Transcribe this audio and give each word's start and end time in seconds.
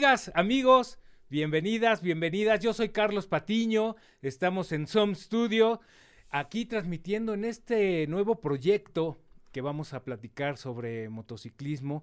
Amigas, 0.00 0.32
amigos, 0.34 0.98
bienvenidas, 1.28 2.00
bienvenidas. 2.00 2.60
Yo 2.60 2.72
soy 2.72 2.88
Carlos 2.88 3.26
Patiño, 3.26 3.96
estamos 4.22 4.72
en 4.72 4.86
SOM 4.86 5.14
Studio, 5.14 5.82
aquí 6.30 6.64
transmitiendo 6.64 7.34
en 7.34 7.44
este 7.44 8.06
nuevo 8.06 8.40
proyecto 8.40 9.20
que 9.52 9.60
vamos 9.60 9.92
a 9.92 10.02
platicar 10.02 10.56
sobre 10.56 11.10
motociclismo. 11.10 12.02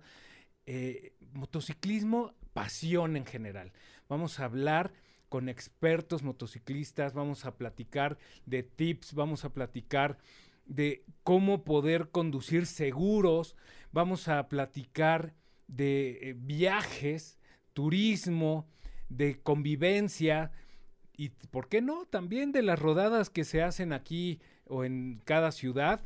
Eh, 0.68 1.14
motociclismo, 1.34 2.36
pasión 2.54 3.18
en 3.18 3.26
general. 3.26 3.74
Vamos 4.08 4.40
a 4.40 4.46
hablar 4.46 4.94
con 5.28 5.50
expertos 5.50 6.22
motociclistas, 6.22 7.16
vamos 7.16 7.46
a 7.46 7.58
platicar 7.58 8.20
de 8.46 8.62
tips, 8.62 9.16
vamos 9.16 9.44
a 9.44 9.54
platicar 9.54 10.20
de 10.68 11.04
cómo 11.24 11.64
poder 11.64 12.12
conducir 12.12 12.68
seguros, 12.68 13.56
vamos 13.92 14.28
a 14.28 14.50
platicar 14.50 15.34
de 15.66 16.20
eh, 16.22 16.36
viajes, 16.38 17.37
turismo, 17.78 18.68
de 19.08 19.40
convivencia 19.40 20.52
y, 21.16 21.30
¿por 21.30 21.70
qué 21.70 21.80
no? 21.80 22.08
También 22.08 22.52
de 22.52 22.64
las 22.64 22.80
rodadas 22.80 23.30
que 23.30 23.44
se 23.44 23.62
hacen 23.62 23.94
aquí 23.94 24.42
o 24.66 24.84
en 24.84 25.22
cada 25.26 25.52
ciudad, 25.52 26.02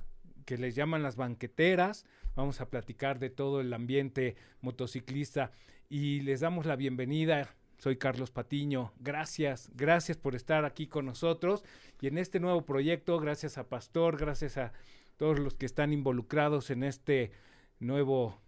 que 0.46 0.58
les 0.58 0.76
llaman 0.76 1.02
las 1.02 1.16
banqueteras. 1.16 2.06
Vamos 2.36 2.60
a 2.60 2.70
platicar 2.70 3.20
de 3.20 3.30
todo 3.30 3.62
el 3.62 3.74
ambiente 3.74 4.36
motociclista 4.60 5.54
y 5.88 6.20
les 6.20 6.42
damos 6.42 6.66
la 6.66 6.76
bienvenida. 6.76 7.56
Soy 7.78 7.96
Carlos 7.96 8.32
Patiño. 8.32 8.92
Gracias, 9.00 9.72
gracias 9.74 10.18
por 10.18 10.36
estar 10.36 10.66
aquí 10.66 10.88
con 10.88 11.06
nosotros 11.06 11.64
y 12.02 12.08
en 12.08 12.18
este 12.18 12.42
nuevo 12.42 12.66
proyecto, 12.66 13.18
gracias 13.18 13.58
a 13.58 13.70
Pastor, 13.70 14.18
gracias 14.18 14.58
a 14.58 14.74
todos 15.16 15.40
los 15.40 15.54
que 15.54 15.68
están 15.68 15.94
involucrados 15.94 16.70
en 16.70 16.84
este 16.84 17.32
nuevo 17.80 18.42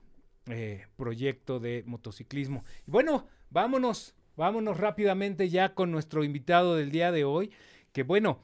eh, 0.48 0.88
proyecto 0.98 1.62
de 1.62 1.84
motociclismo. 1.86 2.66
Y 2.86 2.92
bueno, 2.92 3.28
vámonos, 3.50 4.14
vámonos 4.36 4.78
rápidamente 4.78 5.48
ya 5.48 5.74
con 5.74 5.90
nuestro 5.90 6.26
invitado 6.26 6.76
del 6.76 6.92
día 6.92 7.14
de 7.14 7.24
hoy, 7.24 7.52
que 7.94 8.04
bueno, 8.04 8.40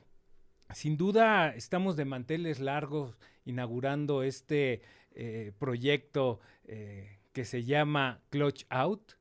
sin 0.74 0.96
duda 0.96 1.54
estamos 1.54 1.98
de 1.98 2.06
manteles 2.06 2.62
largos 2.62 3.18
inaugurando 3.44 4.24
este 4.24 4.82
eh, 5.12 5.52
proyecto 5.60 6.40
eh, 6.64 7.18
que 7.34 7.44
se 7.44 7.66
llama 7.66 8.22
Clutch 8.30 8.66
Out. 8.70 9.16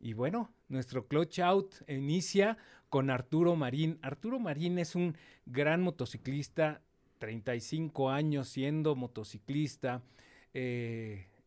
Y 0.00 0.14
bueno, 0.14 0.50
nuestro 0.68 1.06
Clutch 1.06 1.40
Out 1.40 1.74
inicia 1.88 2.56
con 2.88 3.10
Arturo 3.10 3.54
Marín. 3.54 3.98
Arturo 4.00 4.38
Marín 4.38 4.78
es 4.78 4.94
un 4.94 5.14
gran 5.44 5.82
motociclista, 5.82 6.80
35 7.18 8.08
años 8.08 8.48
siendo 8.48 8.94
motociclista, 8.96 10.02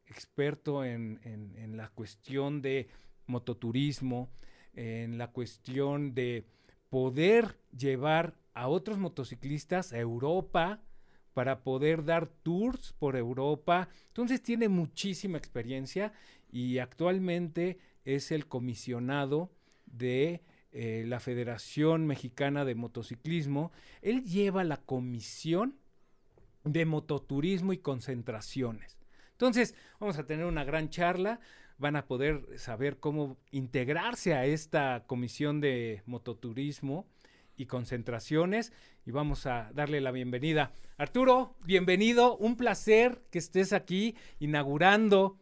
experto 0.09 0.83
en, 0.83 1.19
la 1.75 1.89
cuestión 1.89 2.61
de 2.61 2.87
mototurismo, 3.25 4.29
en 4.73 5.17
la 5.17 5.31
cuestión 5.31 6.13
de 6.13 6.45
poder 6.89 7.57
llevar 7.77 8.35
a 8.53 8.67
otros 8.67 8.97
motociclistas 8.97 9.93
a 9.93 9.99
Europa 9.99 10.81
para 11.33 11.63
poder 11.63 12.03
dar 12.03 12.27
tours 12.27 12.93
por 12.93 13.15
Europa. 13.15 13.89
Entonces 14.07 14.41
tiene 14.41 14.69
muchísima 14.69 15.37
experiencia 15.37 16.13
y 16.51 16.79
actualmente 16.79 17.77
es 18.05 18.31
el 18.31 18.47
comisionado 18.47 19.51
de 19.85 20.41
eh, 20.71 21.03
la 21.05 21.19
Federación 21.19 22.07
Mexicana 22.07 22.65
de 22.65 22.75
Motociclismo. 22.75 23.71
Él 24.01 24.23
lleva 24.23 24.63
la 24.63 24.77
comisión 24.77 25.75
de 26.63 26.85
mototurismo 26.85 27.73
y 27.73 27.77
concentraciones. 27.77 28.96
Entonces, 29.37 29.75
vamos 29.99 30.17
a 30.17 30.25
tener 30.25 30.47
una 30.47 30.63
gran 30.63 30.89
charla, 30.89 31.39
van 31.77 31.95
a 31.95 32.07
poder 32.07 32.57
saber 32.57 32.97
cómo 32.97 33.37
integrarse 33.51 34.33
a 34.33 34.47
esta 34.47 35.03
comisión 35.05 35.61
de 35.61 36.01
mototurismo 36.07 37.05
y 37.55 37.67
concentraciones 37.67 38.73
y 39.05 39.11
vamos 39.11 39.45
a 39.45 39.69
darle 39.75 40.01
la 40.01 40.09
bienvenida. 40.09 40.71
Arturo, 40.97 41.55
bienvenido, 41.63 42.35
un 42.37 42.57
placer 42.57 43.21
que 43.29 43.37
estés 43.37 43.73
aquí 43.73 44.15
inaugurando 44.39 45.37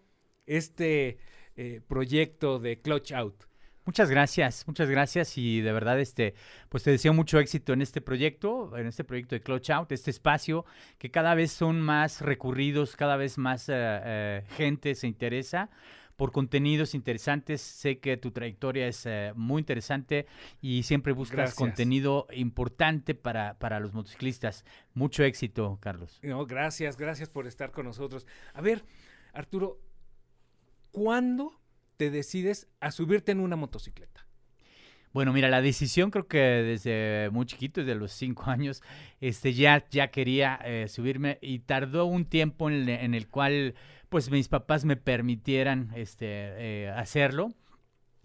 este 0.46 1.18
eh, 1.56 1.80
proyecto 1.88 2.60
de 2.60 2.82
Clutch 2.82 3.14
Out. 3.14 3.46
Muchas 3.86 4.10
gracias, 4.10 4.66
muchas 4.66 4.90
gracias 4.90 5.38
y 5.38 5.62
de 5.62 5.72
verdad 5.72 6.00
este, 6.00 6.34
pues 6.70 6.82
te 6.82 6.90
deseo 6.90 7.14
mucho 7.14 7.40
éxito 7.40 7.72
en 7.72 7.84
este 7.84 8.02
proyecto, 8.02 8.76
en 8.76 8.88
este 8.88 9.04
proyecto 9.04 9.36
de 9.36 9.42
Clutch 9.42 9.70
Out, 9.70 9.92
este 9.92 10.10
espacio 10.10 10.66
que 10.98 11.12
cada 11.12 11.36
vez 11.36 11.52
son 11.52 11.82
más 11.82 12.22
recurridos, 12.22 12.96
cada 12.96 13.16
vez 13.16 13.38
más 13.38 13.70
eh, 13.70 13.74
eh, 13.76 14.44
gente 14.58 14.96
se 14.96 15.06
interesa 15.06 15.70
por 16.16 16.32
contenidos 16.32 16.96
interesantes. 16.96 17.62
Sé 17.62 18.00
que 18.00 18.18
tu 18.18 18.32
trayectoria 18.32 18.88
es 18.88 19.06
eh, 19.06 19.34
muy 19.36 19.60
interesante 19.60 20.26
y 20.62 20.82
siempre 20.82 21.14
buscas 21.14 21.54
contenido 21.54 22.26
importante 22.34 23.14
para, 23.14 23.60
para 23.60 23.80
los 23.80 23.94
motociclistas. 23.94 24.66
Mucho 24.96 25.24
éxito, 25.24 25.78
Carlos. 25.80 26.20
No, 26.24 26.46
gracias, 26.48 26.98
gracias 26.98 27.30
por 27.30 27.46
estar 27.46 27.72
con 27.72 27.86
nosotros. 27.86 28.26
A 28.54 28.62
ver, 28.62 28.84
Arturo, 29.34 29.80
¿cuándo 30.92 31.54
te 31.98 32.12
decides 32.12 32.68
a 32.80 32.92
subirte 32.92 33.32
en 33.32 33.40
una 33.40 33.56
motocicleta? 33.56 34.26
Bueno, 35.16 35.32
mira, 35.32 35.48
la 35.48 35.62
decisión 35.62 36.12
creo 36.12 36.28
que 36.28 36.38
desde 36.38 37.30
muy 37.32 37.46
chiquito, 37.46 37.80
desde 37.80 37.96
los 37.96 38.12
cinco 38.12 38.44
años, 38.48 38.84
este, 39.22 39.54
ya, 39.54 39.86
ya 39.90 40.10
quería 40.10 40.60
eh, 40.66 40.88
subirme 40.90 41.40
y 41.42 41.60
tardó 41.60 42.06
un 42.06 42.26
tiempo 42.26 42.70
en, 42.70 43.14
el 43.14 43.28
cual 43.30 43.76
pues 44.10 44.30
mis 44.30 44.50
papás 44.50 44.84
me 44.84 44.98
permitieran 44.98 45.94
este, 45.96 46.26
eh, 46.28 46.90
hacerlo. 46.90 47.54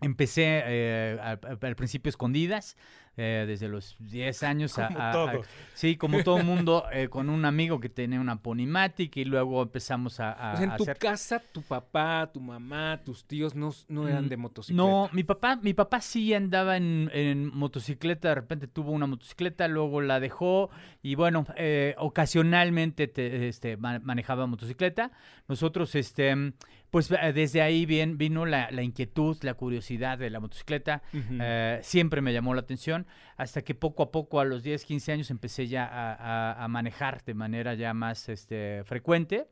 Empecé 0.01 0.63
eh, 0.65 1.19
al, 1.21 1.77
principio 1.77 2.09
escondidas, 2.11 2.77
eh, 3.17 3.45
desde 3.47 3.69
los 3.69 3.97
10 3.99 4.43
años. 4.45 4.73
Como 4.75 4.99
a, 4.99 5.33
sí, 5.75 5.97
como 5.97 6.23
todo 6.23 6.39
mundo, 6.45 6.85
eh, 6.93 7.09
con 7.09 7.29
un 7.29 7.45
amigo 7.45 7.79
que 7.81 7.89
tenía 7.89 8.21
una 8.21 8.41
Ponimatic 8.41 9.17
y 9.19 9.25
luego 9.25 9.63
empezamos 9.63 10.21
a, 10.21 10.55
en 10.63 10.75
tu 10.77 10.87
casa, 10.99 11.43
tu 11.53 11.61
papá, 11.61 12.31
tu 12.33 12.41
mamá, 12.41 13.01
tus 13.05 13.27
tíos 13.27 13.55
no, 13.55 13.73
no 13.89 14.09
eran 14.09 14.29
de 14.29 14.37
motocicleta. 14.37 14.83
No, 14.83 15.11
mi 15.13 15.25
papá, 15.25 15.57
mi 15.57 15.75
papá 15.75 16.01
sí 16.01 16.33
andaba 16.33 16.77
en, 16.77 17.51
motocicleta, 17.53 18.29
de 18.29 18.37
repente 18.37 18.69
tuvo 18.69 18.93
una 18.93 19.07
motocicleta, 19.07 19.69
luego 19.69 20.01
la 20.01 20.19
dejó 20.21 20.71
y 21.03 21.15
bueno, 21.15 21.45
eh, 21.57 21.95
ocasionalmente 21.99 23.11
este, 23.49 23.77
manejaba 23.77 24.47
motocicleta. 24.47 25.11
Nosotros, 25.47 25.95
este 25.95 26.55
pues 26.91 27.11
eh, 27.11 27.33
desde 27.33 27.63
ahí 27.63 27.87
bien, 27.87 28.19
vino 28.19 28.47
la, 28.47 28.71
inquietud, 28.83 29.37
la 29.43 29.55
curiosidad 29.55 30.19
de 30.19 30.31
la 30.31 30.41
motocicleta. 30.41 31.03
Eh, 31.13 31.79
siempre 31.83 32.21
me 32.21 32.33
llamó 32.33 32.55
la 32.55 32.61
atención, 32.61 33.07
hasta 33.37 33.63
que 33.63 33.75
poco 33.75 34.03
a 34.03 34.11
poco, 34.11 34.41
a 34.41 34.45
los 34.45 34.63
10, 34.63 34.85
15 34.85 35.13
años, 35.13 35.31
empecé 35.31 35.69
ya 35.69 35.89
a, 35.91 36.67
manejar 36.69 37.23
de 37.25 37.35
manera 37.35 37.75
ya 37.75 37.95
más 37.95 38.29
este, 38.29 38.83
frecuente. 38.85 39.47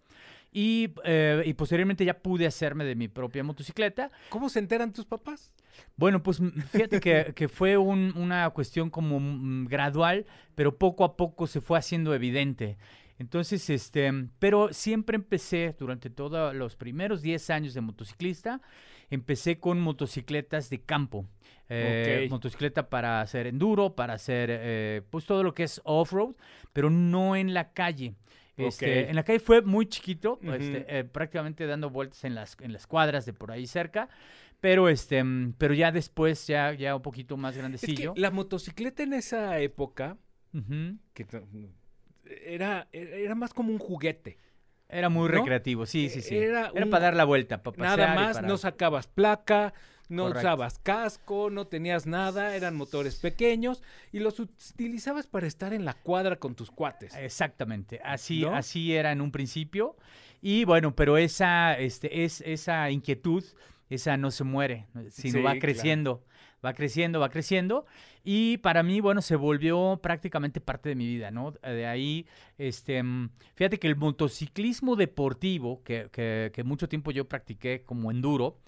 Y, 0.51 0.95
eh, 1.05 1.43
y, 1.45 1.53
posteriormente 1.53 2.07
ya 2.07 2.15
pude 2.15 2.47
hacerme 2.47 2.85
de 2.85 2.95
mi 2.95 3.07
propia 3.07 3.45
motocicleta. 3.45 4.11
¿Cómo 4.31 4.49
se 4.49 4.59
enteran 4.59 4.95
tus 4.95 5.05
papás? 5.05 5.53
Bueno, 5.97 6.23
pues 6.23 6.41
fíjate 6.73 7.01
que, 7.01 7.33
que 7.37 7.49
fue 7.49 7.77
una 7.77 8.49
cuestión 8.51 8.89
como 8.89 9.21
mm, 9.21 9.67
gradual, 9.67 10.27
pero 10.55 10.77
poco 10.77 11.05
a 11.05 11.17
poco 11.17 11.47
se 11.47 11.61
fue 11.61 11.79
haciendo 11.79 12.15
evidente. 12.15 12.79
Entonces, 13.19 13.69
este, 13.69 14.11
pero 14.39 14.73
siempre 14.73 15.17
empecé 15.17 15.75
durante 15.79 16.09
todos 16.09 16.55
los 16.55 16.77
primeros 16.77 17.21
10 17.21 17.51
años 17.51 17.75
de 17.75 17.81
motociclista, 17.81 18.61
empecé 19.11 19.59
con 19.59 19.81
motocicletas 19.81 20.71
de 20.71 20.81
campo. 20.81 21.27
Eh, 21.71 22.27
motocicleta 22.31 22.89
para 22.89 23.21
hacer 23.21 23.47
enduro, 23.47 23.95
para 23.95 24.15
hacer 24.15 24.49
eh, 24.51 25.03
pues 25.11 25.27
todo 25.27 25.43
lo 25.43 25.53
que 25.53 25.65
es 25.65 25.81
off-road, 25.85 26.35
pero 26.73 26.91
no 26.91 27.37
en 27.37 27.53
la 27.53 27.73
calle. 27.73 28.15
Este, 28.57 29.09
en 29.09 29.15
la 29.15 29.23
calle 29.23 29.39
fue 29.39 29.63
muy 29.63 29.87
chiquito, 29.87 30.41
este, 30.43 30.85
eh, 30.89 31.05
prácticamente 31.05 31.67
dando 31.67 31.91
vueltas 31.91 32.25
en 32.25 32.35
las, 32.35 32.57
en 32.61 32.73
las 32.73 32.87
cuadras 32.87 33.27
de 33.27 33.33
por 33.33 33.53
ahí 33.53 33.67
cerca. 33.67 34.09
Pero 34.61 34.89
este, 34.89 35.23
pero 35.59 35.75
ya 35.75 35.93
después, 35.93 36.47
ya, 36.47 36.73
ya 36.73 36.97
un 36.97 37.03
poquito 37.03 37.37
más 37.37 37.57
grandecillo. 37.57 38.15
la 38.17 38.31
motocicleta 38.31 39.05
en 39.05 39.13
esa 39.13 39.61
época, 39.61 40.17
que 41.15 41.25
era, 42.45 42.89
era 42.93 43.35
más 43.35 43.53
como 43.55 43.73
un 43.73 43.79
juguete. 43.79 44.39
Era 44.89 45.11
muy 45.11 45.29
recreativo, 45.29 45.85
sí, 45.85 46.09
sí, 46.09 46.23
sí. 46.23 46.37
Era, 46.37 46.73
para 46.73 47.01
dar 47.01 47.17
la 47.17 47.25
vuelta, 47.25 47.63
para 47.63 47.77
Nada 47.77 48.15
más, 48.15 48.43
no 48.43 48.57
sacabas 48.57 49.07
placa, 49.07 49.75
no 50.09 50.27
usabas 50.27 50.79
casco, 50.79 51.51
no 51.51 51.67
tenías 51.67 52.07
nada, 52.07 52.57
eran 52.57 52.75
motores 52.75 53.17
pequeños 53.17 53.83
y 54.13 54.21
los 54.21 54.41
utilizabas 54.41 55.27
para 55.27 55.47
estar 55.47 55.75
en 55.75 55.85
la 55.85 55.93
cuadra 55.93 56.37
con 56.37 56.55
tus 56.55 56.71
cuates. 56.71 57.15
Exactamente, 57.17 58.01
así, 58.03 58.47
así 58.47 58.95
era 58.95 59.13
en 59.13 59.21
un 59.21 59.31
principio. 59.31 59.97
Y 60.41 60.65
bueno, 60.65 60.95
pero 60.95 61.19
esa, 61.19 61.75
este, 61.75 62.25
es, 62.25 62.41
esa 62.41 62.91
inquietud, 62.91 63.45
esa 63.91 64.17
no 64.17 64.31
se 64.31 64.45
muere, 64.45 64.87
sino 65.11 65.43
va 65.43 65.59
creciendo 65.59 66.25
va 66.65 66.73
creciendo, 66.75 67.21
va 67.21 67.29
creciendo. 67.29 67.87
Y 68.25 68.59
para 68.59 68.83
mí, 68.83 69.01
bueno, 69.01 69.23
se 69.23 69.37
volvió 69.37 70.01
prácticamente 70.03 70.61
parte 70.61 70.91
de 70.91 70.95
mi 70.95 71.07
vida, 71.07 71.31
¿no? 71.31 71.53
De 71.63 71.87
ahí, 71.87 72.27
este, 72.59 73.03
mm, 73.03 73.31
fíjate 73.55 73.79
que 73.79 73.87
el 73.87 73.97
motociclismo 73.97 74.97
deportivo, 74.97 75.83
que, 75.83 76.09
que, 76.13 76.51
que 76.53 76.65
mucho 76.65 76.89
tiempo 76.89 77.11
yo 77.11 77.27
practiqué 77.27 77.85
como 77.87 78.11
enduro, 78.11 78.59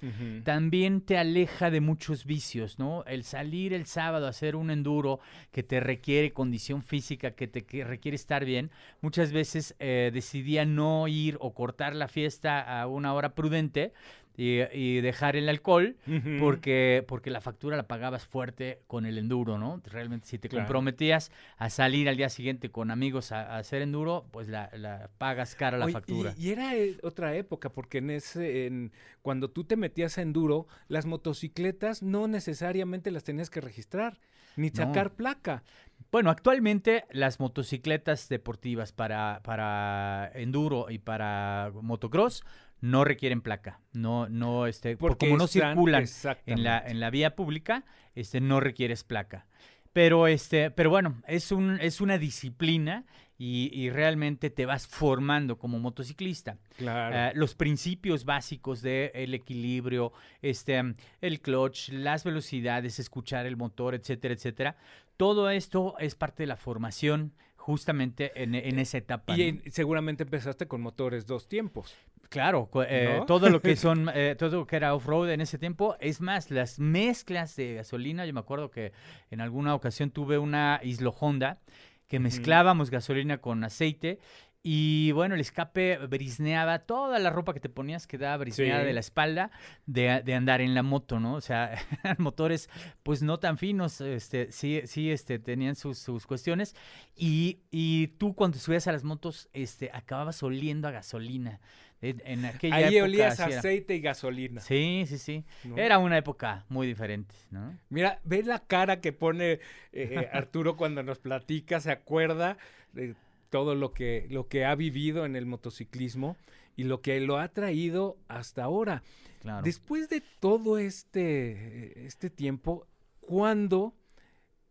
también 0.45 1.03
te 1.03 1.19
aleja 1.19 1.71
de 1.71 1.81
muchos 1.81 2.25
vicios, 2.25 2.79
¿no? 2.79 3.05
El 3.05 3.25
salir 3.25 3.75
el 3.75 3.87
sábado 3.87 4.27
a 4.27 4.31
hacer 4.31 4.57
un 4.57 4.71
enduro 4.71 5.21
que 5.51 5.63
te 5.63 5.81
requiere 5.81 6.33
condición 6.33 6.83
física, 6.83 7.33
que 7.33 7.47
te 7.47 7.67
que 7.67 7.85
requiere 7.85 8.15
estar 8.15 8.45
bien, 8.45 8.71
muchas 9.01 9.33
veces 9.33 9.75
eh, 9.79 10.11
decidía 10.13 10.65
no 10.65 11.07
ir 11.09 11.37
o 11.41 11.53
cortar 11.53 11.95
la 11.95 12.09
fiesta 12.09 12.81
a 12.81 12.87
una 12.87 13.13
hora 13.13 13.35
prudente 13.35 13.93
y, 14.37 14.61
y 14.73 15.01
dejar 15.01 15.37
el 15.37 15.49
alcohol. 15.49 15.97
Porque, 16.39 17.05
porque 17.07 17.29
la 17.31 17.41
factura 17.41 17.77
la 17.77 17.87
pagabas 17.87 18.25
fuerte 18.25 18.81
con 18.87 19.05
el 19.05 19.19
enduro, 19.19 19.59
¿no? 19.59 19.81
Realmente 19.85 20.27
si 20.27 20.39
te 20.39 20.49
Claro. 20.49 20.65
comprometías 20.65 21.31
a 21.59 21.69
salir 21.69 22.09
al 22.09 22.17
día 22.17 22.29
siguiente 22.31 22.71
con 22.71 22.91
amigos 22.91 23.31
a, 23.33 23.43
a 23.57 23.59
hacer 23.59 23.83
enduro, 23.83 24.27
pues 24.31 24.49
la, 24.49 24.71
la 24.75 25.11
pagas 25.19 25.55
cara 25.55 25.77
la 25.77 25.89
factura. 25.89 26.35
Y, 26.39 26.47
y 26.49 26.51
era 26.53 26.75
eh, 26.77 26.97
otra 27.03 27.35
época, 27.35 27.69
porque 27.71 27.99
en 27.99 28.11
ese, 28.11 28.67
en, 28.67 28.93
cuando 29.23 29.51
tú 29.51 29.65
te 29.65 29.77
metías 29.77 30.17
a 30.17 30.23
enduro, 30.23 30.67
las 30.89 31.05
motocicletas 31.05 32.03
no 32.03 32.27
necesariamente 32.27 33.11
las 33.11 33.25
tenías 33.25 33.51
que 33.51 33.61
registrar, 33.61 34.19
ni 34.57 34.71
No. 34.71 34.77
sacar 34.77 35.13
placa. 35.13 35.63
Bueno, 36.11 36.31
actualmente 36.31 37.05
las 37.11 37.39
motocicletas 37.39 38.29
deportivas 38.29 38.93
para, 38.93 39.41
para 39.45 40.31
enduro 40.35 40.91
y 40.91 40.99
para 40.99 41.71
motocross 41.83 42.43
no 42.81 43.05
requieren 43.05 43.41
placa. 43.43 43.81
No, 43.93 44.29
no, 44.29 44.67
este, 44.67 44.97
por- 44.97 45.11
Porque 45.13 45.27
como 45.27 45.39
no 45.39 45.45
están- 45.45 45.75
circulan 45.75 46.05
en 46.47 46.63
la, 46.65 46.79
en 46.87 47.01
la 47.01 47.11
vía 47.11 47.35
pública, 47.37 47.85
este, 48.15 48.41
no 48.41 48.61
requieres 48.61 49.05
placa. 49.05 49.47
Pero, 49.93 50.27
este, 50.29 50.71
pero 50.71 50.89
bueno, 50.91 51.21
es, 51.27 51.51
un, 51.51 51.79
es 51.81 52.01
una 52.01 52.17
disciplina 52.17 53.05
y, 53.37 53.71
y 53.73 53.91
realmente 53.91 54.49
te 54.51 54.65
vas 54.65 54.87
formando 54.87 55.59
como 55.59 55.81
motociclista. 55.81 56.59
Claro. 56.77 57.17
Eh, 57.17 57.33
los 57.35 57.55
principios 57.57 58.25
básicos 58.25 58.83
del 58.83 59.35
equilibrio, 59.35 60.13
este, 60.43 60.81
el 61.21 61.41
clutch, 61.41 61.89
las 61.91 62.23
velocidades, 62.23 62.99
escuchar 63.01 63.47
el 63.47 63.57
motor, 63.57 63.95
etcétera, 63.97 64.35
etcétera. 64.35 64.77
Todo 65.17 65.51
esto 65.51 65.97
es 65.99 66.15
parte 66.15 66.45
de 66.45 66.47
la 66.47 66.57
formación 66.57 67.33
justamente 67.71 68.33
en, 68.43 68.55
en 68.55 68.79
esa 68.79 68.99
etapa. 68.99 69.37
y 69.39 69.63
seguramente 69.71 70.25
empezaste 70.25 70.67
con 70.67 70.81
motores 70.81 71.27
dos 71.27 71.49
tiempos. 71.49 71.97
Claro, 72.29 72.69
eh, 72.87 73.17
¿No? 73.19 73.27
todo 73.27 73.49
lo 73.49 73.61
que 73.61 73.77
son, 73.77 74.11
eh, 74.15 74.37
todo 74.39 74.59
lo 74.59 74.67
que 74.67 74.77
era 74.77 74.95
off-road 74.95 75.31
en 75.31 75.41
ese 75.41 75.59
tiempo. 75.59 75.97
Es 76.01 76.21
más, 76.21 76.51
las 76.51 76.79
mezclas 76.79 77.57
de 77.57 77.75
gasolina, 77.75 78.27
yo 78.27 78.33
me 78.33 78.41
acuerdo 78.41 78.71
que 78.71 78.93
en 79.31 79.41
alguna 79.41 79.75
ocasión 79.75 80.11
tuve 80.11 80.39
una 80.39 80.81
Islo 80.83 81.15
Honda 81.19 81.59
que 82.07 82.19
mezclábamos 82.19 82.91
gasolina 82.91 83.39
con 83.39 83.63
aceite 83.63 84.19
y 84.63 85.13
bueno, 85.13 85.35
el 85.35 85.41
escape 85.41 85.97
brisneaba, 86.07 86.81
toda 86.81 87.19
la 87.19 87.31
ropa 87.31 87.55
que 87.55 87.61
te 87.61 87.71
ponías 87.71 88.07
quedaba 88.07 88.37
brisneada 88.37 88.81
Sí. 88.83 88.87
de 88.87 88.93
la 88.93 89.01
espalda 89.01 89.51
de, 89.87 90.23
de 90.23 90.35
andar 90.35 90.61
en 90.61 90.75
la 90.75 90.83
moto, 90.83 91.19
¿no? 91.19 91.35
O 91.35 91.41
sea, 91.41 91.79
eran 92.05 92.17
motores 92.19 92.69
pues 93.03 93.23
no 93.23 93.39
tan 93.39 93.57
finos, 93.57 94.01
este, 94.03 94.53
sí, 94.53 94.83
sí, 94.85 95.11
este, 95.11 95.39
tenían 95.39 95.77
sus, 95.77 95.99
sus 95.99 96.27
cuestiones 96.27 96.77
y, 97.17 97.61
y 97.71 98.09
tú 98.19 98.35
cuando 98.35 98.59
subías 98.59 98.87
a 98.87 98.93
las 98.93 99.03
motos, 99.05 99.49
este, 99.55 99.91
acababas 99.95 100.43
oliendo 100.43 100.89
a 100.89 100.91
gasolina. 100.91 101.61
En, 102.03 102.23
en 102.25 102.47
aquella 102.47 102.77
Ahí 102.77 102.85
época 102.97 103.05
olías 103.05 103.41
aceite 103.41 103.95
y 103.95 104.01
gasolina. 104.01 104.63
Sí, 104.63 105.05
sí, 105.07 105.19
sí. 105.19 105.45
¿no? 105.65 105.77
Era 105.77 105.99
una 105.99 106.17
época 106.17 106.65
muy 106.71 106.87
diferente, 106.87 107.35
¿no? 107.51 107.77
Mira, 107.91 108.21
ve 108.25 108.43
la 108.43 108.59
cara 108.59 109.03
que 109.03 109.13
pone 109.13 109.53
eh, 109.53 109.61
eh, 109.93 110.29
Arturo 110.33 110.77
cuando 110.79 111.03
nos 111.03 111.19
platica, 111.19 111.79
se 111.79 111.93
acuerda 111.93 112.57
de 112.95 113.15
todo 113.51 113.75
lo 113.75 113.93
que, 113.93 114.27
lo 114.31 114.49
que 114.49 114.65
ha 114.65 114.75
vivido 114.75 115.27
en 115.27 115.37
el 115.37 115.45
motociclismo 115.45 116.37
y 116.77 116.85
lo 116.85 117.03
que 117.03 117.21
lo 117.21 117.39
ha 117.39 117.49
traído 117.49 118.17
hasta 118.29 118.65
ahora. 118.65 119.03
Claro. 119.43 119.63
Después 119.63 120.09
de 120.09 120.23
todo 120.41 120.79
este, 120.79 122.07
este 122.07 122.31
tiempo, 122.31 122.87
¿cuándo 123.21 123.95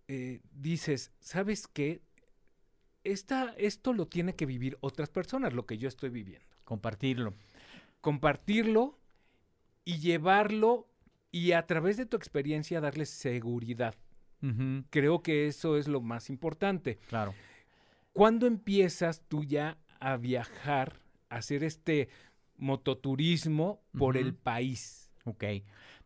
eh, 0.07 0.41
dices, 0.51 1.11
sabes 1.19 1.67
qué? 1.67 2.01
Esta, 3.03 3.53
esto 3.57 3.93
lo 3.93 4.07
tiene 4.07 4.35
que 4.35 4.45
vivir 4.45 4.77
otras 4.81 5.09
personas, 5.09 5.53
lo 5.53 5.65
que 5.65 5.77
yo 5.77 5.87
estoy 5.87 6.09
viviendo. 6.09 6.47
Compartirlo. 6.63 7.33
Compartirlo 8.01 8.97
y 9.85 9.99
llevarlo 9.99 10.87
y 11.31 11.51
a 11.51 11.65
través 11.67 11.97
de 11.97 12.05
tu 12.05 12.17
experiencia 12.17 12.81
darles 12.81 13.09
seguridad. 13.09 13.95
Creo 14.89 15.21
que 15.21 15.47
eso 15.47 15.77
es 15.77 15.89
lo 15.89 15.99
más 15.99 16.29
importante. 16.29 16.97
claro. 17.09 17.33
¿Cuándo 18.19 18.47
empiezas 18.47 19.23
tú 19.29 19.45
ya 19.45 19.77
a 20.01 20.17
viajar, 20.17 20.99
a 21.29 21.37
hacer 21.37 21.63
este 21.63 22.09
mototurismo 22.57 23.81
por 23.97 24.17
el 24.17 24.33
país? 24.33 25.09
Ok. 25.23 25.45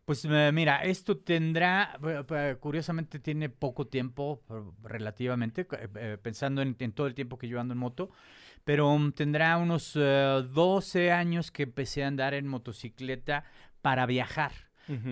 Pues 0.04 0.24
eh, 0.24 0.52
mira, 0.54 0.84
esto 0.84 1.16
tendrá, 1.16 1.98
eh, 2.30 2.56
curiosamente 2.60 3.18
tiene 3.18 3.48
poco 3.48 3.88
tiempo 3.88 4.44
relativamente, 4.84 5.66
eh, 5.96 6.16
pensando 6.22 6.62
en, 6.62 6.76
en 6.78 6.92
todo 6.92 7.08
el 7.08 7.16
tiempo 7.16 7.36
que 7.36 7.48
yo 7.48 7.58
ando 7.58 7.74
en 7.74 7.80
moto, 7.80 8.10
pero 8.62 8.96
mm, 8.96 9.10
tendrá 9.14 9.56
unos 9.56 9.94
eh, 9.96 10.44
12 10.52 11.10
años 11.10 11.50
que 11.50 11.64
empecé 11.64 12.04
a 12.04 12.06
andar 12.06 12.34
en 12.34 12.46
motocicleta 12.46 13.42
para 13.82 14.06
viajar. 14.06 14.52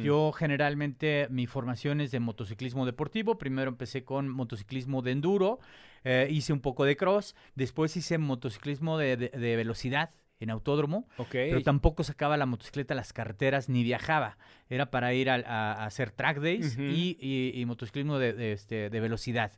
Yo 0.03 0.33
generalmente 0.33 1.27
mi 1.31 1.47
formación 1.47 2.01
es 2.01 2.11
de 2.11 2.21
motociclismo 2.21 2.85
deportivo. 2.87 3.39
Primero 3.39 3.71
empecé 3.71 4.05
con 4.05 4.29
motociclismo 4.29 5.01
de 5.03 5.13
enduro, 5.13 5.61
eh, 6.05 6.29
hice 6.31 6.53
un 6.53 6.61
poco 6.61 6.85
de 6.85 6.97
cross, 6.97 7.35
después 7.55 7.97
hice 7.97 8.19
motociclismo 8.19 8.99
de, 8.99 9.17
de- 9.17 9.29
de 9.31 9.57
velocidad 9.57 10.11
en 10.41 10.51
autódromo, 10.51 11.07
Ok. 11.19 11.31
pero 11.31 11.63
tampoco 11.63 12.03
sacaba 12.03 12.37
la 12.37 12.47
motocicleta 12.47 12.95
a 12.95 12.97
las 12.97 13.13
carreteras 13.13 13.69
ni 13.69 13.85
viajaba. 13.85 14.37
Era 14.69 14.91
para 14.91 15.15
ir 15.15 15.31
a, 15.31 15.37
a 15.37 15.87
hacer 15.87 16.11
track 16.11 16.39
days 16.41 16.73
Ujú. 16.75 16.83
y, 16.83 17.17
y- 17.21 17.53
y 17.61 17.65
motociclismo 17.65 18.19
de, 18.19 18.33
de, 18.33 18.53
este, 18.53 18.91
de 18.91 19.01
velocidad. 19.01 19.53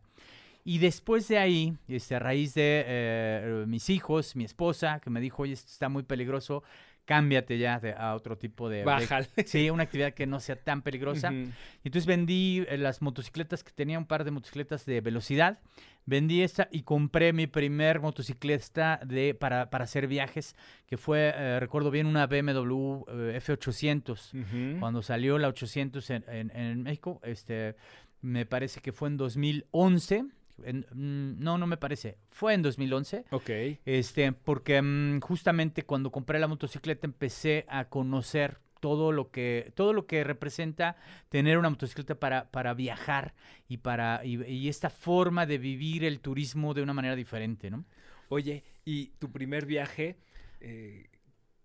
Y 0.67 0.79
después 0.79 1.29
de 1.29 1.39
ahí, 1.39 1.77
este, 1.89 2.15
a 2.15 2.19
raíz 2.19 2.55
de 2.55 2.85
eh, 2.87 3.65
mis 3.67 3.91
hijos, 3.91 4.35
mi 4.37 4.45
esposa, 4.45 4.99
que 5.01 5.11
me 5.11 5.21
dijo, 5.21 5.43
oye, 5.43 5.53
esto 5.55 5.71
está 5.71 5.89
muy 5.91 6.03
peligroso, 6.05 6.63
cámbiate 7.05 7.59
ya 7.59 7.79
de- 7.81 7.93
a 7.93 8.15
otro 8.15 8.37
tipo 8.39 8.69
de... 8.69 8.79
de- 8.79 8.85
Bájale. 8.85 9.29
Sí, 9.47 9.69
una 9.71 9.83
actividad 9.85 10.15
que 10.15 10.27
no 10.27 10.41
sea 10.41 10.57
tan 10.57 10.83
peligrosa. 10.83 11.33
Y 11.33 11.51
Entonces 11.85 12.07
vendí 12.07 12.65
eh, 12.69 12.79
las 12.79 13.03
motocicletas, 13.03 13.63
que 13.63 13.73
tenía 13.73 13.99
un 13.99 14.07
par 14.07 14.25
de 14.25 14.31
motocicletas 14.31 14.87
de 14.87 15.01
velocidad. 15.01 15.61
Vendí 16.07 16.43
esta 16.43 16.69
y 16.71 16.83
compré 16.83 17.33
mi 17.33 17.47
primer 17.47 17.99
motocicleta 18.01 19.01
de, 19.07 19.35
para, 19.35 19.71
para 19.71 19.85
hacer 19.85 20.07
viajes, 20.07 20.55
que 20.87 20.97
fue, 20.99 21.33
eh, 21.35 21.59
recuerdo 21.61 21.91
bien, 21.91 22.07
una 22.07 22.27
BMW 22.27 23.05
eh, 23.09 23.41
F800. 23.43 24.41
Ujú. 24.75 24.81
Cuando 24.81 25.01
salió 25.03 25.39
la 25.39 25.49
800 25.49 26.11
en, 26.11 26.25
en- 26.29 26.51
en 26.55 26.83
México, 26.83 27.21
este, 27.25 27.77
me 28.21 28.45
parece 28.47 28.81
que 28.81 28.93
fue 28.93 29.09
en 29.09 29.17
2011. 29.17 30.25
En- 30.63 30.87
mm, 30.93 31.43
no, 31.43 31.59
no 31.59 31.67
me 31.67 31.77
parece. 31.77 32.19
Fue 32.31 32.55
en 32.55 32.63
2011. 32.63 33.25
Ok. 33.31 33.51
Este, 33.85 34.33
porque 34.33 34.81
mm, 34.81 35.21
justamente 35.21 35.83
cuando 35.85 36.11
compré 36.13 36.39
la 36.39 36.49
motocicleta 36.49 37.07
empecé 37.07 37.65
a 37.69 37.89
conocer 37.89 38.59
todo 38.81 39.13
lo 39.13 39.31
que, 39.31 39.73
todo 39.75 39.93
lo 39.95 40.07
que 40.07 40.23
representa 40.25 40.97
tener 41.31 41.57
una 41.59 41.71
motocicleta 41.71 42.15
para, 42.17 42.51
para 42.51 42.75
viajar 42.75 43.35
y 43.67 43.79
para, 43.79 44.21
y, 44.25 44.43
y 44.45 44.69
esta 44.69 44.91
forma 44.91 45.47
de 45.47 45.57
vivir 45.59 46.05
el 46.05 46.21
turismo 46.21 46.75
de 46.75 46.83
una 46.83 46.93
manera 46.93 47.17
diferente, 47.17 47.71
¿no? 47.71 47.85
Oye, 48.29 48.63
¿y 48.85 49.07
tu 49.19 49.33
primer 49.33 49.65
viaje? 49.67 50.17
eh, 50.61 51.07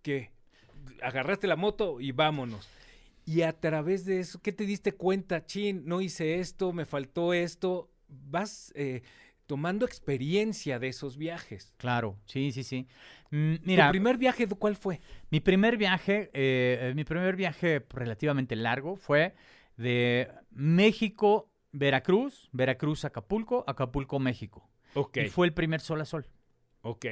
¿Qué? 0.02 0.32
Agarraste 1.02 1.46
la 1.48 1.56
moto 1.58 2.00
y 2.00 2.12
vámonos. 2.14 2.68
Y 3.26 3.42
a 3.44 3.52
través 3.60 4.06
de 4.06 4.22
eso, 4.22 4.42
¿qué 4.42 4.52
te 4.54 4.66
diste 4.66 4.94
cuenta? 4.94 5.46
Chin, 5.46 5.84
no 5.86 6.02
hice 6.02 6.40
esto, 6.40 6.72
me 6.74 6.86
faltó 6.86 7.34
esto. 7.34 7.92
Vas 8.10 8.72
eh, 8.76 9.02
tomando 9.46 9.86
experiencia 9.86 10.80
de 10.80 10.90
esos 10.90 11.18
viajes. 11.18 11.74
Claro, 11.78 12.18
sí, 12.26 12.52
sí, 12.52 12.64
sí. 12.64 12.88
Mm, 13.32 13.56
mira, 13.64 13.88
¿Tu 13.88 13.94
primer 13.94 14.18
viaje 14.18 14.48
cuál 14.48 14.76
fue? 14.76 15.00
mi 15.32 15.40
primer 15.40 15.78
viaje, 15.78 16.30
eh, 16.34 16.78
eh, 16.82 16.94
mi 16.96 17.04
primer 17.04 17.36
viaje 17.36 17.86
relativamente 17.90 18.56
largo 18.56 18.96
fue 18.96 19.34
de 19.78 20.30
México, 20.52 21.50
Veracruz, 21.72 22.50
Veracruz, 22.52 23.06
Acapulco, 23.06 23.64
Acapulco, 23.68 24.20
México. 24.20 24.70
Ok, 24.94 25.18
Y 25.20 25.26
fue 25.26 25.48
el 25.48 25.54
primer 25.54 25.82
sol 25.82 26.02
a 26.02 26.06
sol. 26.06 26.26
ok. 26.82 27.06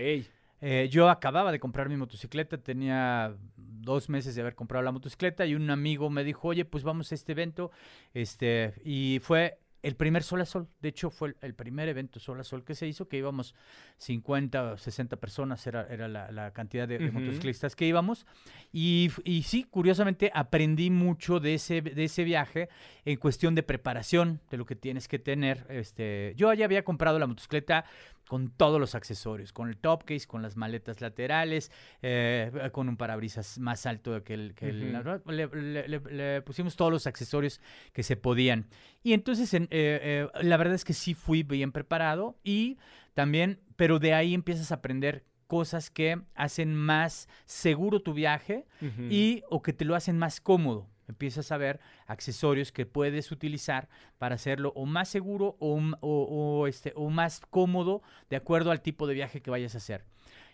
Eh, 0.60 0.88
yo 0.90 1.08
acababa 1.10 1.52
de 1.52 1.60
comprar 1.60 1.88
mi 1.88 1.98
motocicleta, 1.98 2.58
tenía 2.58 3.36
dos 3.56 4.10
meses 4.10 4.34
de 4.34 4.42
haber 4.42 4.56
comprado 4.56 4.84
la 4.84 4.92
motocicleta 4.92 5.46
y 5.46 5.54
un 5.54 5.70
amigo 5.70 6.10
me 6.10 6.24
dijo, 6.24 6.48
oye, 6.48 6.66
pues 6.66 6.84
vamos 6.84 7.12
a 7.12 7.16
este 7.16 7.34
evento, 7.34 7.70
este, 8.16 8.74
y 8.84 9.20
fue 9.22 9.60
el 9.88 9.96
primer 9.96 10.22
Sol 10.22 10.42
a 10.42 10.46
Sol. 10.46 10.68
De 10.82 10.90
hecho, 10.90 11.10
fue 11.10 11.30
el, 11.30 11.38
el 11.42 11.54
primer 11.54 11.88
evento 11.88 12.20
Sol 12.20 12.40
a 12.42 12.44
Sol 12.44 12.66
que 12.66 12.76
se 12.76 12.88
hizo, 12.88 13.08
que 13.08 13.18
íbamos 13.18 13.56
50 13.98 14.74
o 14.74 14.78
60 14.78 15.16
personas, 15.16 15.66
era, 15.66 15.88
era 15.90 16.10
la, 16.10 16.30
la 16.32 16.52
cantidad 16.52 16.88
de, 16.88 17.00
motociclistas 17.12 17.76
que 17.76 17.88
íbamos. 17.88 18.26
Y, 18.74 19.12
sí, 19.46 19.64
curiosamente, 19.64 20.30
aprendí 20.34 20.90
mucho 20.90 21.40
de 21.40 21.54
ese, 21.54 21.82
de 21.82 22.04
ese 22.04 22.26
viaje 22.26 22.68
en 23.06 23.18
cuestión 23.18 23.56
de 23.56 23.64
preparación, 23.64 24.42
de 24.52 24.58
lo 24.58 24.66
que 24.66 24.76
tienes 24.76 25.08
que 25.08 25.20
tener. 25.20 25.66
Este, 25.70 26.34
yo 26.36 26.54
ya 26.54 26.66
había 26.66 26.84
comprado 26.84 27.18
la 27.18 27.28
motocicleta 27.28 27.86
con 28.28 28.50
todos 28.52 28.80
los 28.80 28.94
accesorios, 28.96 29.54
con 29.54 29.70
el 29.70 29.78
top 29.78 30.04
case, 30.04 30.28
con 30.28 30.42
las 30.42 30.58
maletas 30.58 31.00
laterales, 31.02 31.72
eh, 32.02 32.70
con 32.72 32.90
un 32.90 32.98
parabrisas 32.98 33.58
más 33.60 33.86
alto 33.86 34.24
que 34.24 34.34
el... 34.34 34.54
Que 34.54 34.70
el- 34.70 34.96
Ujú. 35.20 35.32
le, 35.32 35.48
le- 35.48 35.88
le- 35.88 36.00
le 36.00 36.42
pusimos 36.42 36.76
todos 36.76 36.92
los 36.92 37.08
accesorios 37.08 37.62
que 37.94 38.04
se 38.04 38.18
podían. 38.18 38.68
Y 39.04 39.14
entonces, 39.14 39.54
en- 39.54 39.64
eh, 39.72 40.28
eh, 40.36 40.44
la 40.44 40.58
verdad 40.58 40.76
es 40.76 40.84
que 40.86 40.94
sí 40.94 41.14
fui 41.14 41.44
bien 41.44 41.72
preparado 41.72 42.38
y 42.44 42.78
también, 43.14 43.60
pero 43.76 44.00
de 44.00 44.14
ahí 44.14 44.34
empiezas 44.34 44.72
a 44.72 44.76
aprender 44.76 45.24
cosas 45.48 45.90
que 45.90 46.20
hacen 46.36 46.76
más 46.76 47.30
seguro 47.46 48.02
tu 48.02 48.14
viaje 48.14 48.66
y 49.10 49.44
o 49.50 49.62
que 49.62 49.72
te 49.72 49.86
lo 49.86 49.96
hacen 49.96 50.18
más 50.18 50.42
cómodo. 50.42 50.90
Empiezas 51.08 51.52
a 51.52 51.58
ver 51.58 51.80
accesorios 52.06 52.72
que 52.72 52.86
puedes 52.86 53.32
utilizar 53.32 53.88
para 54.18 54.36
hacerlo 54.36 54.74
o 54.76 54.86
más 54.86 55.08
seguro 55.10 55.56
o, 55.60 55.80
o- 56.02 56.60
o, 56.62 56.68
este, 56.68 56.94
o 56.96 57.10
más 57.10 57.40
cómodo 57.50 58.02
de 58.30 58.36
acuerdo 58.36 58.72
al 58.72 58.82
tipo 58.82 59.08
de 59.08 59.14
viaje 59.14 59.42
que 59.42 59.50
vayas 59.52 59.76
a 59.76 59.78
hacer. 59.80 60.04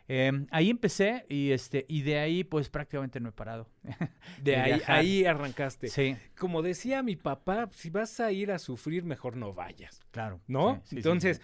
Eh, 0.09 0.31
ahí 0.51 0.69
empecé 0.69 1.25
y, 1.29 1.51
este, 1.51 1.85
y 1.87 2.01
de 2.01 2.19
ahí 2.19 2.43
pues 2.43 2.69
prácticamente 2.69 3.19
no 3.21 3.29
he 3.29 3.31
parado. 3.31 3.69
de 4.41 4.51
de 4.51 4.55
ahí, 4.57 4.81
ahí 4.87 5.25
arrancaste. 5.25 5.87
Sí, 5.87 6.17
Como 6.37 6.61
decía 6.61 7.01
mi 7.03 7.15
papá, 7.15 7.69
si 7.71 7.89
vas 7.89 8.19
a 8.19 8.31
ir 8.31 8.51
a 8.51 8.59
sufrir, 8.59 9.05
mejor 9.05 9.37
no 9.37 9.53
vayas, 9.53 10.01
claro. 10.11 10.41
¿no? 10.47 10.75
Sí, 10.75 10.81
sí, 10.83 10.89
sí, 10.89 10.95
Entonces, 10.97 11.41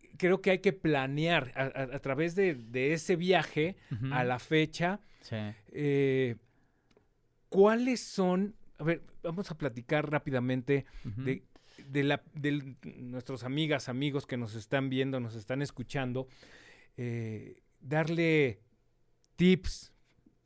sí. 0.00 0.08
creo 0.16 0.40
que 0.40 0.52
hay 0.52 0.58
que 0.60 0.72
planear 0.72 1.52
a, 1.56 1.62
a- 1.64 1.96
a 1.96 1.98
través 1.98 2.36
de, 2.36 2.54
de 2.54 2.92
ese 2.92 3.16
viaje 3.16 3.76
a 4.12 4.22
la 4.24 4.38
fecha. 4.38 5.00
Sí. 5.20 5.36
eh, 5.72 6.36
¿Cuáles 7.48 8.00
son? 8.00 8.54
A 8.78 8.84
ver, 8.84 9.02
vamos 9.22 9.50
a 9.50 9.58
platicar 9.58 10.10
rápidamente 10.10 10.84
de, 11.24 11.42
de 11.88 12.04
la, 12.04 12.22
de 12.34 12.76
nuestros 12.96 13.44
amigas, 13.44 13.88
amigos 13.88 14.26
que 14.26 14.36
nos 14.36 14.54
están 14.54 14.88
viendo, 14.88 15.18
nos 15.20 15.34
están 15.34 15.62
escuchando, 15.62 16.28
eh, 16.96 17.62
darle 17.80 18.60
tips, 19.36 19.92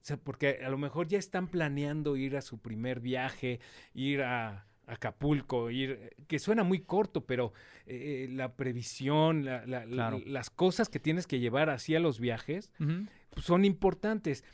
o 0.01 0.05
sea, 0.05 0.17
porque 0.17 0.61
a 0.65 0.71
lo 0.71 0.79
mejor 0.79 1.09
ya 1.09 1.19
están 1.19 1.49
planeando 1.49 2.17
ir 2.17 2.37
a 2.37 2.43
su 2.43 2.59
primer 2.59 3.01
viaje, 3.01 3.61
ir 3.95 4.23
a 4.23 4.67
Acapulco, 4.87 5.71
ir, 5.71 6.15
que 6.27 6.39
suena 6.39 6.65
muy 6.65 6.81
corto, 6.81 7.25
pero 7.25 7.53
eh, 7.87 8.27
la 8.31 8.57
previsión, 8.57 9.45
la- 9.45 9.65
la- 9.67 9.87
la- 9.87 9.93
Claro. 10.11 10.21
las 10.27 10.51
cosas 10.51 10.89
que 10.89 10.99
tienes 10.99 11.27
que 11.27 11.39
llevar 11.39 11.71
hacia 11.71 12.01
los 12.01 12.19
viajes 12.21 12.73
pues, 13.31 13.47
son 13.47 13.65
importantes. 13.65 14.45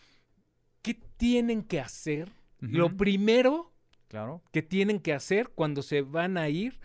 ¿Qué 0.82 0.94
tienen 1.16 1.62
que 1.62 1.80
hacer? 1.80 2.30
Lo 2.60 2.96
primero 2.96 3.72
Claro. 4.08 4.42
que 4.52 4.62
tienen 4.62 5.00
que 5.00 5.12
hacer 5.12 5.50
cuando 5.54 5.82
se 5.82 6.02
van 6.02 6.36
a 6.38 6.48
ir 6.48 6.78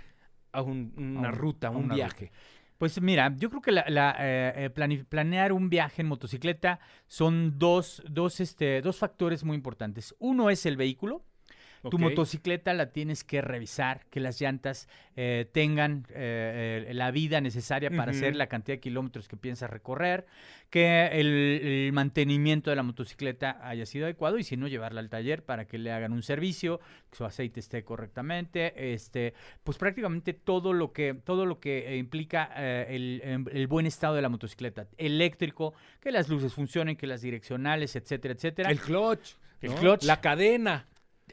a 0.52 0.62
un- 0.62 0.94
una 0.98 1.30
un- 1.30 1.36
ruta, 1.36 1.68
a 1.68 1.72
un 1.72 1.88
viaje. 1.90 2.32
Pues 2.78 3.02
mira, 3.02 3.34
yo 3.38 3.50
creo 3.50 3.62
que 3.62 3.72
la, 3.72 3.86
la, 3.88 4.16
eh, 4.20 4.66
eh, 4.66 5.04
planear 5.08 5.54
un 5.54 5.70
viaje 5.70 6.02
en 6.02 6.08
motocicleta 6.10 6.80
son 7.08 7.58
dos, 7.58 8.04
dos, 8.10 8.40
este, 8.40 8.82
dos 8.82 8.98
factores 8.98 9.44
muy 9.44 9.56
importantes. 9.56 10.14
Uno 10.20 10.50
es 10.50 10.66
el 10.66 10.76
vehículo. 10.76 11.24
Tu 11.90 12.00
motocicleta 12.00 12.74
la 12.74 12.92
tienes 12.92 13.24
que 13.24 13.42
revisar, 13.42 14.06
que 14.10 14.20
las 14.20 14.40
llantas 14.40 14.88
eh, 15.16 15.48
tengan 15.52 16.08
eh, 16.10 16.92
la 16.94 17.12
vida 17.12 17.42
necesaria 17.42 17.90
para 17.90 18.12
hacer 18.12 18.36
la 18.36 18.48
cantidad 18.48 18.78
de 18.78 18.80
kilómetros 18.80 19.28
que 19.28 19.38
piensas 19.38 19.70
recorrer, 19.70 20.26
que 20.70 21.08
el, 21.14 21.28
el 21.28 21.94
mantenimiento 21.94 22.70
de 22.70 22.76
la 22.76 22.84
motocicleta 22.84 23.60
haya 23.62 23.86
sido 23.86 24.06
adecuado 24.06 24.38
y 24.38 24.44
si 24.44 24.58
no, 24.58 24.68
llevarla 24.68 25.02
al 25.02 25.10
taller 25.10 25.44
para 25.44 25.66
que 25.66 25.78
le 25.78 25.92
hagan 25.92 26.14
un 26.14 26.24
servicio, 26.24 26.80
que 27.10 27.18
su 27.18 27.26
aceite 27.26 27.60
esté 27.60 27.84
correctamente, 27.84 28.94
este, 28.94 29.34
pues 29.64 29.78
prácticamente 29.78 30.34
todo 30.34 30.74
lo 30.74 30.92
que, 30.92 31.14
todo 31.14 31.46
lo 31.46 31.60
que 31.60 31.90
eh, 31.90 31.98
implica 31.98 32.50
eh, 32.56 32.88
el, 32.90 33.22
em, 33.24 33.46
el 33.52 33.68
buen 33.68 33.86
estado 33.86 34.16
de 34.16 34.22
la 34.22 34.30
motocicleta, 34.30 34.88
eléctrico, 34.98 35.74
que 36.00 36.12
las 36.12 36.30
luces 36.30 36.54
funcionen, 36.54 36.96
que 36.96 37.08
las 37.08 37.22
direccionales, 37.22 37.96
etcétera, 37.96 38.34
etcétera. 38.34 38.72
El 38.72 38.80
clutch. 38.80 39.36
El 39.62 39.72
¿no? 39.72 39.76
clutch. 39.78 40.04
La 40.04 40.22
cadena. 40.22 40.88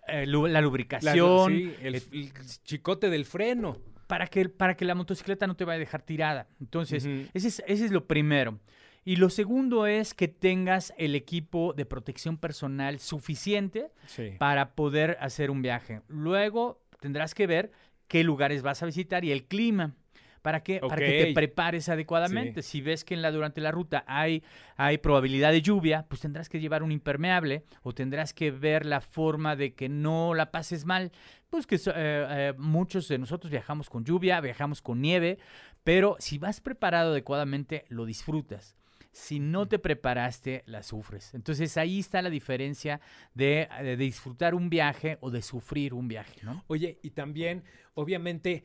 Eh, 0.09 0.27
lu- 0.27 0.47
la 0.47 0.55
la- 0.55 0.61
lubricación, 0.61 1.53
sí, 1.53 1.75
el, 1.83 1.95
el 1.97 2.33
chicote 2.65 3.11
del 3.11 3.25
freno. 3.25 3.77
para 4.07 4.27
que, 4.27 4.49
para 4.49 4.77
que 4.77 4.85
la 4.85 4.95
motocicleta 4.95 5.47
no 5.47 5.55
te 5.57 5.65
vaya 5.65 5.77
a 5.77 5.79
dejar 5.79 6.03
tirada. 6.03 6.49
Entonces, 6.61 7.05
ese, 7.33 7.49
es, 7.49 7.63
ese 7.67 7.85
es 7.85 7.91
lo 7.93 8.07
primero. 8.07 8.59
Y 9.05 9.17
lo 9.17 9.31
segundo 9.31 9.87
es 9.87 10.13
que 10.15 10.29
tengas 10.29 10.93
el 10.99 11.15
equipo 11.15 11.73
de 11.75 11.87
protección 11.87 12.37
personal 12.37 12.99
suficiente 12.99 13.91
Sí. 14.07 14.33
para 14.39 14.75
poder 14.75 15.17
hacer 15.21 15.51
un 15.51 15.63
viaje. 15.63 16.03
Luego 16.09 16.83
tendrás 17.01 17.35
que 17.35 17.47
ver 17.47 17.71
qué 18.09 18.25
lugares 18.25 18.63
vas 18.63 18.83
a 18.83 18.87
visitar 18.87 19.25
y 19.25 19.31
el 19.33 19.45
clima. 19.45 19.95
¿Para 20.43 20.63
qué? 20.63 20.81
Para 20.81 20.97
que 20.97 21.25
te 21.25 21.33
prepares 21.35 21.89
adecuadamente. 21.89 22.63
Si 22.63 22.81
ves 22.81 23.05
que 23.05 23.15
en 23.15 23.23
la, 23.23 23.31
durante 23.31 23.61
la 23.61 23.71
ruta 23.71 24.05
hay, 24.07 24.43
hay 24.77 24.99
probabilidad 24.99 25.53
de 25.53 25.63
lluvia, 25.63 26.07
pues 26.09 26.21
tendrás 26.21 26.49
que 26.49 26.61
llevar 26.61 26.83
un 26.83 26.93
impermeable 26.93 27.65
o 27.83 27.93
tendrás 27.93 28.33
que 28.33 28.51
ver 28.51 28.87
la 28.87 29.01
forma 29.01 29.57
de 29.57 29.75
que 29.75 29.89
no 29.89 30.35
la 30.35 30.51
pases 30.51 30.85
mal. 30.85 31.13
Pues 31.51 31.67
que 31.67 31.77
eh, 31.77 31.81
eh, 31.95 32.55
muchos 32.57 33.09
de 33.09 33.19
nosotros 33.19 33.51
viajamos 33.51 33.91
con 33.91 34.05
lluvia, 34.05 34.41
viajamos 34.41 34.81
con 34.81 35.01
nieve, 35.01 35.39
pero 35.85 36.17
si 36.21 36.39
vas 36.39 36.61
preparado 36.61 37.11
adecuadamente, 37.11 37.85
lo 37.89 38.05
disfrutas. 38.05 38.77
Si 39.13 39.41
no 39.41 39.67
te 39.67 39.81
preparaste, 39.81 40.63
la 40.67 40.85
sufres. 40.85 41.35
Entonces 41.35 41.77
ahí 41.77 41.99
está 41.99 42.23
la 42.23 42.31
diferencia 42.31 43.01
de, 43.35 43.69
de 43.83 43.97
disfrutar 43.97 44.55
un 44.55 44.71
viaje 44.71 45.19
o 45.21 45.31
de 45.31 45.43
sufrir 45.43 45.95
un 45.95 46.07
viaje, 46.07 46.41
¿no? 46.45 46.63
Oye, 46.69 47.01
y 47.03 47.11
también, 47.11 47.65
obviamente, 47.95 48.65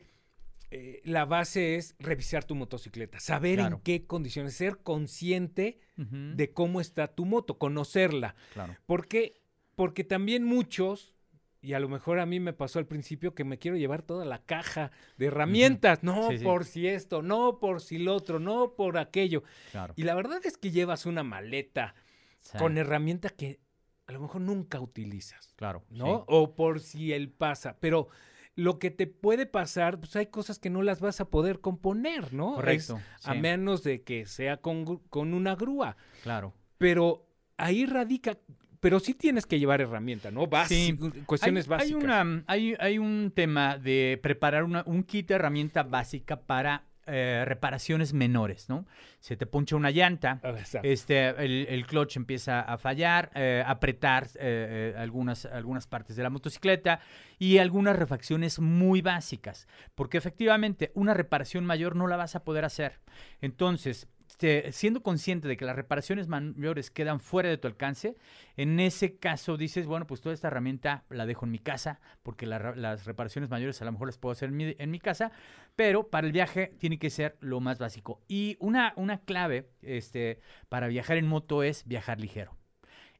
eh, 0.76 1.00
la 1.04 1.24
base 1.24 1.76
es 1.76 1.94
revisar 1.98 2.44
tu 2.44 2.54
motocicleta, 2.54 3.20
saber 3.20 3.56
Claro. 3.58 3.76
en 3.76 3.82
qué 3.82 4.06
condiciones, 4.06 4.54
ser 4.54 4.78
consciente 4.78 5.78
de 5.96 6.52
cómo 6.52 6.80
está 6.80 7.08
tu 7.08 7.24
moto, 7.24 7.58
conocerla. 7.58 8.34
claro. 8.52 8.76
¿Por 8.86 9.08
qué? 9.08 9.40
Porque 9.74 10.04
también 10.04 10.44
muchos, 10.44 11.14
y 11.62 11.72
a 11.72 11.80
lo 11.80 11.88
mejor 11.88 12.18
a 12.20 12.26
mí 12.26 12.38
me 12.40 12.52
pasó 12.52 12.78
al 12.78 12.86
principio 12.86 13.34
que 13.34 13.44
me 13.44 13.58
quiero 13.58 13.76
llevar 13.76 14.02
toda 14.02 14.24
la 14.24 14.44
caja 14.44 14.90
de 15.16 15.26
herramientas, 15.26 16.02
no 16.02 16.28
Sí, 16.30 16.38
sí. 16.38 16.44
por 16.44 16.64
si 16.64 16.86
esto, 16.86 17.22
no 17.22 17.58
por 17.58 17.80
si 17.80 17.98
lo 17.98 18.14
otro, 18.14 18.38
no 18.38 18.74
por 18.74 18.98
aquello. 18.98 19.42
Claro. 19.72 19.94
Y 19.96 20.02
la 20.02 20.14
verdad 20.14 20.40
es 20.44 20.56
que 20.58 20.70
llevas 20.70 21.06
una 21.06 21.22
maleta 21.22 21.94
Sí, 22.40 22.58
con 22.58 22.78
herramientas 22.78 23.32
que 23.32 23.58
a 24.06 24.12
lo 24.12 24.20
mejor 24.20 24.40
nunca 24.42 24.80
utilizas, 24.80 25.52
claro. 25.56 25.84
¿no? 25.90 26.24
O 26.28 26.54
por 26.54 26.78
si 26.80 27.12
él 27.12 27.28
pasa, 27.30 27.76
pero 27.80 28.08
lo 28.56 28.78
que 28.78 28.90
te 28.90 29.06
puede 29.06 29.46
pasar, 29.46 29.98
pues 30.00 30.16
hay 30.16 30.26
cosas 30.26 30.58
que 30.58 30.70
no 30.70 30.82
las 30.82 31.00
vas 31.00 31.20
a 31.20 31.26
poder 31.28 31.60
componer, 31.60 32.32
¿no? 32.32 32.50
Es 32.50 32.56
Correcto. 32.56 33.00
a 33.24 33.34
sí, 33.34 33.38
menos 33.38 33.82
de 33.84 34.02
que 34.02 34.26
sea 34.26 34.56
con, 34.56 34.98
con 35.10 35.34
una 35.34 35.54
grúa. 35.54 35.96
Claro. 36.22 36.54
Pero 36.78 37.26
ahí 37.58 37.84
radica, 37.86 38.38
pero 38.80 38.98
sí 38.98 39.12
tienes 39.14 39.44
que 39.46 39.58
llevar 39.58 39.80
herramienta, 39.82 40.30
¿no? 40.30 40.46
Basi- 40.46 40.96
cuestiones 41.26 41.66
hay, 41.66 41.68
básicas. 41.70 41.98
Hay, 42.00 42.04
una, 42.04 42.44
hay, 42.46 42.74
hay 42.78 42.98
un 42.98 43.30
tema 43.34 43.76
de 43.78 44.18
preparar 44.22 44.64
una- 44.64 44.84
un 44.86 45.02
kit 45.02 45.28
de 45.28 45.34
herramienta 45.34 45.82
básica 45.82 46.40
para 46.40 46.84
eh, 47.06 47.44
reparaciones 47.46 48.12
menores, 48.12 48.68
¿no? 48.68 48.86
Se 49.20 49.36
te 49.36 49.46
poncha 49.46 49.76
una 49.76 49.90
llanta, 49.90 50.40
Ah, 50.42 50.50
exacto. 50.50 50.86
este, 50.88 51.28
el, 51.44 51.66
el 51.68 51.86
clutch 51.86 52.16
empieza 52.16 52.60
a 52.60 52.78
fallar, 52.78 53.30
eh, 53.34 53.62
apretar 53.66 54.28
eh, 54.38 54.94
algunas, 54.98 55.44
algunas 55.46 55.86
partes 55.86 56.16
de 56.16 56.22
la 56.22 56.30
motocicleta 56.30 57.00
y 57.38 57.58
algunas 57.58 57.96
refacciones 57.96 58.58
muy 58.60 59.02
básicas, 59.02 59.66
porque 59.94 60.18
efectivamente 60.18 60.90
una 60.94 61.14
reparación 61.14 61.64
mayor 61.64 61.96
no 61.96 62.06
la 62.06 62.16
vas 62.16 62.34
a 62.36 62.44
poder 62.44 62.64
hacer. 62.64 63.00
Entonces, 63.40 64.08
te- 64.36 64.70
siendo 64.72 65.02
consciente 65.02 65.48
de 65.48 65.56
que 65.56 65.64
las 65.64 65.76
reparaciones 65.76 66.28
mayores 66.28 66.90
quedan 66.90 67.20
fuera 67.20 67.48
de 67.48 67.58
tu 67.58 67.68
alcance, 67.68 68.16
en 68.56 68.78
ese 68.80 69.16
caso 69.16 69.56
dices, 69.56 69.86
bueno, 69.86 70.06
pues 70.06 70.20
toda 70.20 70.34
esta 70.34 70.48
herramienta 70.48 71.04
la 71.10 71.26
dejo 71.26 71.46
en 71.46 71.52
mi 71.52 71.58
casa, 71.58 72.00
porque 72.22 72.46
las 72.46 73.04
reparaciones 73.04 73.50
mayores 73.50 73.80
a 73.82 73.84
lo 73.84 73.92
mejor 73.92 74.08
las 74.08 74.18
puedo 74.18 74.32
hacer 74.32 74.48
en 74.50 74.56
mi, 74.56 74.76
en 74.78 74.90
mi 74.90 74.98
casa, 74.98 75.32
pero 75.74 76.08
para 76.08 76.26
el 76.26 76.32
viaje 76.32 76.72
tiene 76.78 76.98
que 76.98 77.10
ser 77.10 77.36
lo 77.40 77.60
más 77.60 77.78
básico. 77.78 78.20
Y 78.28 78.56
una, 78.60 78.92
una 78.96 79.18
clave 79.20 79.68
este, 79.82 80.40
para 80.68 80.88
viajar 80.88 81.16
en 81.16 81.26
moto 81.26 81.62
es 81.62 81.86
viajar 81.86 82.20
ligero. 82.20 82.56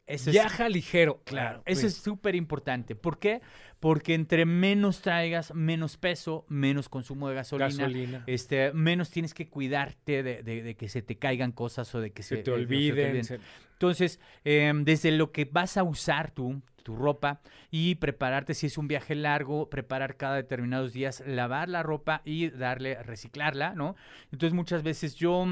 Es- 0.07 0.27
Viaja 0.31 0.69
ligero. 0.69 1.21
Claro, 1.25 1.63
eso 1.67 1.83
pues, 1.83 1.85
es 1.85 1.95
súper 1.97 2.35
importante. 2.37 2.95
¿Por 2.95 3.19
qué? 3.19 3.41
Porque 3.81 4.15
entre 4.15 4.47
menos 4.47 5.03
traigas, 5.03 5.53
menos 5.55 5.97
peso, 5.97 6.47
menos 6.49 6.89
consumo 6.89 7.29
de 7.29 7.35
gasolina, 7.35 7.69
gasolina. 7.69 8.23
este, 8.27 8.73
menos 8.73 9.11
tienes 9.11 9.35
que 9.35 9.49
cuidarte 9.49 10.23
de, 10.23 10.43
de- 10.43 10.63
de 10.63 10.75
que 10.77 10.89
se 10.89 11.03
te 11.03 11.17
caigan 11.17 11.51
cosas 11.53 11.93
o 11.95 12.01
de 12.01 12.13
que 12.13 12.23
se, 12.23 12.37
se 12.37 12.43
te 12.43 12.51
olviden. 12.53 13.25
se- 13.25 13.41
Entonces, 13.73 14.21
em, 14.45 14.85
desde 14.85 15.11
lo 15.11 15.33
que 15.33 15.45
vas 15.45 15.77
a 15.77 15.83
usar 15.83 16.31
tú, 16.31 16.63
tu 16.83 16.95
ropa 16.95 17.41
y 17.73 17.97
prepararte 17.97 18.55
si 18.55 18.67
es 18.67 18.79
un 18.79 18.87
viaje 18.87 19.17
largo, 19.17 19.69
preparar 19.69 20.17
cada 20.17 20.37
determinados 20.37 20.93
días, 20.93 21.23
lavar 21.27 21.69
la 21.69 21.83
ropa 21.83 22.23
y 22.25 22.49
darle, 22.51 23.03
reciclarla, 23.03 23.75
¿no? 23.75 23.97
Entonces 24.31 24.55
muchas 24.55 24.85
veces 24.85 25.17
yo 25.17 25.47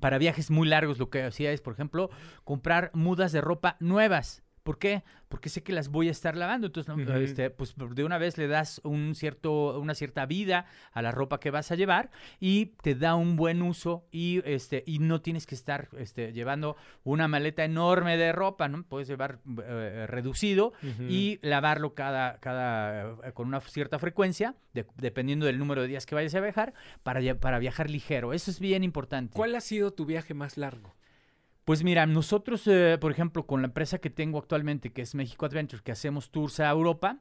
para 0.00 0.18
viajes 0.18 0.50
muy 0.50 0.68
largos 0.68 0.98
lo 0.98 1.10
que 1.10 1.22
hacía 1.22 1.52
es, 1.52 1.60
por 1.60 1.74
ejemplo, 1.74 2.10
comprar 2.44 2.90
mudas 2.94 3.32
de 3.32 3.40
ropa 3.40 3.76
nuevas. 3.80 4.42
¿Por 4.66 4.78
qué? 4.80 5.04
Porque 5.28 5.48
sé 5.48 5.62
que 5.62 5.72
las 5.72 5.88
voy 5.88 6.08
a 6.08 6.10
estar 6.10 6.36
lavando. 6.36 6.66
Entonces, 6.66 6.92
Ujú. 6.92 7.12
este, 7.12 7.50
pues 7.50 7.74
de 7.76 8.04
una 8.04 8.18
vez 8.18 8.36
le 8.36 8.48
das 8.48 8.80
un 8.84 9.14
cierto, 9.14 9.78
una 9.80 9.94
cierta 9.94 10.26
vida 10.26 10.66
a 10.92 11.02
la 11.02 11.12
ropa 11.12 11.38
que 11.38 11.52
vas 11.52 11.70
a 11.70 11.76
llevar 11.76 12.10
y 12.40 12.66
te 12.82 12.96
da 12.96 13.14
un 13.14 13.36
buen 13.36 13.62
uso 13.62 14.04
y, 14.10 14.42
este, 14.44 14.82
y 14.86 14.98
no 14.98 15.20
tienes 15.20 15.46
que 15.46 15.54
estar 15.54 15.88
este, 15.98 16.32
llevando 16.32 16.76
una 17.04 17.28
maleta 17.28 17.64
enorme 17.64 18.16
de 18.16 18.32
ropa, 18.32 18.66
¿no? 18.68 18.82
Puedes 18.82 19.06
llevar 19.06 19.38
eh, 19.64 20.06
reducido 20.08 20.72
y 21.08 21.38
lavarlo 21.42 21.94
cada, 21.94 22.38
cada 22.40 23.12
eh, 23.24 23.32
con 23.34 23.46
una 23.46 23.60
cierta 23.60 24.00
frecuencia, 24.00 24.56
de- 24.74 24.84
dependiendo 24.96 25.46
del 25.46 25.58
número 25.60 25.82
de 25.82 25.88
días 25.88 26.06
que 26.06 26.16
vayas 26.16 26.34
a 26.34 26.40
viajar, 26.40 26.74
para, 27.04 27.20
para 27.36 27.60
viajar 27.60 27.88
ligero. 27.88 28.32
Eso 28.32 28.50
es 28.50 28.58
bien 28.58 28.82
importante. 28.82 29.32
¿Cuál 29.36 29.54
ha 29.54 29.60
sido 29.60 29.92
tu 29.92 30.06
viaje 30.06 30.34
más 30.34 30.56
largo? 30.58 30.92
Pues 31.66 31.82
mira, 31.82 32.06
nosotros, 32.06 32.62
eh, 32.68 32.96
por 33.00 33.10
ejemplo, 33.10 33.44
con 33.44 33.60
la 33.60 33.66
empresa 33.66 33.98
que 33.98 34.08
tengo 34.08 34.38
actualmente, 34.38 34.92
que 34.92 35.02
es 35.02 35.16
México 35.16 35.46
Adventure, 35.46 35.82
que 35.82 35.90
hacemos 35.90 36.30
tours 36.30 36.60
a 36.60 36.70
Europa, 36.70 37.18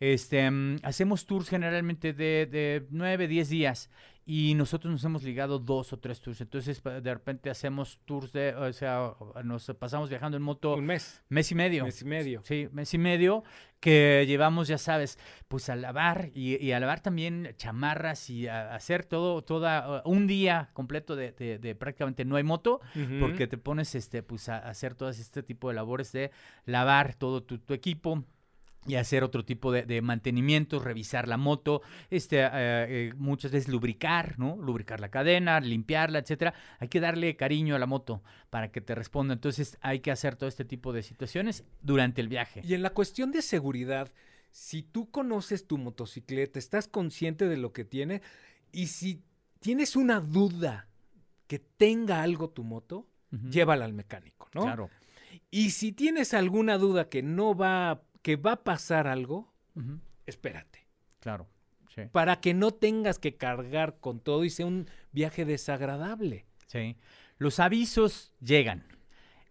este, 0.00 0.50
mm, 0.50 0.76
hacemos 0.82 1.26
tours 1.26 1.48
generalmente 1.48 2.12
de, 2.12 2.46
de 2.50 2.86
9, 2.90 3.28
10 3.28 3.48
días 3.48 3.90
y 4.28 4.54
nosotros 4.54 4.90
nos 4.90 5.04
hemos 5.04 5.22
ligado 5.22 5.60
dos 5.60 5.92
o 5.92 5.98
tres 6.00 6.20
tours. 6.20 6.40
Entonces, 6.40 6.82
de 6.82 7.14
repente 7.14 7.48
hacemos 7.48 8.00
tours 8.06 8.32
de, 8.32 8.54
o 8.56 8.72
sea, 8.72 9.12
nos 9.44 9.66
pasamos 9.78 10.10
viajando 10.10 10.36
en 10.36 10.42
moto 10.42 10.74
Un 10.74 10.84
mes, 10.84 11.22
mes 11.28 11.52
y 11.52 11.54
medio. 11.54 11.84
mes 11.84 12.02
y 12.02 12.04
medio. 12.06 12.40
Sí, 12.44 12.68
mes 12.72 12.92
y 12.92 12.98
medio 12.98 13.44
que 13.78 14.24
llevamos, 14.26 14.66
ya 14.66 14.78
sabes, 14.78 15.16
pues 15.46 15.68
a 15.68 15.76
lavar 15.76 16.30
y, 16.34 16.56
y 16.60 16.72
a 16.72 16.80
lavar 16.80 17.00
también 17.02 17.54
chamarras 17.56 18.28
y 18.28 18.48
a 18.48 18.74
hacer 18.74 19.04
todo, 19.04 19.42
toda, 19.42 20.02
uh, 20.04 20.10
un 20.10 20.26
día 20.26 20.70
completo 20.72 21.14
de, 21.14 21.30
de- 21.30 21.58
de 21.60 21.74
prácticamente 21.76 22.24
no 22.24 22.34
hay 22.34 22.42
moto, 22.42 22.80
porque 23.20 23.46
te 23.46 23.58
pones, 23.58 23.94
este, 23.94 24.24
pues 24.24 24.48
a 24.48 24.58
hacer 24.58 24.94
todo 24.96 25.10
este 25.10 25.44
tipo 25.44 25.68
de 25.68 25.74
labores 25.76 26.10
de 26.10 26.32
lavar 26.64 27.14
todo 27.14 27.44
tu, 27.44 27.58
tu 27.58 27.74
equipo. 27.74 28.24
Y 28.86 28.94
hacer 28.94 29.24
otro 29.24 29.44
tipo 29.44 29.72
de, 29.72 29.82
de 29.82 30.00
mantenimiento, 30.00 30.78
revisar 30.78 31.26
la 31.26 31.36
moto, 31.36 31.82
este, 32.08 32.40
eh, 32.40 32.48
eh, 32.52 33.12
muchas 33.16 33.50
veces 33.50 33.68
lubricar, 33.68 34.38
¿no? 34.38 34.56
Lubricar 34.56 35.00
la 35.00 35.10
cadena, 35.10 35.58
limpiarla, 35.58 36.20
etcétera. 36.20 36.54
Hay 36.78 36.86
que 36.86 37.00
darle 37.00 37.34
cariño 37.36 37.74
a 37.74 37.80
la 37.80 37.86
moto 37.86 38.22
para 38.48 38.70
que 38.70 38.80
te 38.80 38.94
responda. 38.94 39.34
Entonces 39.34 39.76
hay 39.80 40.00
que 40.00 40.12
hacer 40.12 40.36
todo 40.36 40.48
este 40.48 40.64
tipo 40.64 40.92
de 40.92 41.02
situaciones 41.02 41.64
durante 41.82 42.20
el 42.20 42.28
viaje. 42.28 42.62
Y 42.64 42.74
en 42.74 42.82
la 42.82 42.90
cuestión 42.90 43.32
de 43.32 43.42
seguridad, 43.42 44.12
si 44.52 44.82
tú 44.82 45.10
conoces 45.10 45.66
tu 45.66 45.78
motocicleta, 45.78 46.58
estás 46.58 46.88
consciente 46.88 47.48
de 47.48 47.56
lo 47.56 47.72
que 47.72 47.84
tiene 47.84 48.22
y 48.72 48.86
si 48.86 49.22
tienes 49.60 49.96
una 49.96 50.20
duda 50.20 50.88
que 51.46 51.58
tenga 51.58 52.22
algo 52.22 52.50
tu 52.50 52.64
moto, 52.64 53.06
llévala 53.30 53.84
al 53.84 53.92
mecánico, 53.92 54.48
¿no? 54.54 54.62
Claro. 54.62 54.90
Y 55.50 55.70
si 55.70 55.92
tienes 55.92 56.34
alguna 56.34 56.78
duda 56.78 57.08
que 57.08 57.22
no 57.22 57.54
va, 57.54 58.02
que 58.26 58.34
va 58.34 58.54
a 58.54 58.64
pasar 58.64 59.06
algo, 59.06 59.54
espérate. 60.26 60.88
Claro. 61.20 61.46
Sí. 61.94 62.02
Para 62.10 62.40
que 62.40 62.54
no 62.54 62.72
tengas 62.72 63.20
que 63.20 63.36
cargar 63.36 64.00
con 64.00 64.18
todo 64.18 64.44
y 64.44 64.50
sea 64.50 64.66
un 64.66 64.90
viaje 65.12 65.44
desagradable. 65.44 66.44
Sí. 66.66 66.96
Los 67.38 67.60
avisos 67.60 68.32
llegan. 68.40 68.84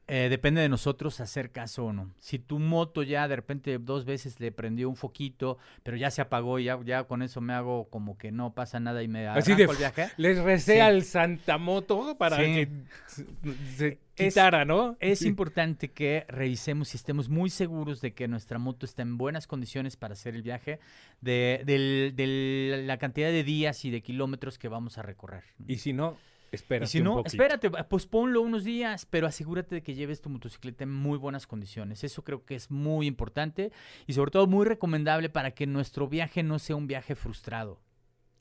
Eh, 0.07 0.27
depende 0.29 0.61
de 0.61 0.69
nosotros 0.69 1.19
hacer 1.19 1.49
caso 1.49 1.85
o 1.85 1.91
no. 1.93 2.11
Si 2.19 2.37
tu 2.37 2.59
moto 2.59 3.01
ya 3.01 3.27
de 3.27 3.35
repente 3.35 3.79
dos 3.79 4.05
veces 4.05 4.39
le 4.39 4.51
prendió 4.51 4.87
un 4.87 4.95
foquito, 4.95 5.57
pero 5.81 5.97
ya 5.97 6.11
se 6.11 6.21
apagó, 6.21 6.59
ya, 6.59 6.79
ya 6.85 7.05
con 7.05 7.23
eso 7.23 7.41
me 7.41 7.53
hago 7.53 7.89
como 7.89 8.15
que 8.15 8.31
no 8.31 8.53
pasa 8.53 8.79
nada 8.79 9.01
y 9.01 9.07
me 9.07 9.27
Así 9.27 9.55
de- 9.55 9.63
el 9.63 9.75
viaje. 9.77 10.09
Les 10.17 10.37
recé 10.37 10.75
Sí. 10.75 10.79
al 10.79 11.01
Santamoto 11.03 12.15
para 12.19 12.37
Sí. 12.37 12.43
que 12.43 12.69
se- 13.07 13.99
Es- 14.15 14.33
quitara, 14.33 14.63
¿no? 14.63 14.95
Es 14.99 15.19
Sí. 15.19 15.27
importante 15.27 15.89
que 15.91 16.25
revisemos 16.27 16.93
y 16.93 16.97
estemos 16.97 17.27
muy 17.29 17.49
seguros 17.49 17.99
de 18.01 18.13
que 18.13 18.27
nuestra 18.27 18.59
moto 18.59 18.85
está 18.85 19.01
en 19.01 19.17
buenas 19.17 19.47
condiciones 19.47 19.97
para 19.97 20.13
hacer 20.13 20.35
el 20.35 20.43
viaje, 20.43 20.79
de, 21.21 21.63
del- 21.65 22.13
de 22.15 22.83
la 22.85 22.97
cantidad 22.97 23.29
de 23.29 23.43
días 23.43 23.83
y 23.85 23.89
de 23.89 24.01
kilómetros 24.01 24.59
que 24.59 24.67
vamos 24.67 24.97
a 24.99 25.01
recorrer. 25.01 25.43
Y 25.67 25.77
si 25.77 25.93
no, 25.93 26.17
espérate 26.55 26.85
Y 26.85 26.91
si 26.91 26.97
un 26.99 27.03
no, 27.05 27.15
poquito. 27.17 27.35
espérate, 27.43 27.69
pues 27.69 28.05
ponlo 28.07 28.41
unos 28.41 28.63
días, 28.63 29.05
pero 29.05 29.27
asegúrate 29.27 29.75
de 29.75 29.83
que 29.83 29.93
lleves 29.93 30.21
tu 30.21 30.29
motocicleta 30.29 30.83
en 30.83 30.91
muy 30.93 31.17
buenas 31.17 31.45
condiciones. 31.47 32.03
Eso 32.03 32.23
creo 32.23 32.43
que 32.45 32.55
es 32.55 32.71
muy 32.71 33.05
importante 33.07 33.71
y 34.07 34.13
sobre 34.13 34.31
todo 34.31 34.47
muy 34.47 34.65
recomendable 34.65 35.29
para 35.29 35.51
que 35.51 35.67
nuestro 35.67 36.07
viaje 36.07 36.41
no 36.43 36.57
sea 36.59 36.75
un 36.75 36.87
viaje 36.87 37.15
frustrado. 37.15 37.79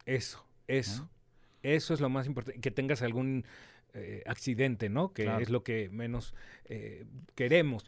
Eso, 0.06 0.46
eso. 0.68 1.08
Eso 1.62 1.94
es 1.94 2.00
lo 2.00 2.08
más 2.08 2.26
importante. 2.26 2.60
Que 2.60 2.70
tengas 2.70 3.02
algún 3.02 3.44
eh, 3.94 4.22
accidente, 4.26 4.88
¿no? 4.88 5.12
Que 5.12 5.24
Claro. 5.24 5.42
es 5.42 5.50
lo 5.50 5.62
que 5.62 5.88
menos 5.90 6.34
eh, 6.64 7.04
queremos. 7.34 7.84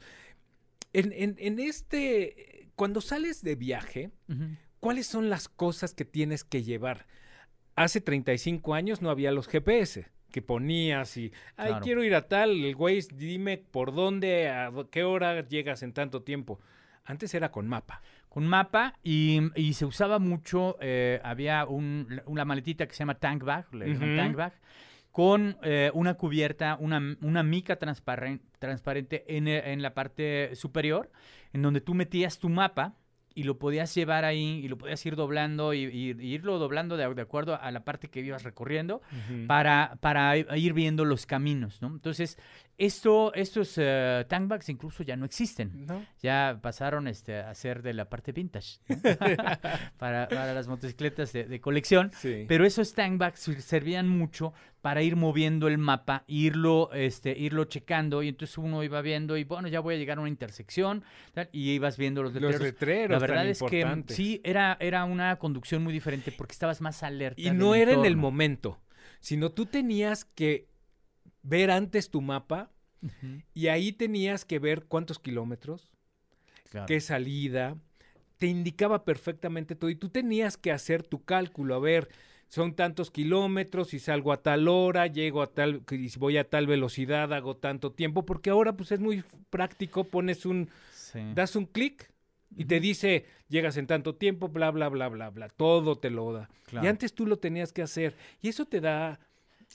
En, 0.92 1.12
en- 1.12 1.36
en 1.38 1.58
este, 1.58 2.68
cuando 2.76 3.00
sales 3.00 3.42
de 3.42 3.54
viaje. 3.54 4.10
¿cuáles 4.78 5.06
son 5.08 5.30
las 5.30 5.48
cosas 5.48 5.94
que 5.94 6.04
tienes 6.04 6.44
que 6.44 6.62
llevar? 6.62 7.06
Hace 7.74 8.00
35 8.00 8.72
años 8.74 9.02
no 9.02 9.10
había 9.10 9.32
los 9.32 9.48
GPS 9.48 10.06
que 10.36 10.42
ponías 10.42 11.16
y, 11.16 11.32
ay, 11.56 11.68
Claro. 11.68 11.82
quiero 11.82 12.04
ir 12.04 12.14
a 12.14 12.28
tal, 12.28 12.50
el 12.62 12.74
güey, 12.76 13.00
dime 13.14 13.56
por 13.56 13.94
dónde, 13.94 14.50
a 14.50 14.70
qué 14.90 15.02
hora 15.02 15.40
llegas 15.48 15.82
en 15.82 15.94
tanto 15.94 16.20
tiempo. 16.24 16.60
Antes 17.06 17.32
era 17.32 17.50
con 17.50 17.66
mapa. 17.66 18.02
Con 18.28 18.46
mapa 18.46 18.92
y, 19.02 19.40
y 19.54 19.72
se 19.72 19.86
usaba 19.86 20.18
mucho, 20.18 20.76
eh, 20.82 21.22
había 21.24 21.64
un- 21.64 22.20
una 22.26 22.44
maletita 22.44 22.86
que 22.86 22.92
se 22.92 22.98
llama 22.98 23.14
tank 23.14 23.44
bag, 23.44 23.74
le 23.74 23.92
Ujú. 23.92 24.14
tank 24.14 24.36
bag, 24.36 24.52
con 25.10 25.56
eh, 25.62 25.90
una 25.94 26.12
cubierta, 26.14 26.76
una, 26.78 27.16
una 27.22 27.42
mica 27.42 27.76
transparente, 27.76 28.44
transparente 28.58 29.24
en, 29.38 29.48
en 29.48 29.80
la 29.80 29.94
parte 29.94 30.54
superior, 30.54 31.10
en 31.54 31.62
donde 31.62 31.80
tú 31.80 31.94
metías 31.94 32.38
tu 32.38 32.50
mapa 32.50 32.92
y 33.36 33.44
lo 33.44 33.58
podías 33.58 33.94
llevar 33.94 34.24
ahí 34.24 34.60
y 34.64 34.68
lo 34.68 34.76
podías 34.78 35.04
ir 35.06 35.14
doblando 35.14 35.74
y, 35.74 35.84
y- 35.84 36.16
y 36.18 36.34
irlo 36.34 36.58
doblando 36.58 36.96
de, 36.96 37.14
de 37.14 37.22
acuerdo 37.22 37.60
a 37.60 37.70
la 37.70 37.84
parte 37.84 38.08
que 38.08 38.20
ibas 38.20 38.42
recorriendo 38.42 39.02
para, 39.46 39.98
para 40.00 40.36
ir 40.36 40.72
viendo 40.72 41.04
los 41.04 41.26
caminos, 41.26 41.80
¿no? 41.82 41.88
Entonces, 41.88 42.38
esto, 42.78 43.32
estos 43.34 43.74
tank 44.28 44.48
bags 44.48 44.68
incluso 44.68 45.02
ya 45.02 45.16
no 45.16 45.24
existen 45.24 45.86
¿No? 45.86 46.04
ya 46.22 46.58
pasaron 46.62 47.08
este, 47.08 47.38
a 47.38 47.54
ser 47.54 47.82
de 47.82 47.94
la 47.94 48.08
parte 48.08 48.32
vintage 48.32 48.78
¿no? 48.88 48.96
para, 49.98 50.28
para 50.28 50.52
las 50.54 50.68
motocicletas 50.68 51.32
de, 51.32 51.44
de 51.44 51.60
colección. 51.60 52.10
Sí. 52.18 52.44
Pero 52.48 52.66
esos 52.66 52.92
tank 52.94 53.18
bags 53.18 53.40
sir- 53.40 53.62
servían 53.62 54.08
mucho 54.08 54.52
para 54.80 55.02
ir 55.02 55.16
moviendo 55.16 55.66
el 55.68 55.78
mapa, 55.78 56.24
irlo, 56.28 56.90
este, 56.92 57.36
irlo 57.36 57.64
checando 57.64 58.22
y 58.22 58.28
entonces 58.28 58.56
uno 58.58 58.84
iba 58.84 59.00
viendo 59.02 59.36
y 59.36 59.44
bueno, 59.44 59.66
ya 59.68 59.80
voy 59.80 59.94
a 59.96 59.98
llegar 59.98 60.18
a 60.18 60.20
una 60.20 60.30
intersección 60.30 61.02
tal, 61.34 61.48
y 61.52 61.70
ibas 61.70 61.96
viendo 61.96 62.22
los 62.22 62.32
los 62.34 62.42
letreros. 62.42 62.62
letreros 62.62 63.10
La 63.10 63.18
tan 63.18 63.28
verdad 63.28 63.48
es 63.48 63.62
que 63.62 64.04
sí, 64.14 64.40
era, 64.44 64.76
era 64.78 65.04
una 65.04 65.36
conducción 65.36 65.82
muy 65.82 65.92
diferente 65.92 66.30
porque 66.30 66.52
estabas 66.52 66.80
más 66.80 67.02
alerta. 67.02 67.40
Y 67.40 67.50
no 67.50 67.74
era 67.74 67.92
en 67.92 68.04
el 68.04 68.16
momento, 68.16 68.78
sino 69.20 69.50
tú 69.50 69.66
tenías 69.66 70.24
que 70.24 70.68
ver 71.46 71.70
antes 71.70 72.10
tu 72.10 72.20
mapa 72.20 72.70
Ujú, 73.02 73.42
y 73.54 73.68
ahí 73.68 73.92
tenías 73.92 74.44
que 74.44 74.58
ver 74.58 74.84
cuántos 74.84 75.18
kilómetros, 75.18 75.92
claro. 76.70 76.86
qué 76.86 77.00
salida, 77.00 77.76
te 78.38 78.46
indicaba 78.46 79.04
perfectamente 79.04 79.76
todo 79.76 79.90
y 79.90 79.96
tú 79.96 80.08
tenías 80.08 80.56
que 80.56 80.72
hacer 80.72 81.02
tu 81.02 81.24
cálculo, 81.24 81.74
a 81.74 81.78
ver, 81.78 82.08
son 82.48 82.74
tantos 82.74 83.10
kilómetros, 83.10 83.88
si 83.88 83.98
salgo 83.98 84.32
a 84.32 84.42
tal 84.42 84.68
hora, 84.68 85.06
llego 85.06 85.42
a 85.42 85.48
tal, 85.52 85.82
y 85.90 86.08
si 86.08 86.18
voy 86.18 86.36
a 86.36 86.48
tal 86.48 86.66
velocidad, 86.66 87.32
hago 87.32 87.56
tanto 87.56 87.92
tiempo, 87.92 88.24
porque 88.24 88.50
ahora 88.50 88.76
pues 88.76 88.92
es 88.92 89.00
muy 89.00 89.24
práctico, 89.50 90.04
pones 90.04 90.46
un, 90.46 90.68
Sí. 90.92 91.20
das 91.34 91.56
un 91.56 91.66
clic 91.66 92.10
y 92.56 92.64
te 92.64 92.80
dice, 92.80 93.26
llegas 93.48 93.76
en 93.76 93.86
tanto 93.86 94.14
tiempo, 94.14 94.48
bla, 94.48 94.70
bla, 94.70 94.88
bla, 94.88 95.08
bla, 95.08 95.30
bla, 95.30 95.48
todo 95.48 95.98
te 95.98 96.10
lo 96.10 96.32
da. 96.32 96.48
Y 96.68 96.70
Claro. 96.70 96.88
antes 96.88 97.12
tú 97.14 97.26
lo 97.26 97.38
tenías 97.38 97.72
que 97.72 97.82
hacer. 97.82 98.14
Y 98.40 98.48
eso 98.48 98.64
te 98.64 98.80
da 98.80 99.20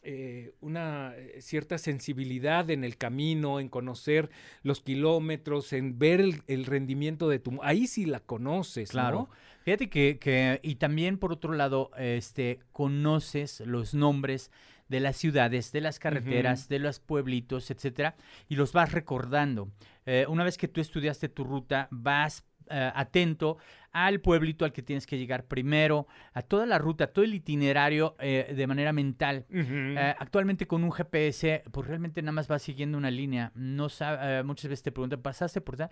eh, 0.04 0.54
una 0.62 1.13
eh, 1.15 1.41
cierta 1.41 1.77
sensibilidad 1.77 2.69
en 2.69 2.84
el 2.84 2.97
camino, 2.97 3.60
en 3.60 3.69
conocer 3.69 4.30
los 4.63 4.82
kilómetros, 4.82 5.73
en 5.73 5.99
ver 5.99 6.21
el, 6.21 6.41
el 6.47 6.65
rendimiento 6.65 7.30
de 7.30 7.39
tu... 7.39 7.60
Ahí 7.62 7.88
sí 7.88 8.06
la 8.06 8.19
conoces, 8.19 8.91
Claro. 8.91 9.30
¿no? 9.30 9.30
Fíjate 9.63 9.89
que, 9.89 10.17
que- 10.19 10.60
y 10.63 10.75
también 10.75 11.17
por 11.17 11.32
otro 11.32 11.54
lado, 11.54 11.91
este, 11.97 12.60
conoces 12.71 13.60
los 13.62 13.93
nombres 13.93 14.49
de 14.88 14.99
las 14.99 15.15
ciudades, 15.17 15.71
de 15.71 15.82
las 15.82 15.99
carreteras, 15.99 16.67
de 16.67 16.80
los 16.80 16.99
pueblitos, 16.99 17.71
etcétera, 17.71 18.15
y 18.49 18.56
los 18.56 18.73
vas 18.73 18.91
recordando. 18.91 19.69
Eh, 20.06 20.25
una 20.27 20.43
vez 20.43 20.58
que 20.58 20.67
tú 20.67 20.82
estudiaste 20.82 21.30
tu 21.30 21.43
ruta, 21.45 21.88
vas 21.91 22.43
eh, 22.71 22.91
atento 22.95 23.57
al 23.91 24.21
pueblito 24.21 24.63
al 24.63 24.71
que 24.71 24.81
tienes 24.81 25.05
que 25.05 25.17
llegar 25.17 25.45
primero, 25.47 26.07
a 26.34 26.41
toda 26.41 26.65
la 26.65 26.77
ruta, 26.77 27.07
todo 27.07 27.25
el 27.25 27.34
itinerario 27.34 28.15
eh, 28.19 28.53
de 28.55 28.67
manera 28.67 28.93
mental. 28.93 29.45
Eh, 29.49 30.15
actualmente 30.17 30.65
con 30.65 30.84
un 30.86 30.91
GPS, 30.91 31.63
pues 31.71 31.88
realmente 31.88 32.21
nada 32.21 32.31
más 32.31 32.47
vas 32.47 32.62
siguiendo 32.62 32.97
una 32.97 33.12
línea. 33.12 33.51
No 33.53 33.88
sab- 33.89 34.19
eh, 34.21 34.43
muchas 34.43 34.69
veces 34.69 34.84
te 34.84 34.91
preguntan, 34.93 35.21
¿pasaste 35.21 35.60
por 35.62 35.75
tal? 35.77 35.89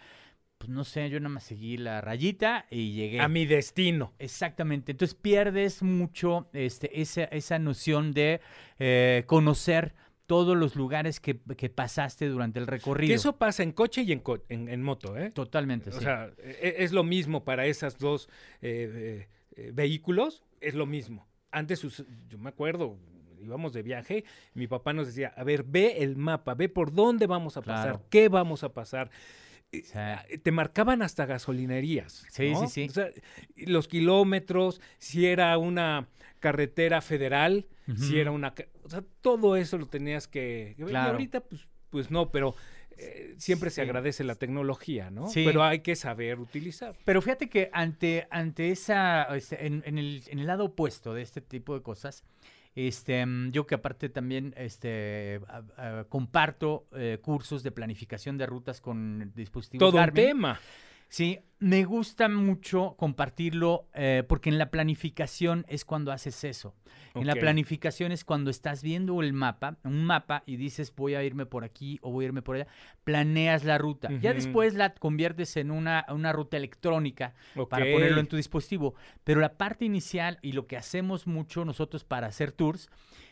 pues 0.57 0.69
no 0.69 0.83
sé, 0.83 1.09
yo 1.09 1.21
nada 1.21 1.29
más 1.35 1.43
seguí 1.45 1.77
la 1.77 2.01
rayita 2.01 2.65
y 2.69 2.91
llegué. 2.91 3.21
A 3.21 3.29
mi 3.29 3.45
destino. 3.45 4.13
Exactamente. 4.19 4.91
Entonces 4.91 5.15
pierdes 5.15 5.81
mucho 5.81 6.49
este, 6.51 6.99
esa, 7.01 7.23
esa 7.23 7.59
noción 7.59 8.11
de 8.11 8.41
conocer 9.25 9.93
todos 10.29 10.55
los 10.55 10.75
lugares 10.75 11.19
que, 11.19 11.39
que 11.57 11.69
pasaste 11.71 12.27
durante 12.29 12.59
el 12.59 12.67
recorrido. 12.67 13.09
Que 13.09 13.15
eso 13.15 13.35
pasa 13.37 13.63
en 13.63 13.71
coche 13.71 14.03
y 14.03 14.11
en, 14.11 14.19
co- 14.19 14.43
en, 14.47 14.69
en 14.69 14.83
moto, 14.83 15.17
¿eh? 15.17 15.31
Totalmente, 15.31 15.89
O 15.89 15.93
sí. 15.93 16.01
sea, 16.01 16.29
e- 16.37 16.75
es 16.77 16.91
lo 16.91 17.03
mismo 17.03 17.43
para 17.43 17.65
esas 17.65 17.97
dos 17.97 18.29
eh, 18.61 19.27
eh, 19.27 19.27
eh, 19.55 19.71
vehículos, 19.73 20.43
es 20.61 20.75
lo 20.75 20.85
mismo. 20.85 21.27
Antes, 21.49 21.81
yo 22.29 22.37
me 22.37 22.49
acuerdo, 22.49 22.95
íbamos 23.41 23.73
de 23.73 23.81
viaje, 23.81 24.23
mi 24.53 24.67
papá 24.67 24.93
nos 24.93 25.07
decía, 25.07 25.33
a 25.35 25.43
ver, 25.43 25.63
ve 25.63 26.03
el 26.03 26.15
mapa, 26.15 26.53
ve 26.53 26.69
por 26.69 26.93
dónde 26.93 27.25
vamos 27.25 27.57
a 27.57 27.61
pasar, 27.63 27.83
Claro. 27.93 28.05
qué 28.11 28.29
vamos 28.29 28.63
a 28.63 28.69
pasar. 28.71 29.09
Eh, 29.71 29.83
ah, 29.95 30.23
Te 30.41 30.51
marcaban 30.51 31.01
hasta 31.01 31.25
gasolinerías. 31.25 32.25
Sí, 32.31 32.51
¿no? 32.51 32.61
sí, 32.61 32.67
sí. 32.67 32.89
O 32.89 32.93
sea, 32.93 33.09
los 33.55 33.87
kilómetros, 33.87 34.81
si 34.97 35.25
era 35.27 35.57
una 35.57 36.07
carretera 36.39 37.01
federal, 37.01 37.67
si 37.97 38.19
era 38.19 38.31
una... 38.31 38.53
O 38.83 38.89
sea, 38.89 39.03
todo 39.21 39.55
eso 39.55 39.77
lo 39.77 39.87
tenías 39.87 40.27
que... 40.27 40.75
ver. 40.77 40.87
Y 40.87 40.91
Claro. 40.91 41.11
ahorita, 41.11 41.41
pues, 41.41 41.67
pues 41.89 42.11
no, 42.11 42.31
pero 42.31 42.55
eh, 42.97 43.33
siempre 43.37 43.69
se 43.71 43.81
agradece 43.81 44.23
la 44.23 44.35
tecnología, 44.35 45.09
¿no? 45.09 45.27
Sí. 45.27 45.43
Pero 45.45 45.63
hay 45.63 45.79
que 45.79 45.95
saber 45.95 46.39
utilizar. 46.39 46.95
Pero 47.03 47.21
fíjate 47.21 47.49
que 47.49 47.69
ante, 47.73 48.27
ante 48.29 48.69
esa, 48.71 49.27
en, 49.51 49.83
en 49.85 49.97
el, 49.97 50.23
en 50.27 50.39
el 50.39 50.47
lado 50.47 50.65
opuesto 50.65 51.13
de 51.13 51.21
este 51.23 51.41
tipo 51.41 51.73
de 51.75 51.81
cosas, 51.81 52.23
este, 52.75 53.25
mm, 53.25 53.51
yo 53.51 53.65
que 53.67 53.75
aparte 53.75 54.09
también 54.09 54.53
este, 54.57 55.41
a- 55.47 55.99
a- 55.99 56.03
comparto 56.05 56.87
eh, 56.95 57.19
cursos 57.21 57.63
de 57.63 57.71
planificación 57.71 58.37
de 58.37 58.45
rutas 58.45 58.79
con 58.81 59.31
dispositivos 59.35 59.91
Todo 59.91 60.01
un 60.01 60.11
tema. 60.11 60.59
Sí, 61.09 61.39
me 61.59 61.83
gusta 61.83 62.29
mucho 62.29 62.95
compartirlo 62.97 63.89
eh, 63.93 64.23
porque 64.27 64.49
en 64.49 64.57
la 64.57 64.71
planificación 64.71 65.65
es 65.67 65.83
cuando 65.83 66.11
haces 66.11 66.43
eso. 66.45 66.73
En 67.15 67.27
la 67.27 67.35
planificación 67.35 68.11
es 68.11 68.23
cuando 68.23 68.49
estás 68.49 68.81
viendo 68.81 69.21
el 69.21 69.33
mapa, 69.33 69.77
un 69.83 70.05
mapa, 70.05 70.43
y 70.45 70.55
dices 70.55 70.93
voy 70.95 71.15
a 71.15 71.23
irme 71.23 71.45
por 71.45 71.63
aquí 71.63 71.99
o 72.01 72.11
voy 72.11 72.25
a 72.25 72.27
irme 72.27 72.41
por 72.41 72.55
allá. 72.55 72.67
Planeas 73.03 73.65
la 73.65 73.77
ruta. 73.77 74.09
Ya 74.21 74.33
después 74.33 74.75
la 74.75 74.93
conviertes 74.93 75.57
en 75.57 75.71
una, 75.71 76.05
una 76.09 76.31
ruta 76.31 76.55
electrónica 76.55 77.33
para 77.69 77.91
ponerlo 77.91 78.21
en 78.21 78.27
tu 78.27 78.37
dispositivo. 78.37 78.93
Pero 79.23 79.41
la 79.41 79.57
parte 79.57 79.85
inicial 79.85 80.39
y 80.41 80.53
lo 80.53 80.67
que 80.67 80.77
hacemos 80.77 81.27
mucho 81.27 81.65
nosotros 81.65 82.05
para 82.05 82.27
hacer 82.27 82.51
tours 82.51 82.89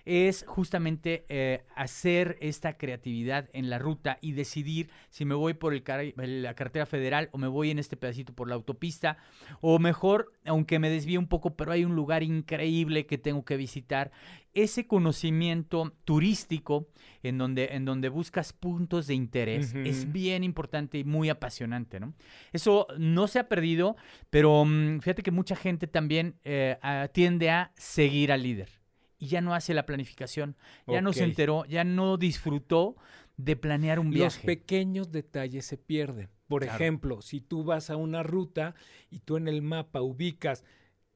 es 0.08 0.46
justamente 0.48 1.26
eh, 1.28 1.66
hacer 1.76 2.38
esta 2.40 2.78
creatividad 2.78 3.50
en 3.52 3.70
la 3.70 3.78
ruta 3.78 4.18
y 4.22 4.32
decidir 4.32 4.90
si 5.10 5.26
me 5.26 5.36
voy 5.36 5.54
por 5.54 5.74
el 5.74 5.84
car- 5.84 6.14
la 6.16 6.54
carretera 6.54 6.86
federal 6.86 7.28
o 7.34 7.38
me 7.38 7.48
voy 7.50 7.72
en 7.72 7.78
este 7.80 7.98
pedacito 7.98 8.32
por 8.34 8.48
la 8.48 8.56
autopista 8.56 9.18
o 9.60 9.80
mejor, 9.80 10.32
aunque 10.46 10.80
me 10.80 10.90
desvíe 10.90 11.18
un 11.18 11.28
poco, 11.28 11.56
pero 11.58 11.74
hay 11.74 11.84
un 11.84 11.94
lugar 11.96 12.24
increíble 12.24 13.06
que 13.06 13.18
tengo 13.18 13.44
que 13.44 13.58
visitar. 13.58 14.12
Ese 14.54 14.88
conocimiento 14.88 15.94
turístico 16.06 16.88
en 17.22 17.38
donde, 17.38 17.66
en 17.74 17.84
donde 17.86 18.10
buscas 18.10 18.54
puntos 18.54 19.08
de 19.08 19.14
interés 19.14 19.74
es 19.86 20.12
bien 20.12 20.44
importante 20.44 20.98
y 20.98 21.04
muy 21.04 21.30
apasionante, 21.30 22.00
¿no? 22.00 22.14
Eso 22.54 22.88
no 22.98 23.28
se 23.28 23.40
ha 23.40 23.50
perdido, 23.50 23.98
pero 24.30 24.64
mm, 24.66 25.00
fíjate 25.02 25.22
que 25.22 25.32
mucha 25.32 25.56
gente 25.56 25.86
también 25.86 26.40
eh, 26.44 26.78
tiende 27.14 27.50
a 27.50 27.72
seguir 27.76 28.32
al 28.32 28.42
líder 28.44 28.70
y 29.20 29.28
ya 29.28 29.42
no 29.42 29.54
hace 29.54 29.74
la 29.74 29.86
planificación, 29.86 30.56
ya 30.88 31.02
no 31.02 31.14
se 31.14 31.24
enteró, 31.24 31.66
ya 31.66 31.84
no 31.84 32.18
disfrutó 32.18 32.96
de 33.38 33.56
planear 33.56 34.00
un 34.00 34.08
Los 34.08 34.14
viaje. 34.16 34.46
pequeños 34.46 35.12
detalles 35.12 35.66
se 35.66 35.78
pierden. 35.78 36.30
Por 36.48 36.64
Claro. 36.64 36.76
ejemplo, 36.76 37.22
si 37.22 37.42
tú 37.42 37.64
vas 37.64 37.90
a 37.90 37.96
una 37.98 38.24
ruta 38.24 38.74
y 39.10 39.20
tú 39.20 39.38
en 39.38 39.48
el 39.48 39.62
mapa 39.62 40.02
ubicas 40.02 40.64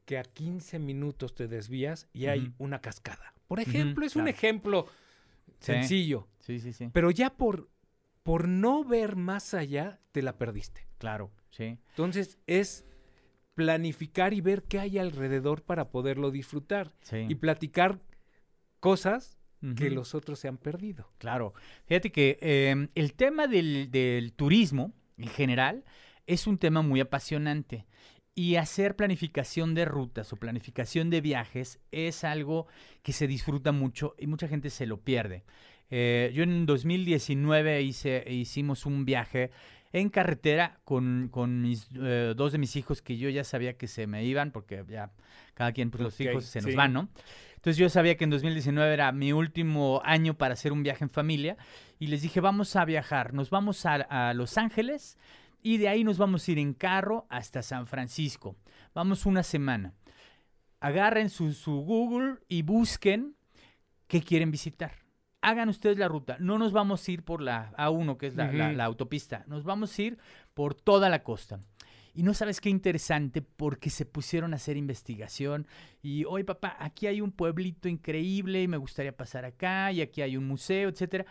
que 0.05 0.17
a 0.17 0.23
15 0.23 0.77
minutos 0.79 1.35
te 1.35 1.47
desvías 1.47 2.07
y 2.11 2.25
hay 2.25 2.53
una 2.57 2.81
cascada. 2.81 3.33
Por 3.47 3.59
ejemplo, 3.59 4.05
es 4.05 4.15
un 4.15 4.27
ejemplo 4.27 4.87
sencillo, 5.59 6.27
Sí, 6.39 6.59
sí, 6.59 6.73
sí. 6.73 6.89
pero 6.91 7.11
ya 7.11 7.29
por, 7.31 7.69
por 8.23 8.47
no 8.47 8.83
ver 8.83 9.15
más 9.15 9.53
allá, 9.53 9.99
te 10.11 10.21
la 10.21 10.37
perdiste. 10.37 10.87
Claro, 10.97 11.31
sí. 11.49 11.77
Entonces 11.89 12.39
es 12.47 12.85
planificar 13.63 14.33
y 14.33 14.41
ver 14.41 14.63
qué 14.63 14.79
hay 14.79 14.97
alrededor 14.97 15.61
para 15.61 15.89
poderlo 15.89 16.31
disfrutar 16.31 16.91
sí. 17.01 17.25
y 17.29 17.35
platicar 17.35 17.99
cosas 18.79 19.37
que 19.75 19.91
los 19.91 20.15
otros 20.15 20.39
se 20.39 20.47
han 20.47 20.57
perdido. 20.57 21.11
Claro. 21.19 21.53
Fíjate 21.85 22.11
que 22.11 22.39
eh, 22.41 22.87
el 22.95 23.13
tema 23.13 23.45
del, 23.45 23.91
del 23.91 24.33
turismo 24.33 24.91
en 25.17 25.27
general 25.27 25.83
es 26.25 26.47
un 26.47 26.57
tema 26.57 26.81
muy 26.81 26.99
apasionante. 26.99 27.85
Y 28.33 28.55
hacer 28.55 28.95
planificación 28.95 29.75
de 29.75 29.85
rutas 29.85 30.33
o 30.33 30.37
planificación 30.37 31.11
de 31.11 31.21
viajes 31.21 31.79
es 31.91 32.23
algo 32.23 32.65
que 33.03 33.13
se 33.13 33.27
disfruta 33.27 33.71
mucho 33.71 34.15
y 34.17 34.25
mucha 34.25 34.47
gente 34.47 34.71
se 34.71 34.87
lo 34.87 35.01
pierde. 35.01 35.43
Eh, 35.91 36.31
yo 36.33 36.41
en 36.43 36.65
2019 36.65 37.83
hice, 37.83 38.23
hicimos 38.31 38.85
un 38.85 39.05
viaje 39.05 39.51
en 39.93 40.09
carretera 40.09 40.79
con, 40.83 41.29
con 41.31 41.61
mis, 41.61 41.89
eh, 42.01 42.33
dos 42.35 42.51
de 42.51 42.57
mis 42.57 42.75
hijos 42.75 43.01
que 43.01 43.17
yo 43.17 43.29
ya 43.29 43.43
sabía 43.43 43.77
que 43.77 43.87
se 43.87 44.07
me 44.07 44.23
iban 44.23 44.51
porque 44.51 44.83
ya 44.87 45.11
cada 45.53 45.71
quien, 45.73 45.91
pues 45.91 46.03
los 46.03 46.19
hijos 46.21 46.45
se 46.45 46.61
nos 46.61 46.71
sí. 46.71 46.75
van, 46.75 46.93
¿no? 46.93 47.09
Entonces 47.55 47.77
yo 47.77 47.89
sabía 47.89 48.17
que 48.17 48.23
en 48.23 48.29
2019 48.31 48.93
era 48.93 49.11
mi 49.11 49.33
último 49.33 50.01
año 50.03 50.35
para 50.35 50.53
hacer 50.53 50.71
un 50.71 50.81
viaje 50.81 51.03
en 51.03 51.09
familia 51.09 51.57
y 51.99 52.07
les 52.07 52.21
dije, 52.21 52.39
vamos 52.39 52.75
a 52.75 52.85
viajar, 52.85 53.33
nos 53.33 53.49
vamos 53.49 53.85
a, 53.85 53.95
a 53.95 54.33
Los 54.33 54.57
Ángeles 54.57 55.17
y 55.61 55.77
de 55.77 55.89
ahí 55.89 56.03
nos 56.03 56.17
vamos 56.17 56.47
a 56.47 56.51
ir 56.51 56.59
en 56.59 56.73
carro 56.73 57.27
hasta 57.29 57.61
San 57.61 57.85
Francisco. 57.85 58.55
Vamos 58.93 59.25
una 59.25 59.43
semana. 59.43 59.93
Agarren 60.79 61.29
su, 61.29 61.53
su 61.53 61.81
Google 61.81 62.37
y 62.47 62.63
busquen 62.63 63.35
qué 64.07 64.21
quieren 64.21 64.49
visitar. 64.49 65.00
Hagan 65.41 65.69
ustedes 65.69 65.97
la 65.97 66.07
ruta. 66.07 66.37
No 66.39 66.57
nos 66.57 66.71
vamos 66.71 67.07
a 67.07 67.11
ir 67.11 67.23
por 67.23 67.41
la 67.41 67.71
A1, 67.77 68.17
que 68.17 68.27
es 68.27 68.35
la, 68.35 68.51
la- 68.51 68.85
autopista. 68.85 69.43
Nos 69.47 69.63
vamos 69.63 69.97
a 69.97 70.01
ir 70.01 70.17
por 70.53 70.75
toda 70.75 71.09
la 71.09 71.23
costa. 71.23 71.59
Y 72.13 72.23
no 72.23 72.33
sabes 72.33 72.59
qué 72.59 72.69
interesante 72.69 73.41
porque 73.41 73.89
se 73.89 74.05
pusieron 74.05 74.51
a 74.53 74.57
hacer 74.57 74.75
investigación 74.75 75.65
y, 76.01 76.25
oye 76.25 76.43
papá, 76.43 76.75
aquí 76.77 77.07
hay 77.07 77.21
un 77.21 77.31
pueblito 77.31 77.87
increíble 77.87 78.61
y 78.61 78.67
me 78.67 78.75
gustaría 78.75 79.15
pasar 79.15 79.45
acá 79.45 79.91
y 79.93 80.01
aquí 80.01 80.21
hay 80.21 80.35
un 80.35 80.45
museo, 80.45 80.89
etcétera. 80.89 81.25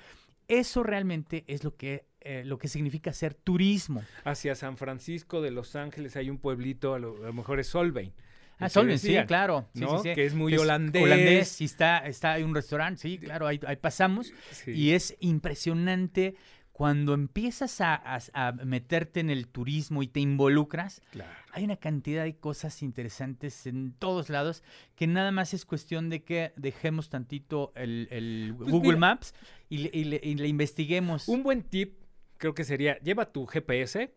Eso 0.48 0.82
realmente 0.82 1.44
es 1.48 1.64
lo 1.64 1.76
que, 1.76 2.06
eh, 2.22 2.42
lo 2.46 2.56
que 2.58 2.66
significa 2.66 3.10
hacer 3.10 3.34
turismo. 3.34 4.02
Hacia 4.24 4.54
San 4.54 4.78
Francisco 4.78 5.42
de 5.42 5.50
Los 5.50 5.76
Ángeles 5.76 6.16
hay 6.16 6.30
un 6.30 6.38
pueblito, 6.38 6.94
a 6.94 6.98
lo, 6.98 7.14
a 7.18 7.26
lo 7.26 7.32
mejor 7.34 7.60
es 7.60 7.68
Solvay. 7.68 8.12
Ah, 8.60 8.68
Solven, 8.68 8.98
sí, 8.98 9.16
claro. 9.26 9.68
Sí, 9.74 9.80
¿no? 9.80 9.98
sí, 10.02 10.08
sí. 10.10 10.14
Que 10.14 10.26
es 10.26 10.34
muy 10.34 10.54
Es 10.54 10.60
holandés. 10.60 11.02
Holandés 11.02 11.60
y 11.60 11.64
está, 11.64 11.98
está 12.06 12.32
hay 12.34 12.42
un 12.42 12.54
restaurante, 12.54 13.00
sí, 13.00 13.18
claro, 13.18 13.46
ahí, 13.46 13.58
ahí 13.66 13.76
pasamos. 13.76 14.32
Y 14.66 14.90
es 14.92 15.16
impresionante 15.20 16.34
cuando 16.72 17.12
empiezas 17.12 17.80
a, 17.82 17.94
a- 17.94 18.20
a 18.32 18.52
meterte 18.52 19.20
en 19.20 19.28
el 19.28 19.48
turismo 19.48 20.02
y 20.02 20.08
te 20.08 20.20
involucras. 20.20 21.02
Claro. 21.10 21.30
Hay 21.52 21.64
una 21.64 21.76
cantidad 21.76 22.24
de 22.24 22.36
cosas 22.38 22.82
interesantes 22.82 23.66
en 23.66 23.92
todos 23.98 24.30
lados 24.30 24.62
que 24.94 25.06
nada 25.06 25.30
más 25.30 25.52
es 25.52 25.66
cuestión 25.66 26.08
de 26.08 26.22
que 26.22 26.52
dejemos 26.56 27.10
tantito 27.10 27.72
el, 27.76 28.08
el 28.10 28.54
Pues 28.56 28.70
Google 28.70 28.88
mira. 28.94 28.98
Maps 29.00 29.34
y 29.68 29.78
le, 29.78 29.90
y 29.92 30.04
le- 30.04 30.20
y 30.22 30.34
le 30.36 30.48
investiguemos. 30.48 31.28
Un 31.28 31.42
buen 31.42 31.62
tip 31.64 31.98
creo 32.38 32.54
que 32.54 32.64
sería, 32.64 32.98
lleva 33.00 33.30
tu 33.30 33.44
GPS 33.46 34.14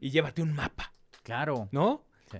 y 0.00 0.10
llévate 0.10 0.42
un 0.42 0.52
mapa, 0.52 0.92
Claro. 1.22 1.68
¿no? 1.70 2.04
Sí. 2.32 2.38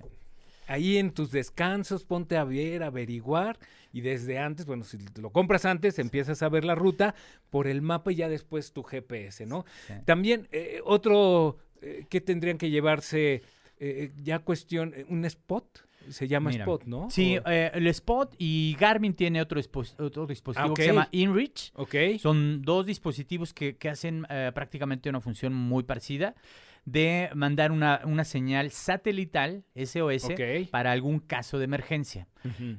Ahí 0.71 0.97
en 0.97 1.11
tus 1.11 1.31
descansos 1.31 2.05
ponte 2.05 2.37
a 2.37 2.43
ver, 2.43 2.83
averiguar 2.83 3.59
y 3.91 4.01
desde 4.01 4.39
antes, 4.39 4.65
bueno, 4.65 4.83
si 4.83 4.97
te 4.97 5.21
lo 5.21 5.31
compras 5.31 5.65
antes, 5.65 5.99
empiezas 5.99 6.41
a 6.43 6.49
ver 6.49 6.63
la 6.63 6.75
ruta 6.75 7.13
por 7.49 7.67
el 7.67 7.81
mapa 7.81 8.11
y 8.11 8.15
ya 8.15 8.29
después 8.29 8.71
tu 8.71 8.83
GPS, 8.83 9.45
¿no? 9.45 9.65
Sí. 9.87 9.93
También 10.05 10.47
eh, 10.51 10.79
otro 10.85 11.57
eh, 11.81 12.05
que 12.09 12.21
tendrían 12.21 12.57
que 12.57 12.69
llevarse 12.69 13.41
eh, 13.79 14.11
ya 14.23 14.39
cuestión, 14.39 14.93
eh, 14.95 15.05
un 15.09 15.25
spot, 15.25 15.65
se 16.09 16.27
llama 16.27 16.49
Mira, 16.51 16.63
spot, 16.63 16.85
¿no? 16.85 17.09
Sí, 17.09 17.37
O- 17.37 17.49
eh, 17.49 17.69
el 17.73 17.87
Spot 17.87 18.33
y 18.39 18.75
Garmin 18.79 19.13
tiene 19.13 19.41
otro, 19.41 19.59
otro 19.99 20.25
dispositivo 20.25 20.73
que 20.73 20.81
se 20.83 20.87
llama 20.87 21.09
InReach. 21.11 21.71
ok. 21.75 21.95
Son 22.19 22.61
dos 22.61 22.85
dispositivos 22.85 23.53
que, 23.53 23.75
que 23.75 23.89
hacen 23.89 24.25
eh, 24.29 24.51
prácticamente 24.53 25.09
una 25.09 25.21
función 25.21 25.53
muy 25.53 25.83
parecida 25.83 26.33
de 26.85 27.29
mandar 27.35 27.71
una, 27.71 28.01
una 28.05 28.23
señal 28.23 28.71
satelital, 28.71 29.63
SOS, 29.75 30.23
para 30.71 30.91
algún 30.91 31.19
caso 31.19 31.57
de 31.59 31.65
emergencia. 31.65 32.27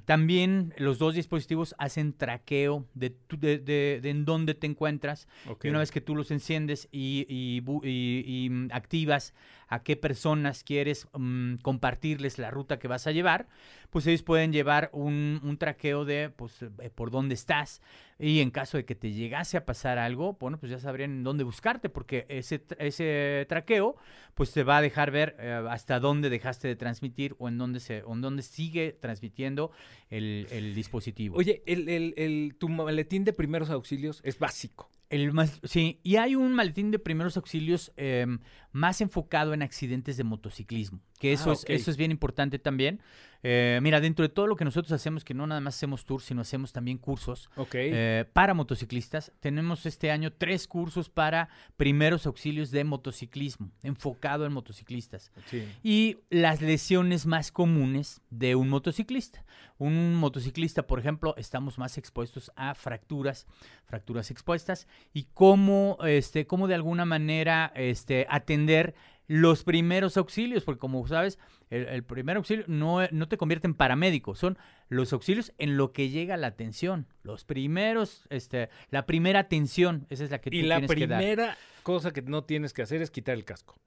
También 0.07 0.75
los 0.77 0.99
dos 0.99 1.15
dispositivos 1.15 1.75
hacen 1.79 2.13
traqueo 2.13 2.85
de, 2.95 3.11
tu- 3.11 3.39
de, 3.39 3.59
de- 3.59 4.01
de 4.03 4.11
en 4.11 4.25
dónde 4.25 4.55
te 4.55 4.67
encuentras. 4.67 5.29
Y 5.69 5.71
una 5.71 5.79
vez 5.79 5.93
que 5.93 6.01
tú 6.01 6.17
los 6.17 6.33
enciendes 6.33 6.89
y, 6.91 7.27
y 7.29 7.61
bu- 7.61 7.81
y- 7.85 8.25
y, 8.27 8.51
mm, 8.51 8.69
activas 8.73 9.35
a 9.69 9.85
qué 9.85 9.97
personas 9.97 10.65
quieres 10.65 11.07
mm, 11.17 11.57
compartirles 11.63 12.39
la 12.39 12.51
ruta 12.51 12.81
que 12.81 12.89
vas 12.89 13.07
a 13.07 13.13
llevar, 13.13 13.47
pues 13.93 14.07
ellos 14.07 14.23
pueden 14.23 14.53
llevar 14.53 14.89
un, 14.95 15.39
un 15.45 15.59
traqueo 15.59 16.05
de 16.07 16.31
pues, 16.31 16.63
eh, 16.63 16.91
por 16.95 17.11
dónde 17.11 17.35
estás. 17.35 17.83
Y 18.19 18.41
en 18.41 18.51
caso 18.51 18.77
de 18.79 18.85
que 18.85 18.95
te 18.95 19.13
llegase 19.13 19.57
a 19.59 19.67
pasar 19.67 19.99
algo, 19.99 20.39
bueno, 20.41 20.59
pues 20.59 20.71
ya 20.73 20.79
sabrían 20.79 21.11
en 21.11 21.25
dónde 21.25 21.45
buscarte, 21.45 21.89
porque 21.91 22.25
ese, 22.29 22.65
ese 22.79 23.45
traqueo 23.49 23.97
pues 24.35 24.53
te 24.53 24.63
va 24.63 24.79
a 24.79 24.81
dejar 24.83 25.11
ver 25.11 25.37
eh, 25.39 25.61
hasta 25.69 26.01
dónde 26.01 26.31
dejaste 26.31 26.69
de 26.69 26.77
transmitir 26.77 27.35
o 27.39 27.49
en 27.49 27.59
dónde, 27.59 27.81
se, 27.81 28.03
o 28.05 28.15
en 28.15 28.23
dónde 28.23 28.43
sigue 28.43 28.97
transmitiendo 28.99 29.73
el, 30.09 30.47
el 30.51 30.75
dispositivo. 30.75 31.37
Oye, 31.37 31.63
el, 31.67 31.89
el- 31.89 32.15
el- 32.17 32.55
tu 32.59 32.69
maletín 32.71 33.25
de 33.25 33.33
primeros 33.35 33.69
auxilios 33.71 34.21
es 34.25 34.39
básico. 34.39 34.89
El 35.11 35.31
más, 35.35 35.61
sí, 35.65 36.01
y 36.03 36.17
hay 36.17 36.37
un 36.37 36.55
maletín 36.55 36.91
de 36.91 36.99
primeros 36.99 37.37
auxilios 37.37 37.93
em, 37.97 38.39
más 38.71 39.03
enfocado 39.03 39.53
en 39.53 39.61
accidentes 39.61 40.17
de 40.17 40.25
motociclismo, 40.25 41.01
que 41.23 41.33
eso, 41.33 41.51
Ah, 41.51 41.53
es, 41.53 41.65
eso 41.69 41.91
es 41.93 41.97
bien 41.97 42.11
importante 42.11 42.59
también. 42.59 42.99
Eh, 43.45 43.81
mira, 43.83 44.01
dentro 44.01 44.25
de 44.25 44.29
todo 44.29 44.47
lo 44.47 44.57
que 44.57 44.65
nosotros 44.65 44.93
hacemos, 44.93 45.25
que 45.25 45.35
no 45.35 45.47
nada 45.47 45.61
más 45.61 45.77
hacemos 45.77 46.05
tours, 46.05 46.25
sino 46.25 46.43
hacemos 46.43 46.73
también 46.73 46.99
cursos 46.99 47.51
eh, 47.73 48.25
para 48.33 48.55
motociclistas, 48.55 49.33
tenemos 49.41 49.85
este 49.87 50.11
año 50.13 50.33
tres 50.33 50.69
cursos 50.69 51.09
para 51.09 51.49
primeros 51.77 52.27
auxilios 52.27 52.71
de 52.71 52.85
motociclismo, 52.85 53.71
enfocado 53.83 54.47
en 54.47 54.53
motociclistas 54.53 55.33
sí. 55.47 55.69
y 55.83 56.19
las 56.31 56.61
lesiones 56.61 57.27
más 57.27 57.51
comunes 57.51 58.21
de 58.31 58.55
un 58.55 58.69
motociclista. 58.69 59.45
Un 59.79 60.15
motociclista, 60.15 60.87
por 60.87 61.01
ejemplo, 61.01 61.35
estamos 61.37 61.79
más 61.79 61.99
expuestos 61.99 62.53
a 62.55 62.75
fracturas, 62.77 63.49
fracturas 63.85 64.31
expuestas 64.31 64.87
y 65.13 65.27
cómo, 65.35 65.99
este, 66.05 66.47
cómo 66.47 66.69
de 66.69 66.77
alguna 66.77 67.05
manera 67.05 67.73
este, 67.75 68.27
atender 68.31 68.95
los 69.29 69.65
primeros 69.65 70.17
auxilios, 70.17 70.65
porque 70.65 70.81
como 70.81 71.07
sabes, 71.07 71.39
el, 71.71 71.87
el 71.89 72.03
primer 72.05 72.37
auxilio 72.37 72.65
no, 72.67 72.99
no 73.11 73.29
te 73.29 73.37
convierte 73.37 73.67
en 73.67 73.75
paramédico, 73.75 74.35
son 74.35 74.59
los 74.89 75.13
auxilios 75.13 75.53
en 75.59 75.77
lo 75.77 75.93
que 75.93 76.11
llega 76.11 76.37
la 76.37 76.49
atención, 76.49 77.07
los 77.23 77.45
primeros, 77.45 78.27
este, 78.31 78.69
la 78.91 79.07
primera 79.07 79.41
atención, 79.41 80.07
esa 80.11 80.25
es 80.25 80.31
la 80.31 80.41
que 80.41 80.51
Y 80.53 80.63
la 80.63 80.77
tienes 80.79 80.95
que 80.97 81.07
dar. 81.07 81.19
primera 81.19 81.57
cosa 81.83 82.13
que 82.13 82.23
no 82.23 82.45
tienes 82.45 82.73
que 82.73 82.83
hacer 82.83 83.01
es 83.03 83.11
quitar 83.11 83.35
el 83.35 83.45
casco, 83.45 83.79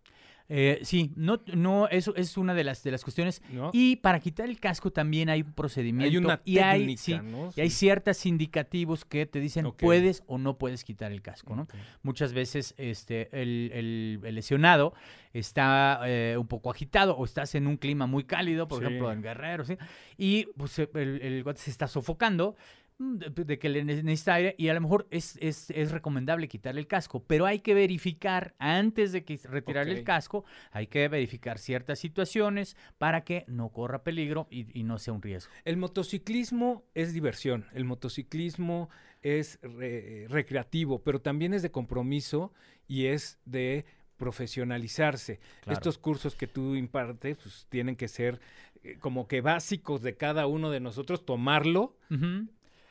Eh, 0.48 0.80
sí, 0.84 1.12
no, 1.16 1.42
no, 1.56 1.88
eso 1.88 2.16
es 2.16 2.38
una 2.38 2.54
de 2.54 2.64
las, 2.64 2.84
de 2.84 2.92
las 2.92 3.04
cuestiones 3.04 3.42
¿no? 3.52 3.72
y 3.74 3.96
para 3.96 4.20
quitar 4.20 4.48
el 4.48 4.60
casco 4.60 4.92
también 4.92 5.28
hay 5.28 5.42
un 5.42 5.54
procedimiento. 5.54 6.08
hay 6.12 6.18
una 6.18 6.40
y 6.46 6.60
hay, 6.60 6.98
sí, 6.98 7.16
¿no? 7.24 7.50
y 7.56 7.62
hay 7.62 7.72
ciertos 7.72 8.24
indicativos 8.28 9.06
que 9.06 9.26
te 9.26 9.40
dicen 9.40 9.72
puedes 9.72 10.22
o 10.28 10.38
no 10.38 10.60
puedes 10.60 10.84
quitar 10.84 11.12
el 11.12 11.24
casco, 11.24 11.56
¿no? 11.56 11.68
Muchas 12.04 12.32
veces 12.34 12.76
este, 12.78 13.28
el, 13.32 13.72
el- 13.74 14.20
el 14.24 14.36
lesionado 14.36 14.94
está 15.34 16.02
eh, 16.06 16.38
un 16.40 16.48
poco 16.48 16.70
agitado 16.70 17.16
o 17.18 17.26
estás 17.26 17.56
en 17.56 17.66
un 17.68 17.78
clima 17.78 18.06
muy 18.06 18.24
cálido, 18.24 18.68
por 18.68 18.80
Sí. 18.80 18.86
ejemplo 18.86 19.12
en 19.12 19.22
Guerrero, 19.24 19.66
¿sí? 19.66 19.78
Y 20.18 20.46
pues, 20.58 20.78
el, 20.80 20.90
el 21.22 21.44
guate 21.44 21.60
se 21.62 21.72
está 21.72 21.88
sofocando 21.88 22.56
de, 22.98 23.44
de 23.44 23.60
que 23.60 23.68
le 23.70 23.84
ne- 23.84 24.04
necesita 24.04 24.36
aire 24.36 24.56
y 24.58 24.70
a 24.70 24.74
lo 24.74 24.82
mejor 24.82 25.06
es, 25.12 25.38
es, 25.42 25.70
es 25.72 25.92
recomendable 25.92 26.48
quitarle 26.48 26.80
el 26.80 26.88
casco, 26.88 27.24
pero 27.26 27.46
hay 27.46 27.60
que 27.60 27.74
verificar 27.74 28.56
antes 28.58 29.12
de 29.12 29.26
que 29.26 29.38
retirarle 29.44 29.92
el 30.00 30.04
casco, 30.04 30.46
hay 30.72 30.88
que 30.88 31.08
verificar 31.10 31.60
ciertas 31.60 32.00
situaciones 32.00 32.78
para 32.98 33.24
que 33.26 33.44
no 33.48 33.70
corra 33.70 34.04
peligro 34.04 34.48
y, 34.50 34.78
y 34.80 34.84
no 34.84 34.98
sea 34.98 35.14
un 35.14 35.22
riesgo. 35.22 35.52
El 35.66 35.78
motociclismo 35.78 36.84
es 36.94 37.14
diversión, 37.14 37.66
el 37.74 37.84
motociclismo 37.86 38.90
es 39.22 39.60
re- 39.62 40.28
recreativo, 40.30 41.04
pero 41.04 41.20
también 41.20 41.54
es 41.54 41.62
de 41.64 41.72
compromiso 41.72 42.54
y 42.88 43.08
es 43.08 43.40
de 43.46 43.86
profesionalizarse. 44.18 45.40
Claro. 45.62 45.74
Estos 45.74 45.98
cursos 45.98 46.36
que 46.36 46.48
tú 46.48 46.76
impartes 46.76 47.38
pues, 47.38 47.66
tienen 47.70 47.96
que 47.96 48.08
ser 48.08 48.40
eh, 48.84 48.98
como 49.00 49.28
que 49.28 49.42
básicos 49.42 50.02
de 50.02 50.16
cada 50.16 50.48
uno 50.48 50.70
de 50.72 50.80
nosotros, 50.80 51.26
tomarlo. 51.26 51.98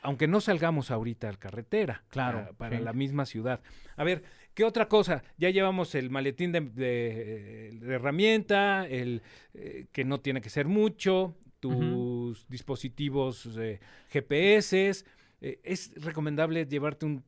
Aunque 0.04 0.28
no 0.28 0.40
salgamos 0.40 0.90
ahorita 0.92 1.28
a 1.30 1.32
carretera, 1.34 2.04
Claro, 2.10 2.38
para, 2.38 2.52
para 2.52 2.78
sí. 2.78 2.84
la 2.84 2.92
misma 2.92 3.26
ciudad. 3.26 3.60
A 3.96 4.04
ver, 4.04 4.22
¿qué 4.54 4.62
otra 4.64 4.86
cosa? 4.88 5.24
Ya 5.36 5.50
llevamos 5.50 5.94
el 5.96 6.10
maletín 6.10 6.52
de, 6.52 6.60
de- 6.60 7.78
de 7.80 7.94
herramienta, 7.94 8.86
el 8.86 9.22
eh, 9.54 9.86
que 9.92 10.04
no 10.04 10.20
tiene 10.20 10.40
que 10.40 10.50
ser 10.50 10.66
mucho, 10.66 11.34
tus 11.60 12.46
dispositivos 12.48 13.48
eh, 13.58 13.80
GPS. 14.10 15.04
Eh, 15.40 15.60
¿Es 15.64 15.92
recomendable 16.02 16.66
llevarte 16.66 17.06
un 17.06 17.24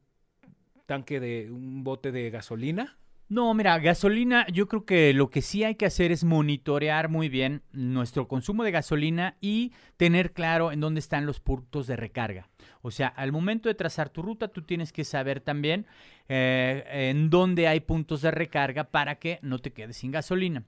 tanque 0.86 1.18
de 1.20 1.50
un 1.50 1.82
bote 1.82 2.12
de 2.12 2.30
gasolina? 2.30 2.98
No, 3.28 3.52
mira, 3.54 3.76
gasolina, 3.80 4.46
yo 4.52 4.68
creo 4.68 4.84
que 4.84 5.12
lo 5.12 5.30
que 5.30 5.42
sí 5.42 5.64
hay 5.64 5.74
que 5.74 5.86
hacer 5.86 6.12
es 6.12 6.22
monitorear 6.22 7.08
muy 7.08 7.28
bien 7.28 7.62
nuestro 7.72 8.28
consumo 8.28 8.62
de 8.62 8.70
gasolina 8.70 9.36
y 9.40 9.72
tener 9.96 10.32
claro 10.32 10.70
en 10.70 10.78
dónde 10.78 11.00
están 11.00 11.26
los 11.26 11.40
puntos 11.40 11.88
de 11.88 11.96
recarga. 11.96 12.48
O 12.86 12.92
sea, 12.92 13.08
al 13.08 13.32
momento 13.32 13.68
de 13.68 13.74
trazar 13.74 14.10
tu 14.10 14.22
ruta, 14.22 14.46
tú 14.46 14.62
tienes 14.62 14.92
que 14.92 15.02
saber 15.02 15.40
también 15.40 15.86
eh, 16.28 16.84
en 17.10 17.30
dónde 17.30 17.66
hay 17.66 17.80
puntos 17.80 18.22
de 18.22 18.30
recarga 18.30 18.84
para 18.84 19.16
que 19.16 19.40
no 19.42 19.58
te 19.58 19.72
quedes 19.72 19.96
sin 19.96 20.12
gasolina. 20.12 20.62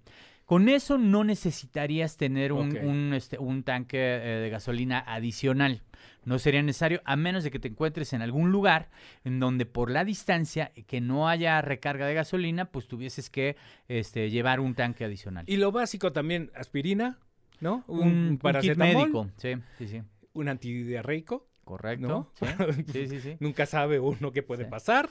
Con 0.45 0.69
eso 0.69 0.99
no 0.99 1.23
necesitarías 1.23 2.17
tener 2.17 2.53
un, 2.53 2.77
un, 2.77 3.15
este, 3.15 3.39
un 3.39 3.63
tanque 3.63 3.99
eh, 3.99 4.41
de 4.41 4.51
gasolina 4.51 4.99
adicional. 5.07 5.83
No 6.25 6.41
sería 6.41 6.61
necesario, 6.61 7.03
a 7.05 7.15
menos 7.15 7.45
de 7.45 7.53
que 7.53 7.61
te 7.61 7.69
encuentres 7.69 8.13
en 8.13 8.23
algún 8.23 8.51
lugar 8.51 8.89
en 9.23 9.39
donde 9.39 9.65
por 9.65 9.89
la 9.89 10.05
distancia 10.05 10.73
que 10.89 11.01
no 11.01 11.29
haya 11.29 11.63
recarga 11.63 12.07
de 12.09 12.15
gasolina, 12.15 12.65
pues 12.65 12.89
tuvieses 12.89 13.31
que 13.31 13.55
este, 13.87 14.29
llevar 14.31 14.59
un 14.59 14.75
tanque 14.75 15.05
adicional. 15.05 15.45
Y 15.47 15.59
lo 15.59 15.71
básico 15.71 16.11
también, 16.11 16.51
aspirina, 16.57 17.21
¿no? 17.61 17.85
un, 17.87 18.09
un 18.09 18.31
kit 18.31 18.41
paracetamol, 18.43 18.95
médico. 18.97 19.31
Sí, 19.37 19.55
sí, 19.79 19.87
sí. 19.87 20.03
un 20.33 20.49
antidiarreico. 20.49 21.48
Correcto. 21.69 22.09
¿No? 22.09 22.31
Sí, 22.35 22.47
sí, 22.93 23.09
sí. 23.09 23.21
sí. 23.21 23.37
Nunca 23.41 23.67
sabe 23.67 24.01
uno 24.01 24.33
qué 24.33 24.43
puede 24.43 24.65
Sí. 24.65 24.71
pasar. 24.71 25.11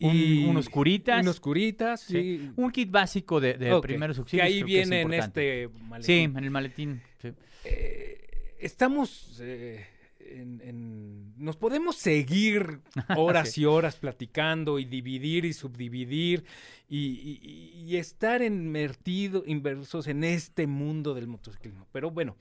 Un- 0.00 0.46
unos 0.48 0.68
curitas. 0.68 1.22
Unos 1.22 1.38
curitas, 1.40 2.00
sí. 2.00 2.38
Sí. 2.38 2.50
Un 2.56 2.70
kit 2.70 2.90
básico 2.90 3.40
de, 3.40 3.54
primeros 3.82 4.16
Que 4.16 4.20
auxilios. 4.20 4.46
ahí 4.46 4.54
que 4.54 4.60
es 4.60 4.88
viene 4.88 5.00
en 5.02 5.12
este 5.14 5.68
maletín. 5.88 6.06
Sí, 6.06 6.22
en 6.38 6.44
el 6.44 6.50
maletín. 6.50 7.02
sí. 7.22 7.32
Eh, 7.64 8.20
estamos 8.58 9.38
eh, 9.42 9.86
en, 10.20 10.60
en- 10.64 11.32
nos 11.38 11.56
podemos 11.56 11.96
seguir 11.96 12.80
horas 13.16 13.52
Sí. 13.52 13.62
y 13.62 13.64
horas 13.64 13.96
platicando 13.96 14.78
y 14.78 14.84
dividir 14.84 15.44
y 15.44 15.52
subdividir 15.52 16.44
y, 16.88 16.98
y- 16.98 17.82
y 17.86 17.96
estar 17.96 18.42
invertido, 18.42 19.44
inversos 19.46 20.06
en 20.08 20.24
este 20.24 20.66
mundo 20.66 21.14
del 21.14 21.26
motociclismo. 21.26 21.86
Pero 21.92 22.10
bueno, 22.10 22.36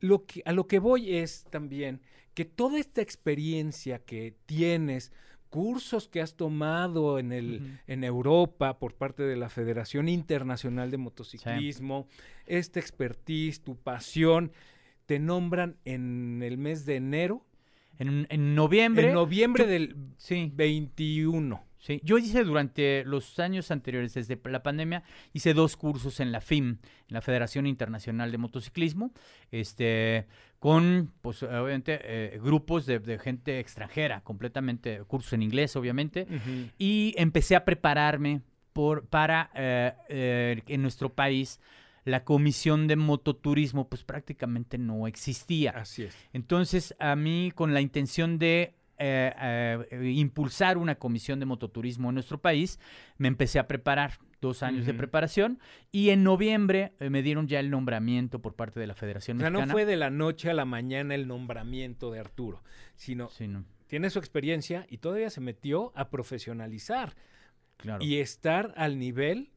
lo 0.00 0.24
que, 0.26 0.42
a 0.44 0.52
lo 0.52 0.66
que 0.66 0.78
voy 0.78 1.16
es 1.16 1.44
también 1.50 2.00
que 2.34 2.44
toda 2.44 2.78
esta 2.78 3.00
experiencia 3.00 3.98
que 3.98 4.34
tienes, 4.46 5.10
cursos 5.48 6.06
que 6.08 6.20
has 6.20 6.34
tomado 6.36 7.18
en, 7.18 7.32
el, 7.32 7.78
en 7.86 8.04
Europa 8.04 8.78
por 8.78 8.94
parte 8.94 9.22
de 9.22 9.36
la 9.36 9.48
Federación 9.48 10.08
Internacional 10.08 10.90
de 10.90 10.98
Motociclismo, 10.98 12.08
esta 12.46 12.78
expertise, 12.78 13.62
tu 13.62 13.76
pasión, 13.76 14.52
te 15.06 15.18
nombran 15.18 15.76
en 15.86 16.42
el 16.42 16.58
mes 16.58 16.84
de 16.84 16.96
enero, 16.96 17.46
En, 17.98 18.26
en 18.28 18.54
noviembre. 18.54 19.08
en 19.08 19.14
noviembre 19.14 19.64
yo- 19.64 19.70
del 19.70 19.96
Sí, 20.18 20.50
21. 20.54 21.64
Sí. 21.86 22.00
Yo 22.04 22.18
hice 22.18 22.44
durante 22.44 23.04
los 23.04 23.38
años 23.38 23.70
anteriores, 23.70 24.14
desde 24.14 24.38
la 24.44 24.62
pandemia, 24.62 25.02
hice 25.32 25.54
dos 25.54 25.76
cursos 25.76 26.20
en 26.20 26.32
la 26.32 26.40
FIM, 26.40 26.78
en 27.08 27.14
la 27.14 27.20
Federación 27.20 27.66
Internacional 27.66 28.32
de 28.32 28.38
Motociclismo, 28.38 29.12
este, 29.50 30.26
con, 30.58 31.12
pues, 31.20 31.42
obviamente, 31.42 32.00
eh, 32.02 32.40
grupos 32.42 32.86
de, 32.86 32.98
de 32.98 33.18
gente 33.18 33.60
extranjera, 33.60 34.22
completamente, 34.22 35.04
cursos 35.04 35.32
en 35.32 35.42
inglés, 35.42 35.76
obviamente, 35.76 36.26
y 36.78 37.14
empecé 37.16 37.56
a 37.56 37.64
prepararme 37.64 38.42
por, 38.76 39.06
para 39.06 39.50
eh, 39.54 39.94
eh, 40.10 40.62
en 40.66 40.82
nuestro 40.82 41.14
país 41.14 41.60
la 42.04 42.24
comisión 42.24 42.86
de 42.86 42.96
mototurismo 42.96 43.88
pues 43.88 44.04
prácticamente 44.04 44.76
no 44.76 45.06
existía. 45.06 45.70
Así 45.70 46.04
es. 46.04 46.14
Entonces 46.34 46.94
a 46.98 47.16
mí 47.16 47.52
con 47.54 47.72
la 47.72 47.80
intención 47.80 48.38
de 48.38 48.74
eh, 48.98 49.86
eh, 49.90 50.10
impulsar 50.14 50.78
una 50.78 50.96
comisión 50.96 51.40
de 51.40 51.46
mototurismo 51.46 52.08
en 52.08 52.14
nuestro 52.14 52.40
país, 52.40 52.78
me 53.18 53.28
empecé 53.28 53.58
a 53.58 53.68
preparar 53.68 54.18
dos 54.40 54.62
años 54.62 54.86
de 54.86 54.94
preparación 54.94 55.58
y 55.92 56.10
en 56.10 56.22
noviembre 56.22 56.92
eh, 57.00 57.10
me 57.10 57.22
dieron 57.22 57.48
ya 57.48 57.60
el 57.60 57.70
nombramiento 57.70 58.40
por 58.40 58.54
parte 58.54 58.78
de 58.80 58.86
la 58.86 58.94
Federación 58.94 59.38
O 59.38 59.40
sea, 59.40 59.50
no 59.50 59.58
Mexicana. 59.58 59.72
fue 59.72 59.84
de 59.86 59.96
la 59.96 60.10
noche 60.10 60.50
a 60.50 60.54
la 60.54 60.64
mañana 60.64 61.14
el 61.14 61.26
nombramiento 61.26 62.10
de 62.10 62.20
Arturo, 62.20 62.62
sino 62.94 63.28
Sí, 63.30 63.48
no, 63.48 63.64
tiene 63.86 64.10
su 64.10 64.18
experiencia 64.18 64.86
y 64.88 64.98
todavía 64.98 65.30
se 65.30 65.40
metió 65.40 65.92
a 65.96 66.10
profesionalizar 66.10 67.16
claro. 67.76 68.04
y 68.04 68.18
estar 68.18 68.72
al 68.76 68.98
nivel 68.98 69.50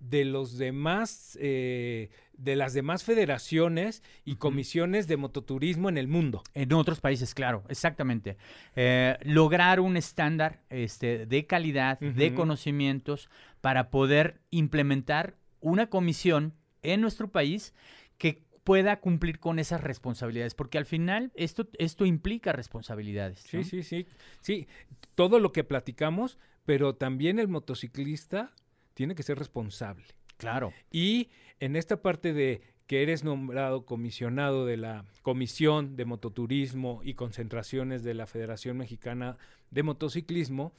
de 0.00 0.24
los 0.24 0.58
demás, 0.58 1.38
eh, 1.40 2.10
de 2.34 2.56
las 2.56 2.74
demás 2.74 3.04
federaciones 3.04 4.02
y 4.24 4.36
comisiones 4.36 5.06
de 5.08 5.16
mototurismo 5.16 5.88
en 5.88 5.98
el 5.98 6.08
mundo. 6.08 6.42
En 6.54 6.72
otros 6.72 7.00
países, 7.00 7.34
claro, 7.34 7.64
exactamente. 7.68 8.36
Eh, 8.76 9.16
lograr 9.22 9.80
un 9.80 9.96
estándar 9.96 10.62
este, 10.68 11.26
de 11.26 11.46
calidad, 11.46 11.98
de 12.00 12.34
conocimientos, 12.34 13.28
para 13.60 13.90
poder 13.90 14.40
implementar 14.50 15.36
una 15.60 15.88
comisión 15.88 16.54
en 16.82 17.00
nuestro 17.00 17.28
país 17.32 17.72
que 18.18 18.44
pueda 18.64 19.00
cumplir 19.00 19.38
con 19.38 19.58
esas 19.58 19.82
responsabilidades, 19.82 20.54
porque 20.54 20.78
al 20.78 20.86
final 20.86 21.30
esto, 21.34 21.68
esto 21.78 22.06
implica 22.06 22.52
responsabilidades. 22.52 23.40
Sí, 23.40 23.62
sí, 23.62 23.82
sí. 23.82 24.06
Sí, 24.40 24.66
todo 25.14 25.38
lo 25.38 25.52
que 25.52 25.64
platicamos, 25.64 26.38
pero 26.64 26.94
también 26.94 27.38
el 27.38 27.48
motociclista 27.48 28.52
tiene 28.94 29.14
que 29.14 29.22
ser 29.22 29.38
responsable. 29.38 30.04
Claro. 30.36 30.72
Y 30.90 31.30
en 31.60 31.76
esta 31.76 32.00
parte 32.02 32.32
de 32.32 32.62
que 32.86 33.02
eres 33.02 33.24
nombrado 33.24 33.86
comisionado 33.86 34.66
de 34.66 34.76
la 34.76 35.04
Comisión 35.22 35.96
de 35.96 36.04
Mototurismo 36.04 37.00
y 37.02 37.14
Concentraciones 37.14 38.02
de 38.02 38.14
la 38.14 38.26
Federación 38.26 38.76
Mexicana 38.76 39.38
de 39.70 39.82
Motociclismo, 39.82 40.74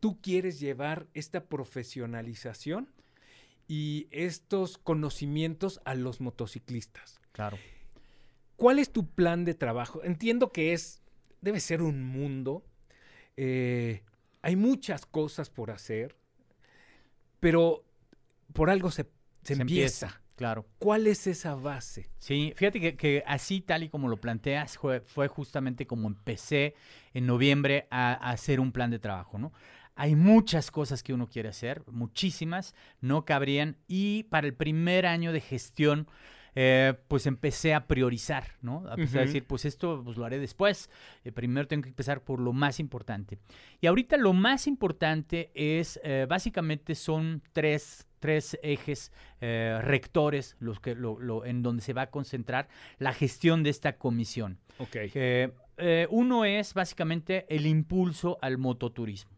tú 0.00 0.20
quieres 0.20 0.60
llevar 0.60 1.08
esta 1.14 1.46
profesionalización 1.46 2.90
y 3.66 4.06
estos 4.10 4.78
conocimientos 4.78 5.80
a 5.84 5.94
los 5.94 6.20
motociclistas. 6.20 7.20
Claro. 7.32 7.58
¿Cuál 8.56 8.78
es 8.78 8.92
tu 8.92 9.08
plan 9.08 9.44
de 9.44 9.54
trabajo? 9.54 10.04
Entiendo 10.04 10.52
que 10.52 10.72
es, 10.72 11.02
debe 11.40 11.60
ser 11.60 11.82
un 11.82 12.04
mundo. 12.04 12.64
eh, 13.36 14.02
hay 14.42 14.56
muchas 14.56 15.06
cosas 15.06 15.50
por 15.50 15.70
hacer, 15.70 16.16
pero 17.42 17.84
por 18.52 18.70
algo 18.70 18.92
se, 18.92 19.10
se 19.42 19.54
empieza. 19.54 20.22
Claro. 20.36 20.64
¿Cuál 20.78 21.08
es 21.08 21.26
esa 21.26 21.56
base? 21.56 22.08
Sí, 22.18 22.52
fíjate 22.54 22.80
que, 22.80 22.96
que 22.96 23.24
así 23.26 23.60
tal 23.60 23.82
y 23.82 23.88
como 23.88 24.08
lo 24.08 24.20
planteas, 24.20 24.78
fue, 24.78 25.00
fue 25.00 25.26
justamente 25.26 25.84
como 25.84 26.06
empecé 26.06 26.76
en 27.14 27.26
noviembre 27.26 27.88
a, 27.90 28.12
a 28.12 28.30
hacer 28.30 28.60
un 28.60 28.70
plan 28.70 28.92
de 28.92 29.00
trabajo, 29.00 29.38
¿no? 29.38 29.52
Hay 29.96 30.14
muchas 30.14 30.70
cosas 30.70 31.02
que 31.02 31.12
uno 31.12 31.28
quiere 31.28 31.48
hacer, 31.48 31.82
muchísimas, 31.90 32.76
no 33.00 33.24
cabrían. 33.24 33.76
Y 33.88 34.22
para 34.24 34.46
el 34.46 34.54
primer 34.54 35.04
año 35.04 35.32
de 35.32 35.40
gestión, 35.40 36.06
eh, 36.54 36.94
pues 37.08 37.26
empecé 37.26 37.72
a 37.74 37.86
priorizar, 37.86 38.44
¿no? 38.60 38.84
A 38.88 38.94
empezar 38.94 39.20
a 39.20 39.24
decir, 39.26 39.44
pues 39.46 39.64
esto 39.64 40.02
pues, 40.04 40.16
lo 40.16 40.24
haré 40.24 40.38
después. 40.38 40.90
Eh, 41.24 41.32
primero 41.32 41.66
tengo 41.66 41.82
que 41.82 41.88
empezar 41.88 42.22
por 42.22 42.40
lo 42.40 42.52
más 42.52 42.78
importante. 42.80 43.38
Y 43.80 43.86
ahorita 43.86 44.16
lo 44.16 44.32
más 44.32 44.66
importante 44.66 45.50
es, 45.54 45.98
eh, 46.04 46.26
básicamente 46.28 46.94
son 46.94 47.42
tres, 47.52 48.06
tres 48.18 48.58
ejes 48.62 49.12
eh, 49.40 49.78
rectores 49.82 50.56
los 50.60 50.78
que, 50.78 50.94
lo- 50.94 51.18
lo- 51.18 51.44
en 51.44 51.62
donde 51.62 51.82
se 51.82 51.92
va 51.92 52.02
a 52.02 52.10
concentrar 52.10 52.68
la 52.98 53.12
gestión 53.12 53.62
de 53.62 53.70
esta 53.70 53.96
comisión. 53.96 54.58
Ok. 54.78 54.94
Eh, 55.14 55.52
eh, 55.78 56.06
uno 56.10 56.44
es 56.44 56.74
básicamente 56.74 57.46
el 57.48 57.66
impulso 57.66 58.38
al 58.42 58.58
mototurismo. 58.58 59.32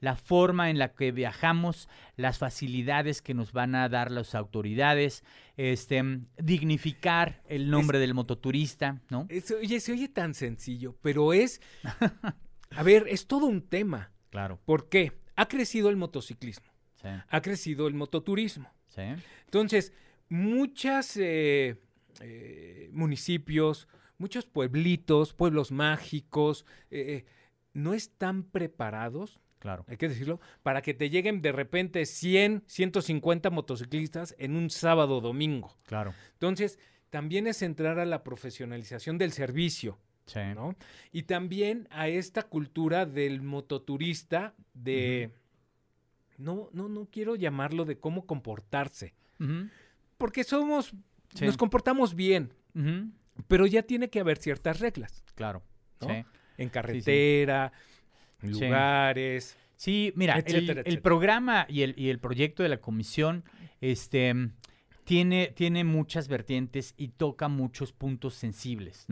La 0.00 0.16
forma 0.16 0.70
en 0.70 0.78
la 0.78 0.94
que 0.94 1.12
viajamos, 1.12 1.88
las 2.16 2.38
facilidades 2.38 3.20
que 3.20 3.34
nos 3.34 3.52
van 3.52 3.74
a 3.74 3.88
dar 3.90 4.10
las 4.10 4.34
autoridades, 4.34 5.24
este, 5.58 6.02
dignificar 6.38 7.42
el 7.46 7.70
nombre 7.70 7.98
del 7.98 8.14
mototurista, 8.14 9.00
¿no? 9.10 9.26
Es- 9.28 9.50
oye, 9.50 9.78
se 9.80 9.92
oye 9.92 10.08
tan 10.08 10.32
sencillo, 10.34 10.96
pero 11.02 11.32
es... 11.32 11.60
A 12.72 12.82
ver, 12.84 13.06
es 13.08 13.26
todo 13.26 13.46
un 13.46 13.62
tema. 13.62 14.10
Claro. 14.30 14.60
¿Por 14.64 14.88
qué? 14.88 15.12
Ha 15.36 15.48
crecido 15.48 15.90
el 15.90 15.96
motociclismo, 15.96 16.66
Sí, 16.94 17.08
ha 17.28 17.40
crecido 17.42 17.86
el 17.88 17.94
mototurismo. 17.94 18.72
sí. 18.88 19.02
Entonces, 19.46 19.92
muchos 20.28 21.16
municipios, 22.92 23.88
muchos 24.18 24.46
pueblitos, 24.46 25.32
pueblos 25.34 25.72
mágicos, 25.72 26.64
eh, 26.90 27.24
no 27.72 27.94
están 27.94 28.42
preparados, 28.44 29.40
Claro. 29.60 29.84
hay 29.88 29.96
que 29.98 30.08
decirlo, 30.08 30.40
para 30.62 30.82
que 30.82 30.94
te 30.94 31.08
lleguen 31.10 31.42
de 31.42 31.52
repente 31.52 32.04
100, 32.06 32.64
150 32.66 33.50
motociclistas 33.50 34.34
en 34.38 34.56
un 34.56 34.70
sábado 34.70 35.20
domingo. 35.20 35.76
Claro. 35.86 36.12
Entonces, 36.32 36.78
también 37.10 37.46
es 37.46 37.60
entrar 37.62 37.98
a 37.98 38.06
la 38.06 38.22
profesionalización 38.24 39.18
del 39.18 39.32
servicio, 39.32 39.98
Sí. 40.26 40.40
¿no? 40.54 40.76
Y 41.12 41.24
también 41.24 41.88
a 41.90 42.08
esta 42.08 42.42
cultura 42.44 43.04
del 43.04 43.42
mototurista 43.42 44.54
de... 44.74 45.30
No, 46.38 46.70
no, 46.72 46.88
no 46.88 47.06
quiero 47.10 47.36
llamarlo 47.36 47.84
de 47.84 47.98
cómo 47.98 48.24
comportarse, 48.26 49.12
porque 50.16 50.42
somos, 50.44 50.92
Sí. 51.34 51.44
nos 51.44 51.56
comportamos 51.58 52.14
bien, 52.14 52.52
pero 53.46 53.66
ya 53.66 53.82
tiene 53.82 54.08
que 54.08 54.20
haber 54.20 54.38
ciertas 54.38 54.80
reglas, 54.80 55.22
Claro. 55.34 55.62
¿no? 56.00 56.08
Sí. 56.08 56.24
En 56.56 56.68
carretera, 56.70 57.72
Sí. 57.74 57.89
Lugares. 58.42 59.56
Sí, 59.76 60.12
mira, 60.16 60.34
el- 60.34 60.40
Etcétera, 60.40 60.60
el, 60.72 60.78
etcétera. 60.78 61.02
programa 61.02 61.66
y 61.68 61.82
el, 61.82 61.94
y 61.96 62.10
el 62.10 62.18
proyecto 62.18 62.62
de 62.62 62.68
la 62.68 62.78
comisión 62.78 63.44
este, 63.80 64.34
tiene, 65.04 65.52
tiene 65.56 65.84
muchas 65.84 66.28
vertientes 66.28 66.94
y 66.98 67.08
toca 67.08 67.48
muchos 67.48 67.92
puntos 67.92 68.34
sensibles. 68.34 69.06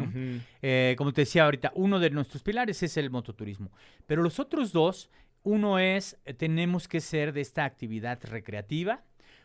Eh, 0.62 0.94
como 0.98 1.12
te 1.12 1.22
decía 1.22 1.44
ahorita, 1.44 1.72
uno 1.74 1.98
de 1.98 2.10
nuestros 2.10 2.42
pilares 2.42 2.82
es 2.82 2.96
el 2.98 3.10
mototurismo, 3.10 3.70
pero 4.06 4.22
los 4.22 4.38
otros 4.38 4.72
dos, 4.72 5.10
uno 5.42 5.78
es, 5.78 6.18
eh, 6.26 6.34
tenemos 6.34 6.86
que 6.86 7.00
ser 7.00 7.32
de 7.32 7.40
esta 7.40 7.64
actividad 7.64 8.18
recreativa, 8.24 9.02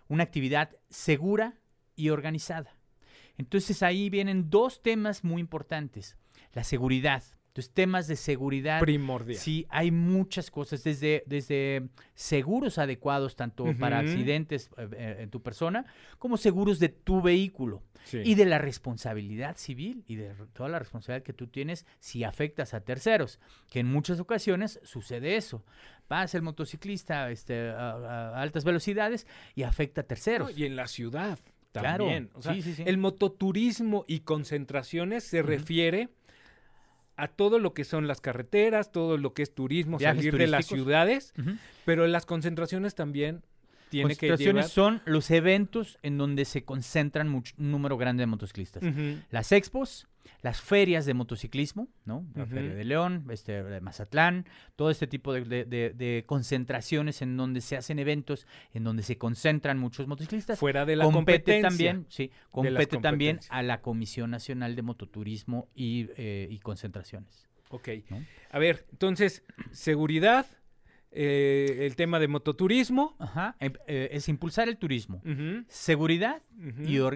una 0.10 0.24
actividad 0.24 0.72
segura 0.90 1.54
y 1.96 2.10
organizada. 2.10 2.76
Entonces 3.38 3.82
ahí 3.82 4.10
vienen 4.10 4.50
dos 4.50 4.82
temas 4.84 5.24
muy 5.24 5.40
importantes, 5.40 6.18
la 6.54 6.64
seguridad. 6.66 7.24
Entonces 7.54 7.72
temas 7.72 8.08
de 8.08 8.16
seguridad 8.16 8.80
Primordial. 8.80 9.38
Sí, 9.38 9.68
hay 9.70 9.92
muchas 9.92 10.50
cosas, 10.50 10.84
desde, 10.84 11.22
desde 11.28 11.88
seguros 12.16 12.80
adecuados, 12.80 13.36
tanto 13.36 13.66
para 13.80 14.00
accidentes 14.00 14.72
eh, 14.76 14.90
eh, 14.98 15.16
en 15.20 15.30
tu 15.30 15.44
persona, 15.44 15.86
como 16.18 16.38
seguros 16.38 16.80
de 16.80 16.90
tu 16.90 17.22
vehículo. 17.22 17.84
Sí. 18.06 18.22
Y 18.26 18.34
de 18.34 18.46
la 18.46 18.58
responsabilidad 18.58 19.56
civil 19.56 20.04
y 20.08 20.16
de 20.16 20.34
toda 20.54 20.68
la 20.68 20.80
responsabilidad 20.80 21.24
que 21.24 21.32
tú 21.34 21.46
tienes 21.46 21.86
si 22.00 22.24
afectas 22.24 22.74
a 22.74 22.82
terceros, 22.82 23.40
que 23.70 23.82
en 23.82 23.86
muchas 23.86 24.20
ocasiones 24.20 24.80
sucede 24.84 25.38
eso. 25.38 25.64
Pasa 26.08 26.38
el 26.38 26.44
motociclista 26.44 27.30
este, 27.30 27.70
a, 27.70 27.92
a 27.92 28.42
altas 28.42 28.64
velocidades 28.64 29.28
y 29.54 29.62
afecta 29.62 30.02
a 30.02 30.04
No, 30.04 30.08
terceros. 30.08 30.58
y 30.58 30.66
en 30.66 30.76
la 30.76 30.88
ciudad 30.88 31.38
Claro, 31.72 32.06
también. 32.06 32.30
O 32.34 32.42
sea, 32.42 32.54
sí, 32.56 32.62
sí, 32.64 32.74
sí. 32.76 32.84
El 32.86 32.98
mototurismo 32.98 34.06
y 34.08 34.22
concentraciones 34.22 35.24
se 35.24 35.42
refiere 35.42 36.10
a 37.16 37.28
todo 37.28 37.60
lo 37.60 37.74
que 37.74 37.84
son 37.84 38.08
las 38.08 38.22
carreteras, 38.22 38.92
todo 38.92 39.18
lo 39.18 39.34
que 39.34 39.44
es 39.44 39.54
turismo, 39.54 39.98
Viajes 39.98 40.18
salir 40.18 40.38
de 40.38 40.48
las 40.48 40.66
ciudades, 40.66 41.34
pero 41.86 42.08
las 42.08 42.26
concentraciones 42.26 42.96
también 42.96 43.44
tiene 43.94 44.10
Concentraciones 44.16 44.70
son 44.70 45.02
los 45.06 45.32
eventos 45.32 45.98
en 46.04 46.18
donde 46.18 46.46
se 46.46 46.64
concentran 46.64 47.30
un 47.34 47.44
número 47.58 47.98
grande 47.98 48.22
de 48.22 48.28
motociclistas. 48.28 48.84
Las 49.30 49.52
expos, 49.52 50.08
las 50.42 50.62
ferias 50.62 51.06
de 51.06 51.14
motociclismo, 51.14 51.88
¿no? 52.06 52.26
La. 52.36 52.46
Feria 52.46 52.74
de 52.74 52.84
León, 52.86 53.26
este, 53.30 53.62
de 53.64 53.82
Mazatlán, 53.82 54.46
todo 54.76 54.90
este 54.90 55.06
tipo 55.08 55.34
de, 55.34 55.42
de- 55.44 55.66
de- 55.66 55.90
de 55.92 56.24
concentraciones 56.26 57.22
en 57.22 57.36
donde 57.38 57.62
se 57.62 57.76
hacen 57.78 58.00
eventos, 58.00 58.46
en 58.74 58.84
donde 58.84 59.04
se 59.04 59.18
concentran 59.18 59.78
muchos 59.80 60.08
motociclistas. 60.08 60.60
Fuera 60.60 60.86
de 60.86 60.96
la 60.96 61.06
compete 61.06 61.40
competencia. 61.60 61.70
también, 61.70 62.06
sí, 62.10 62.32
compete 62.52 62.98
también 62.98 63.40
a 63.50 63.64
la 63.64 63.82
Comisión 63.82 64.32
Nacional 64.32 64.76
de 64.76 64.82
Mototurismo 64.82 65.68
y, 65.76 66.08
eh, 66.18 66.48
y 66.50 66.60
concentraciones. 66.60 67.48
Ok. 67.70 67.90
¿no? 68.10 68.24
A 68.52 68.60
ver, 68.60 68.86
entonces, 68.92 69.44
seguridad, 69.72 70.46
eh, 71.16 71.86
el 71.86 71.96
tema 71.96 72.20
de 72.20 72.28
mototurismo. 72.28 73.16
Ajá, 73.20 73.56
em- 73.60 73.74
eh, 73.88 74.10
es 74.12 74.28
impulsar 74.30 74.68
el 74.68 74.78
turismo, 74.78 75.22
seguridad 75.68 76.42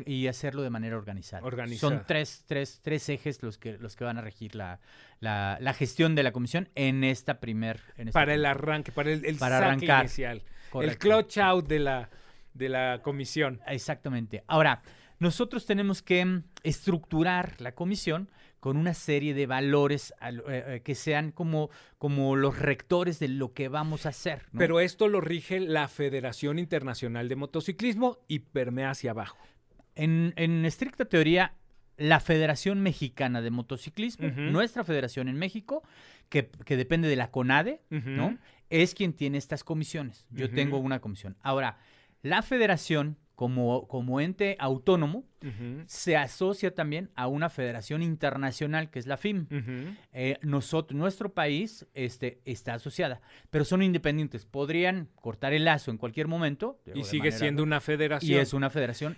y, 0.05 0.27
hacerlo 0.27 0.61
de 0.61 0.69
manera 0.69 0.97
organizada. 0.97 1.43
Organizada. 1.43 1.95
Son 1.95 2.05
tres, 2.05 2.43
tres, 2.47 2.79
tres 2.83 3.09
ejes 3.09 3.41
los 3.41 3.57
que, 3.57 3.77
los 3.77 3.95
que 3.95 4.03
van 4.03 4.17
a 4.17 4.21
regir 4.21 4.55
la, 4.55 4.79
la, 5.19 5.57
la 5.61 5.73
gestión 5.73 6.15
de 6.15 6.23
la 6.23 6.31
comisión 6.31 6.69
en 6.75 7.03
esta 7.03 7.39
primer... 7.39 7.81
en 7.97 8.09
esta 8.09 8.19
para 8.19 8.33
el 8.33 8.45
arranque, 8.45 8.91
para 8.91 9.11
el, 9.11 9.25
el 9.25 9.35
Para 9.37 9.57
saque 9.57 9.65
arrancar. 9.67 10.03
inicial. 10.05 10.43
El 10.81 10.97
clutch 10.97 11.37
out 11.39 11.67
de 11.67 11.79
la, 11.79 12.09
de 12.53 12.69
la 12.69 13.01
comisión. 13.01 13.61
Exactamente. 13.67 14.43
Ahora, 14.47 14.81
nosotros 15.19 15.65
tenemos 15.65 16.01
que 16.03 16.41
estructurar 16.63 17.59
la 17.59 17.73
comisión 17.73 18.29
con 18.59 18.77
una 18.77 18.93
serie 18.93 19.33
de 19.33 19.45
valores 19.45 20.13
al- 20.19 20.39
eh, 20.49 20.63
eh, 20.67 20.81
que 20.83 20.95
sean 20.95 21.31
como, 21.31 21.69
como 21.97 22.35
los 22.35 22.57
rectores 22.59 23.19
de 23.19 23.27
lo 23.27 23.53
que 23.53 23.67
vamos 23.69 24.05
a 24.05 24.09
hacer. 24.09 24.43
¿no? 24.51 24.59
Pero 24.59 24.79
esto 24.79 25.07
lo 25.07 25.21
rige 25.21 25.59
la 25.59 25.87
Federación 25.87 26.59
Internacional 26.59 27.29
de 27.29 27.35
Motociclismo 27.35 28.17
y 28.27 28.39
permea 28.39 28.91
hacia 28.91 29.11
abajo. 29.11 29.37
En, 29.95 30.33
en 30.35 30.65
estricta 30.65 31.05
teoría, 31.05 31.53
la 31.97 32.19
Federación 32.19 32.81
Mexicana 32.81 33.41
de 33.41 33.49
Motociclismo, 33.51 34.27
nuestra 34.51 34.83
federación 34.83 35.27
en 35.27 35.37
México, 35.37 35.81
que, 36.29 36.49
que 36.65 36.77
depende 36.77 37.07
de 37.07 37.15
la 37.15 37.31
CONADE. 37.31 37.81
¿no? 37.89 38.37
Es 38.69 38.93
quien 38.93 39.13
tiene 39.13 39.37
estas 39.37 39.63
comisiones. 39.63 40.25
Yo 40.29 40.49
tengo 40.51 40.77
una 40.77 40.99
comisión. 40.99 41.37
Ahora, 41.41 41.77
La 42.21 42.41
federación, 42.41 43.17
como, 43.37 43.87
como 43.87 44.19
ente 44.19 44.55
autónomo, 44.59 45.23
se 45.85 46.17
asocia 46.17 46.73
también 46.73 47.11
a 47.13 47.27
una 47.27 47.49
federación 47.51 48.01
internacional 48.01 48.89
que 48.89 48.97
es 48.97 49.05
la 49.05 49.15
FIM. 49.15 49.45
Eh, 50.11 50.39
nosotros, 50.41 50.97
nuestro 50.97 51.31
país 51.35 51.85
este, 51.93 52.41
está 52.45 52.73
asociada, 52.73 53.21
pero 53.51 53.63
son 53.63 53.83
independientes. 53.83 54.47
Podrían 54.47 55.07
cortar 55.21 55.53
el 55.53 55.65
lazo 55.65 55.91
en 55.91 55.97
cualquier 55.97 56.27
momento. 56.27 56.79
Y 56.95 57.03
sigue 57.03 57.25
manera- 57.29 57.37
siendo 57.37 57.61
una 57.61 57.77
Y 57.77 57.81
federación. 57.81 58.41
es 58.41 58.53
una 58.53 58.71
federación 58.71 59.15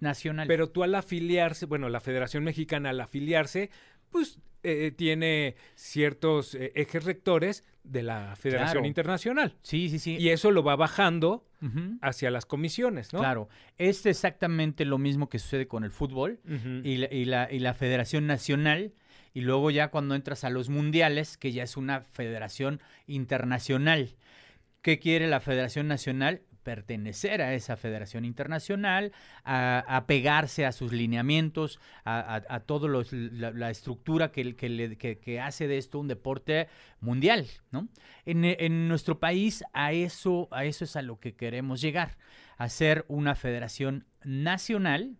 nacional. 0.00 0.46
Pero 0.46 0.70
tú 0.70 0.84
al 0.84 0.94
afiliarse, 0.94 1.66
bueno, 1.66 1.88
la 1.88 2.00
Federación 2.00 2.44
Mexicana 2.44 2.90
al 2.90 3.00
afiliarse, 3.00 3.70
pues 4.10 4.38
eh, 4.86 4.90
tiene 4.90 5.54
ciertos 5.74 6.54
eh, 6.54 6.72
ejes 6.74 7.04
rectores 7.04 7.64
de 7.84 8.02
la 8.02 8.34
Federación 8.36 8.72
Claro. 8.78 8.86
Internacional. 8.86 9.56
sí, 9.62 9.88
sí, 9.88 9.98
sí. 9.98 10.16
Y 10.18 10.30
eso 10.30 10.50
lo 10.50 10.62
va 10.62 10.76
bajando 10.76 11.44
hacia 12.00 12.30
las 12.30 12.46
comisiones, 12.46 13.12
¿no? 13.12 13.18
Claro, 13.20 13.48
es 13.78 14.06
exactamente 14.06 14.84
lo 14.84 14.98
mismo 14.98 15.28
que 15.28 15.38
sucede 15.40 15.66
con 15.66 15.82
el 15.84 15.90
fútbol 15.90 16.38
y 16.84 16.96
la, 16.98 17.12
y 17.12 17.24
la- 17.24 17.48
y 17.52 17.58
la 17.58 17.74
Federación 17.74 18.26
Nacional. 18.26 18.92
Y 19.34 19.40
luego 19.42 19.70
ya 19.70 19.88
cuando 19.88 20.14
entras 20.14 20.44
a 20.44 20.50
los 20.50 20.68
mundiales, 20.68 21.36
que 21.36 21.52
ya 21.52 21.62
es 21.64 21.76
una 21.76 22.00
federación 22.02 22.80
internacional. 23.06 24.14
¿Qué 24.82 24.98
quiere 24.98 25.26
la 25.26 25.40
Federación 25.40 25.88
Nacional? 25.88 26.42
Pertenecer 26.66 27.42
a 27.42 27.54
esa 27.54 27.76
federación 27.76 28.24
internacional, 28.24 29.12
a, 29.44 29.84
a 29.86 30.06
pegarse 30.08 30.66
a 30.66 30.72
sus 30.72 30.90
lineamientos, 30.92 31.78
a, 32.04 32.18
a, 32.18 32.42
a 32.56 32.58
todo 32.58 32.88
los- 32.88 33.12
la, 33.12 33.70
estructura 33.70 34.32
que, 34.32 35.40
hace 35.40 35.68
de 35.68 35.78
esto 35.78 36.00
un 36.00 36.08
deporte 36.08 36.66
mundial, 36.98 37.46
¿no? 37.70 37.86
En, 38.24 38.88
nuestro 38.88 39.20
país 39.20 39.62
a 39.74 39.92
eso, 39.92 40.48
a 40.50 40.64
eso 40.64 40.82
es 40.82 40.96
a 40.96 41.02
lo 41.02 41.20
que 41.20 41.36
queremos 41.36 41.80
llegar, 41.80 42.18
a 42.58 42.68
ser 42.68 43.04
una 43.06 43.36
federación 43.36 44.04
nacional 44.24 45.18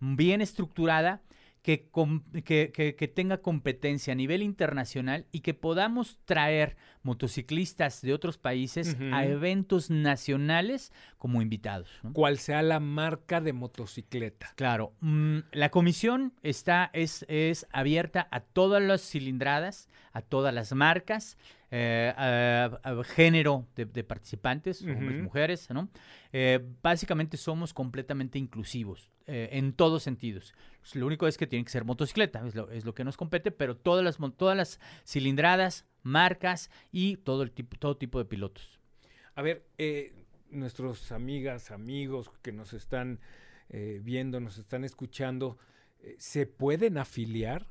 bien 0.00 0.40
estructurada 0.40 1.22
que 1.62 3.12
tenga 3.14 3.38
competencia 3.38 4.14
a 4.14 4.16
nivel 4.16 4.42
internacional 4.42 5.26
y 5.30 5.40
que 5.42 5.54
podamos 5.54 6.18
traer 6.24 6.76
motociclistas 7.08 8.02
de 8.02 8.12
otros 8.12 8.38
países 8.38 8.96
a 9.12 9.24
eventos 9.24 9.90
nacionales 9.90 10.92
como 11.16 11.42
invitados. 11.42 11.88
¿no? 12.02 12.12
Cual 12.12 12.38
sea 12.38 12.62
la 12.62 12.80
marca 12.80 13.40
de 13.40 13.52
motocicleta. 13.52 14.52
Claro, 14.56 14.92
mm, 15.00 15.38
la 15.52 15.70
comisión 15.70 16.32
está, 16.42 16.90
es, 16.92 17.24
es 17.28 17.66
abierta 17.72 18.28
a 18.30 18.40
todas 18.40 18.82
las 18.82 19.00
cilindradas, 19.00 19.88
a 20.12 20.22
todas 20.22 20.54
las 20.54 20.72
marcas, 20.72 21.36
eh, 21.70 22.14
a, 22.16 22.80
a 22.82 23.04
género 23.04 23.66
de, 23.76 23.84
de 23.84 24.04
participantes, 24.04 24.82
hombres, 24.82 25.16
Ujú. 25.16 25.24
mujeres, 25.24 25.68
¿no? 25.70 25.88
Eh, 26.32 26.60
básicamente 26.82 27.36
somos 27.36 27.74
completamente 27.74 28.38
inclusivos 28.38 29.12
eh, 29.26 29.50
en 29.52 29.72
todos 29.74 30.02
sentidos. 30.02 30.54
Pues, 30.80 30.94
Lo 30.96 31.06
único 31.06 31.26
es 31.26 31.36
que 31.36 31.46
tiene 31.46 31.64
que 31.64 31.70
ser 31.70 31.84
motocicleta, 31.84 32.46
es 32.46 32.54
lo, 32.54 32.70
es 32.70 32.84
lo 32.86 32.94
que 32.94 33.04
nos 33.04 33.16
compete, 33.18 33.50
pero 33.50 33.76
todas 33.76 34.02
las, 34.02 34.16
todas 34.36 34.56
las 34.56 34.80
cilindradas, 35.06 35.84
marcas 36.02 36.70
y 36.92 37.16
todo, 37.18 37.42
el 37.42 37.52
tipo, 37.52 37.76
todo 37.78 37.96
tipo 37.96 38.18
de 38.18 38.24
pilotos. 38.24 38.78
A 39.34 39.42
ver, 39.42 39.64
eh, 39.78 40.12
nuestros 40.50 41.12
amigas, 41.12 41.70
amigos 41.70 42.30
que 42.42 42.52
nos 42.52 42.72
están 42.72 43.20
eh, 43.70 44.00
viendo, 44.02 44.40
nos 44.40 44.58
están 44.58 44.84
escuchando, 44.84 45.58
eh, 46.00 46.16
¿se 46.18 46.46
pueden 46.46 46.98
afiliar? 46.98 47.62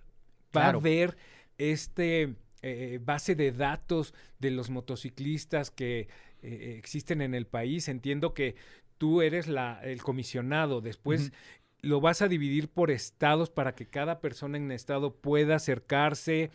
¿Va 0.56 0.62
Claro. 0.64 0.78
a 0.78 0.82
haber 0.82 1.18
este 1.58 2.36
eh, 2.62 3.00
base 3.04 3.36
de 3.36 3.52
datos 3.52 4.14
de 4.40 4.52
los 4.52 4.70
motociclistas 4.70 5.72
que 5.72 6.08
existen 6.42 7.22
en 7.22 7.34
el 7.34 7.48
país? 7.48 7.88
Entiendo 7.88 8.34
que 8.34 8.56
tú 8.98 9.22
eres 9.22 9.48
la, 9.48 9.82
el 9.84 10.02
comisionado, 10.04 10.82
después 10.82 11.32
lo 11.82 12.00
vas 12.02 12.22
a 12.22 12.28
dividir 12.28 12.70
por 12.70 12.90
estados 12.92 13.50
para 13.50 13.76
que 13.76 13.88
cada 13.88 14.20
persona 14.22 14.58
en 14.58 14.72
estado 14.72 15.16
pueda 15.16 15.56
acercarse 15.56 16.50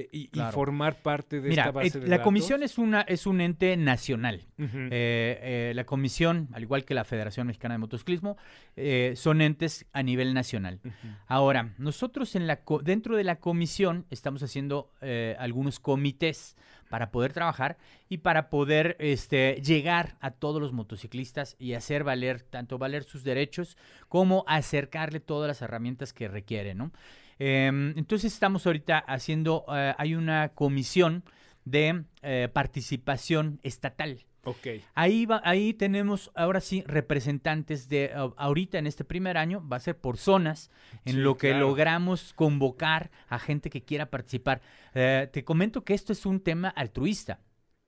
eh, 0.00 0.08
y, 0.12 0.30
formar 0.52 0.96
parte 1.02 1.40
de 1.40 1.48
Mira, 1.48 1.64
esta 1.64 1.72
base 1.72 1.98
eh, 1.98 2.00
de 2.00 2.06
la 2.08 2.16
datos. 2.16 2.24
comisión 2.24 2.62
es, 2.62 2.78
una, 2.78 3.00
es 3.02 3.26
un 3.26 3.40
ente 3.40 3.76
nacional. 3.76 4.42
Eh, 4.58 4.70
eh, 4.90 5.72
la 5.74 5.84
comisión, 5.84 6.48
al 6.52 6.62
igual 6.62 6.84
que 6.84 6.94
la 6.94 7.04
Federación 7.04 7.46
Mexicana 7.46 7.74
de 7.74 7.78
Motociclismo, 7.78 8.36
eh, 8.76 9.14
son 9.16 9.40
entes 9.40 9.86
a 9.92 10.02
nivel 10.02 10.34
nacional. 10.34 10.80
Ahora, 11.26 11.74
nosotros 11.78 12.34
en 12.36 12.46
la 12.46 12.56
co- 12.64 12.80
dentro 12.82 13.16
de 13.16 13.24
la 13.24 13.36
comisión 13.36 14.06
estamos 14.10 14.42
haciendo 14.42 14.90
algunos 15.38 15.80
comités 15.80 16.56
para 16.88 17.10
poder 17.10 17.32
trabajar 17.32 17.78
y 18.08 18.18
para 18.18 18.48
poder 18.48 18.96
este, 19.00 19.60
llegar 19.60 20.16
a 20.20 20.30
todos 20.30 20.60
los 20.60 20.72
motociclistas 20.72 21.56
y 21.58 21.72
hacer 21.72 22.04
valer, 22.04 22.42
tanto 22.42 22.78
valer 22.78 23.02
sus 23.02 23.24
derechos 23.24 23.76
como 24.08 24.44
acercarle 24.46 25.18
todas 25.18 25.48
las 25.48 25.62
herramientas 25.62 26.12
que 26.12 26.28
requieren, 26.28 26.78
¿no? 26.78 26.92
Em, 27.38 27.92
entonces 27.98 28.32
estamos 28.32 28.66
ahorita 28.66 28.98
haciendo, 28.98 29.64
eh, 29.68 29.94
hay 29.98 30.14
una 30.14 30.50
comisión 30.50 31.24
de 31.64 32.04
eh, 32.22 32.48
participación 32.52 33.60
estatal. 33.62 34.24
Ok. 34.44 34.68
Ahí, 34.94 35.26
va, 35.26 35.40
ahí 35.44 35.74
tenemos 35.74 36.30
ahora 36.36 36.60
sí 36.60 36.84
representantes 36.86 37.88
de 37.88 38.12
ahorita 38.36 38.78
en 38.78 38.86
este 38.86 39.04
primer 39.04 39.36
año, 39.36 39.66
va 39.68 39.76
a 39.76 39.80
ser 39.80 39.98
por 39.98 40.18
zonas, 40.18 40.70
en 41.04 41.14
Sí, 41.14 41.18
lo 41.18 41.36
que 41.36 41.48
claro. 41.48 41.66
logramos 41.68 42.32
convocar 42.34 43.10
a 43.28 43.40
gente 43.40 43.70
que 43.70 43.82
quiera 43.82 44.08
participar. 44.08 44.62
Eh, 44.94 45.28
te 45.32 45.44
comento 45.44 45.82
que 45.84 45.94
esto 45.94 46.12
es 46.12 46.24
un 46.26 46.38
tema 46.40 46.68
altruista. 46.68 47.40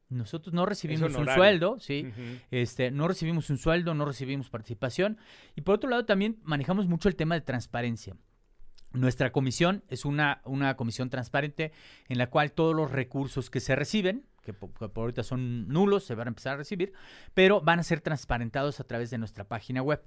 Nosotros 0.08 0.52
no 0.52 0.66
recibimos 0.66 1.14
un 1.14 1.26
sueldo, 1.26 1.78
¿sí? 1.78 2.10
Este, 2.50 2.90
no 2.90 3.06
recibimos 3.08 3.50
un 3.50 3.58
sueldo, 3.58 3.94
no 3.94 4.04
recibimos 4.06 4.48
participación. 4.50 5.18
Y 5.54 5.60
por 5.60 5.74
otro 5.74 5.90
lado, 5.90 6.06
también 6.06 6.38
manejamos 6.42 6.88
mucho 6.88 7.08
el 7.10 7.14
tema 7.14 7.34
de 7.34 7.42
transparencia. 7.42 8.16
Nuestra 8.92 9.32
comisión 9.32 9.82
es 9.88 10.04
una, 10.04 10.40
una 10.44 10.76
comisión 10.76 11.10
transparente 11.10 11.72
en 12.08 12.18
la 12.18 12.28
cual 12.30 12.52
todos 12.52 12.74
los 12.74 12.90
recursos 12.90 13.50
que 13.50 13.60
se 13.60 13.76
reciben, 13.76 14.24
que 14.42 14.54
po- 14.54 14.72
que 14.72 14.88
por, 14.88 15.02
ahorita 15.02 15.22
son 15.22 15.68
nulos, 15.68 16.04
se 16.04 16.14
van 16.14 16.28
a 16.28 16.30
empezar 16.30 16.54
a 16.54 16.56
recibir, 16.56 16.92
pero 17.34 17.60
van 17.60 17.80
a 17.80 17.82
ser 17.82 18.00
transparentados 18.00 18.80
a 18.80 18.84
través 18.84 19.10
de 19.10 19.18
nuestra 19.18 19.44
página 19.44 19.82
web. 19.82 20.02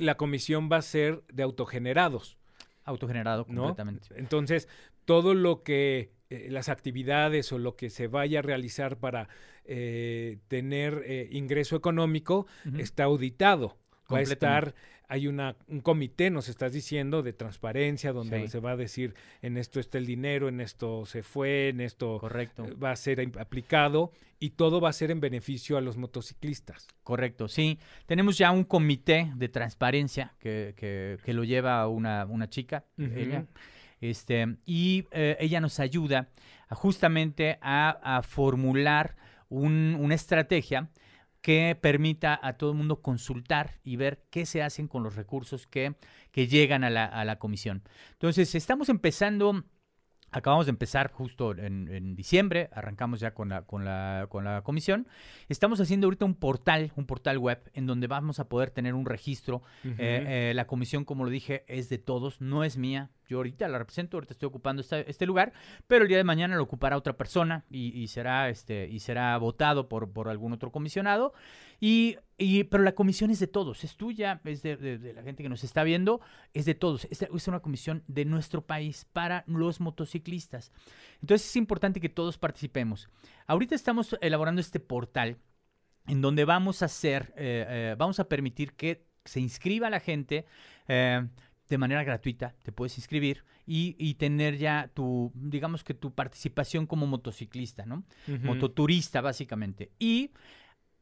La 0.00 0.16
comisión 0.16 0.68
va 0.70 0.78
a 0.78 0.82
ser 0.82 1.22
de 1.32 1.42
autogenerados, 1.44 2.36
autogenerado 2.84 3.46
¿no? 3.48 3.62
completamente. 3.62 4.08
Entonces, 4.16 4.68
todo 5.04 5.34
lo 5.34 5.62
que 5.62 6.12
eh, 6.30 6.48
las 6.50 6.68
actividades 6.68 7.52
o 7.52 7.58
lo 7.58 7.76
que 7.76 7.90
se 7.90 8.08
vaya 8.08 8.40
a 8.40 8.42
realizar 8.42 8.96
para 8.98 9.28
eh, 9.64 10.38
tener 10.48 11.02
eh, 11.06 11.28
ingreso 11.30 11.76
económico 11.76 12.46
está 12.76 13.04
auditado. 13.04 13.76
Va 14.12 14.18
a 14.18 14.22
estar, 14.22 14.74
hay 15.08 15.26
una, 15.26 15.56
un 15.68 15.80
comité, 15.80 16.30
nos 16.30 16.48
estás 16.48 16.72
diciendo, 16.72 17.22
de 17.22 17.32
transparencia, 17.32 18.12
donde 18.12 18.42
Sí. 18.42 18.48
se 18.48 18.60
va 18.60 18.72
a 18.72 18.76
decir 18.76 19.14
en 19.42 19.56
esto 19.56 19.80
está 19.80 19.98
el 19.98 20.06
dinero, 20.06 20.48
en 20.48 20.60
esto 20.60 21.04
se 21.06 21.22
fue, 21.22 21.68
en 21.68 21.80
esto 21.80 22.18
Correcto. 22.18 22.64
eh, 22.64 22.74
va 22.74 22.90
a 22.92 22.96
ser 22.96 23.20
aplicado 23.38 24.12
y 24.38 24.50
todo 24.50 24.80
va 24.80 24.88
a 24.90 24.92
ser 24.92 25.10
en 25.10 25.20
beneficio 25.20 25.76
a 25.76 25.80
los 25.80 25.96
motociclistas. 25.96 26.86
Correcto, 27.02 27.48
sí. 27.48 27.78
Tenemos 28.06 28.38
ya 28.38 28.50
un 28.52 28.64
comité 28.64 29.30
de 29.36 29.48
transparencia 29.48 30.34
que, 30.38 30.74
que- 30.76 31.18
que 31.24 31.32
lo 31.34 31.44
lleva 31.44 31.86
una, 31.88 32.24
una 32.26 32.48
chica, 32.48 32.84
Ujú. 32.98 33.10
ella, 33.16 33.46
este, 34.00 34.56
y 34.64 35.06
eh, 35.10 35.36
ella 35.40 35.60
nos 35.60 35.78
ayuda 35.80 36.28
a 36.68 36.74
justamente 36.74 37.58
a, 37.60 38.16
a 38.18 38.22
formular 38.22 39.16
un- 39.48 39.96
una 39.98 40.14
estrategia 40.14 40.88
que 41.40 41.76
permita 41.80 42.38
a 42.42 42.54
todo 42.54 42.70
el 42.70 42.76
mundo 42.76 43.00
consultar 43.00 43.80
y 43.82 43.96
ver 43.96 44.24
qué 44.30 44.46
se 44.46 44.62
hacen 44.62 44.88
con 44.88 45.02
los 45.02 45.16
recursos 45.16 45.66
que, 45.66 45.94
que 46.32 46.46
llegan 46.46 46.84
a 46.84 46.90
la, 46.90 47.04
a 47.04 47.24
la 47.24 47.38
comisión. 47.38 47.82
Entonces, 48.12 48.54
estamos 48.54 48.88
empezando 48.88 49.64
Acabamos 50.32 50.66
de 50.66 50.70
empezar 50.70 51.10
justo 51.10 51.56
en, 51.56 51.88
en 51.88 52.14
diciembre, 52.14 52.70
arrancamos 52.72 53.18
ya 53.18 53.34
con 53.34 53.48
la, 53.48 53.62
con, 53.62 53.84
la, 53.84 54.28
con 54.28 54.44
la 54.44 54.62
comisión. 54.62 55.08
Estamos 55.48 55.80
haciendo 55.80 56.06
ahorita 56.06 56.24
un 56.24 56.36
portal, 56.36 56.92
un 56.94 57.04
portal 57.04 57.38
web, 57.38 57.60
en 57.74 57.86
donde 57.86 58.06
vamos 58.06 58.38
a 58.38 58.48
poder 58.48 58.70
tener 58.70 58.94
un 58.94 59.06
registro. 59.06 59.62
Eh, 59.84 59.90
eh, 59.98 60.52
la 60.54 60.68
comisión, 60.68 61.04
como 61.04 61.24
lo 61.24 61.30
dije, 61.30 61.64
es 61.66 61.88
de 61.88 61.98
todos, 61.98 62.40
no 62.40 62.62
es 62.62 62.76
mía. 62.76 63.10
Yo 63.30 63.36
ahorita 63.36 63.68
la 63.68 63.78
represento, 63.78 64.16
ahorita 64.16 64.32
estoy 64.32 64.48
ocupando 64.48 64.82
este 64.82 65.24
lugar, 65.24 65.52
pero 65.86 66.02
el 66.02 66.08
día 66.08 66.16
de 66.16 66.24
mañana 66.24 66.56
lo 66.56 66.64
ocupará 66.64 66.96
otra 66.96 67.16
persona 67.16 67.64
y, 67.70 68.08
será, 68.08 68.48
este, 68.48 68.88
y 68.88 68.98
será 68.98 69.38
votado 69.38 69.88
por, 69.88 70.10
por 70.12 70.28
algún 70.28 70.52
otro 70.52 70.72
comisionado. 70.72 71.32
Y, 71.78 72.16
y- 72.38 72.64
pero 72.64 72.82
la 72.82 72.92
comisión 72.96 73.30
es 73.30 73.38
de 73.38 73.46
todos, 73.46 73.84
es 73.84 73.96
tuya, 73.96 74.40
es 74.44 74.62
de 74.64 75.12
la 75.14 75.22
gente 75.22 75.44
que 75.44 75.48
nos 75.48 75.62
está 75.62 75.84
viendo, 75.84 76.20
es 76.54 76.64
de 76.64 76.74
todos. 76.74 77.04
Es, 77.08 77.22
es 77.22 77.46
una 77.48 77.60
comisión 77.60 78.02
de 78.08 78.24
nuestro 78.24 78.66
país 78.66 79.06
para 79.12 79.44
los 79.46 79.78
motociclistas. 79.80 80.72
Entonces 81.20 81.48
es 81.48 81.54
importante 81.54 82.00
que 82.00 82.08
todos 82.08 82.36
participemos. 82.36 83.08
Ahorita 83.46 83.76
estamos 83.76 84.16
elaborando 84.20 84.60
este 84.60 84.80
portal 84.80 85.36
en 86.08 86.20
donde 86.20 86.44
vamos 86.44 86.82
a 86.82 86.86
hacer, 86.86 87.32
eh, 87.36 87.64
eh, 87.68 87.94
vamos 87.96 88.18
a 88.18 88.24
permitir 88.28 88.72
que 88.72 89.06
se 89.24 89.38
inscriba 89.38 89.88
la 89.90 90.00
gente 90.00 90.46
eh, 90.88 91.28
de 91.70 91.78
manera 91.78 92.02
gratuita, 92.02 92.54
te 92.64 92.72
puedes 92.72 92.98
inscribir 92.98 93.44
y, 93.64 93.94
y 93.98 94.14
tener 94.14 94.58
ya 94.58 94.90
tu, 94.92 95.30
digamos 95.34 95.84
que 95.84 95.94
tu 95.94 96.12
participación 96.12 96.86
como 96.86 97.06
motociclista, 97.06 97.86
¿no? 97.86 98.02
Mototurista, 98.42 99.20
básicamente. 99.20 99.92
Y 99.98 100.32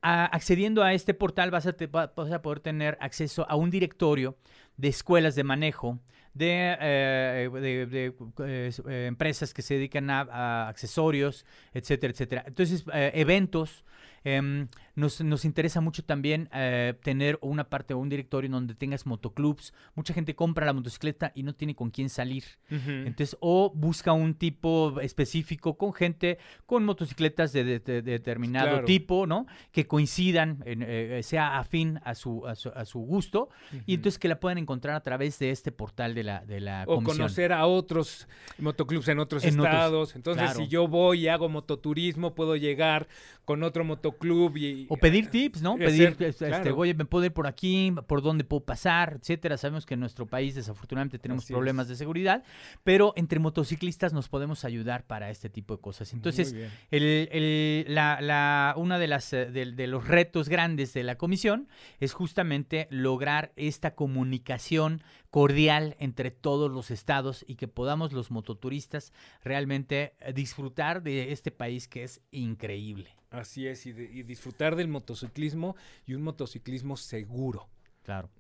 accediendo 0.01 0.85
a 0.85 0.93
este 0.93 1.15
portal 1.15 1.51
vas 1.51 1.67
a, 1.67 1.75
vas 1.91 2.33
a 2.33 2.43
poder 2.43 2.61
tener 2.61 2.97
acceso 3.01 3.51
a 3.51 3.57
un 3.57 3.71
directorio 3.71 4.37
de 4.77 4.89
escuelas 4.89 5.35
de 5.35 5.43
manejo, 5.43 5.99
de, 6.35 6.77
eh, 6.81 7.51
de, 7.51 8.15
eh, 8.47 9.07
empresas 9.09 9.55
que 9.55 9.63
se 9.63 9.75
dedican 9.75 10.11
a, 10.11 10.69
accesorios, 10.69 11.47
etcétera, 11.73 12.13
etcétera. 12.13 12.45
Entonces, 12.47 12.85
eventos, 12.93 13.85
Em, 14.25 14.69
nos, 14.99 15.21
nos, 15.21 15.45
interesa 15.45 15.81
mucho 15.81 16.05
también 16.05 16.49
eh, 16.53 16.95
tener 17.03 17.39
una 17.41 17.65
parte 17.65 17.95
o 17.95 17.99
un 17.99 18.09
directorio 18.09 18.51
donde 18.51 18.75
tengas 18.75 19.07
motoclubs. 19.07 19.73
Mucha 19.95 20.13
gente 20.13 20.35
compra 20.35 20.67
la 20.67 20.73
motocicleta 20.73 21.33
y 21.35 21.43
no 21.43 21.55
tiene 21.55 21.75
con 21.75 21.91
quién 21.91 22.11
salir. 22.11 22.45
Entonces, 22.69 23.37
o 23.41 23.73
busca 23.75 24.13
un 24.13 24.35
tipo 24.35 25.01
específico 25.01 25.79
con 25.79 25.93
gente 25.93 26.39
con 26.67 26.85
motocicletas 26.85 27.53
de, 27.53 27.65
determinado 27.81 28.85
tipo, 28.85 29.27
¿no? 29.27 29.47
Que 29.73 29.87
coincidan, 29.87 30.63
eh, 30.67 31.21
sea 31.23 31.59
afín 31.59 32.01
a 32.05 32.15
su, 32.15 32.47
a 32.47 32.55
su, 32.55 32.99
gusto, 33.01 33.49
y 33.87 33.95
entonces 33.95 34.19
que 34.19 34.29
la 34.29 34.41
puedan 34.41 34.59
encontrar 34.59 34.97
a 34.97 35.01
través 35.01 35.39
de 35.39 35.51
este 35.51 35.73
portal 35.73 36.15
de 36.15 36.25
la, 36.25 36.45
de 36.45 36.61
la 36.61 36.85
o 36.87 37.03
conocer 37.03 37.53
a 37.53 37.67
otros 37.67 38.29
motoclubs 38.59 39.09
en 39.09 39.19
otros 39.19 39.45
estados. 39.45 40.15
entonces, 40.17 40.51
si 40.57 40.69
yo 40.69 40.89
voy 40.89 41.21
y 41.21 41.29
hago 41.29 41.49
mototurismo, 41.49 42.35
puedo 42.35 42.57
llegar 42.57 43.09
con 43.45 43.63
otro 43.63 43.85
motoclub 43.85 44.19
club 44.19 44.57
y... 44.57 44.87
O 44.89 44.97
pedir 44.97 45.31
tips, 45.31 45.63
¿no? 45.63 45.77
Pedir, 45.77 46.17
este, 46.19 46.73
oye, 46.73 46.95
me 46.95 47.05
puedo 47.05 47.25
ir 47.25 47.33
por 47.33 47.47
aquí, 47.47 47.95
por 48.07 48.23
dónde 48.23 48.45
puedo 48.45 48.65
pasar, 48.65 49.19
etcétera. 49.21 49.57
Sabemos 49.57 49.87
que 49.87 49.95
en 49.95 50.01
nuestro 50.01 50.27
país 50.27 50.55
desafortunadamente 50.55 51.19
tenemos 51.19 51.47
problemas 51.47 51.89
de 51.89 51.97
seguridad, 51.97 52.43
pero 52.85 53.13
entre 53.17 53.39
motociclistas 53.39 54.13
nos 54.13 54.29
podemos 54.29 54.65
ayudar 54.65 55.07
para 55.07 55.31
este 55.31 55.49
tipo 55.51 55.77
de 55.77 55.81
cosas. 55.81 56.13
Entonces, 56.13 56.55
el, 56.91 57.85
la, 57.89 58.21
la, 58.21 58.75
una 58.77 58.99
de 58.99 59.07
las 59.07 59.33
eh, 59.33 59.47
de, 59.47 59.87
los 59.87 60.07
retos 60.07 60.49
grandes 60.49 60.93
de 60.95 61.03
la 61.03 61.17
comisión 61.17 61.69
es 62.01 62.13
justamente 62.13 62.87
lograr 62.91 63.53
esta 63.57 63.95
comunicación 63.95 65.03
cordial 65.31 65.97
entre 65.99 66.31
todos 66.31 66.71
los 66.71 66.91
estados 66.91 67.45
y 67.47 67.57
que 67.57 67.69
podamos 67.69 68.13
los 68.13 68.31
mototuristas 68.31 69.13
realmente 69.43 70.15
eh, 70.21 70.33
disfrutar 70.33 71.03
de 71.03 71.33
este 71.33 71.51
país 71.51 71.89
que 71.89 72.05
es 72.05 72.21
increíble. 72.31 73.11
Así 73.31 73.67
es, 73.67 73.85
y, 73.85 73.93
disfrutar 73.93 74.75
del 74.75 74.89
motociclismo 74.89 75.77
y 76.07 76.15
un 76.15 76.23
motociclismo 76.23 76.97
seguro. 76.97 77.69
Claro. 78.03 78.31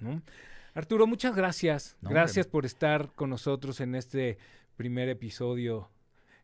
Arturo, 0.72 1.06
muchas 1.06 1.36
gracias. 1.36 1.96
gracias 2.00 2.46
por 2.46 2.64
estar 2.64 3.12
con 3.12 3.28
nosotros 3.28 3.80
en 3.80 3.94
este 3.94 4.38
primer 4.76 5.10
episodio 5.10 5.90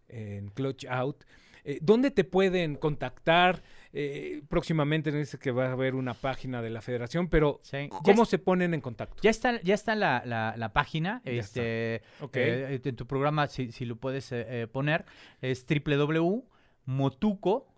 en 0.09 0.49
Clutch 0.49 0.85
Out. 0.87 1.25
Eh, 1.65 1.79
¿Dónde 1.81 2.11
te 2.11 2.25
pueden 2.25 2.77
contactar? 2.77 3.63
Eh, 3.97 4.43
próximamente 4.49 5.13
dice 5.13 5.39
que 5.39 5.53
va 5.53 5.67
a 5.67 5.73
haber 5.73 5.95
una 5.95 6.15
página 6.15 6.61
de 6.61 6.71
la 6.71 6.83
federación, 6.83 7.29
pero 7.29 7.61
¿cómo 8.03 8.25
se 8.25 8.39
ponen 8.39 8.75
en 8.75 8.81
contacto? 8.81 9.23
Ya 9.23 9.31
está, 9.31 9.61
ya 9.63 9.75
está 9.75 9.95
la, 9.95 10.71
página. 10.75 11.23
este, 11.25 12.03
eh, 12.33 12.81
en 12.85 12.97
tu 12.97 13.07
programa, 13.07 13.47
si, 13.47 13.71
si 13.71 13.85
lo 13.85 13.97
puedes 13.97 14.35
poner, 14.73 15.05
es 15.41 15.65
www.motuco.com 15.65 17.75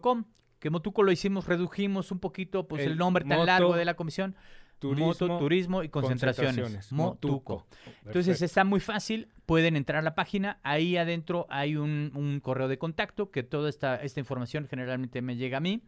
.com, 0.00 0.24
que 0.58 0.70
Motuco 0.70 1.02
lo 1.02 1.12
hicimos, 1.12 1.46
redujimos 1.46 2.12
un 2.12 2.18
poquito 2.18 2.68
pues 2.68 2.84
el, 2.84 2.98
nombre 2.98 3.24
tan 3.24 3.46
largo 3.46 3.74
de 3.74 3.84
la 3.84 3.94
comisión. 3.94 4.36
Turismo, 4.80 5.38
turismo 5.38 5.82
y 5.82 5.90
concentraciones. 5.90 6.90
Motuco. 6.90 7.66
Entonces 8.06 8.40
está 8.40 8.64
muy 8.64 8.80
fácil, 8.80 9.28
pueden 9.44 9.76
entrar 9.76 9.98
a 9.98 10.02
la 10.02 10.14
página, 10.14 10.58
ahí 10.62 10.96
adentro 10.96 11.46
hay 11.50 11.76
un, 11.76 12.10
un 12.14 12.40
correo 12.40 12.66
de 12.66 12.78
contacto 12.78 13.30
que 13.30 13.42
toda 13.42 13.68
esta, 13.68 13.96
esta 13.96 14.20
información 14.20 14.66
generalmente 14.68 15.20
me 15.20 15.36
llega 15.36 15.58
a 15.58 15.60
mí. 15.60 15.82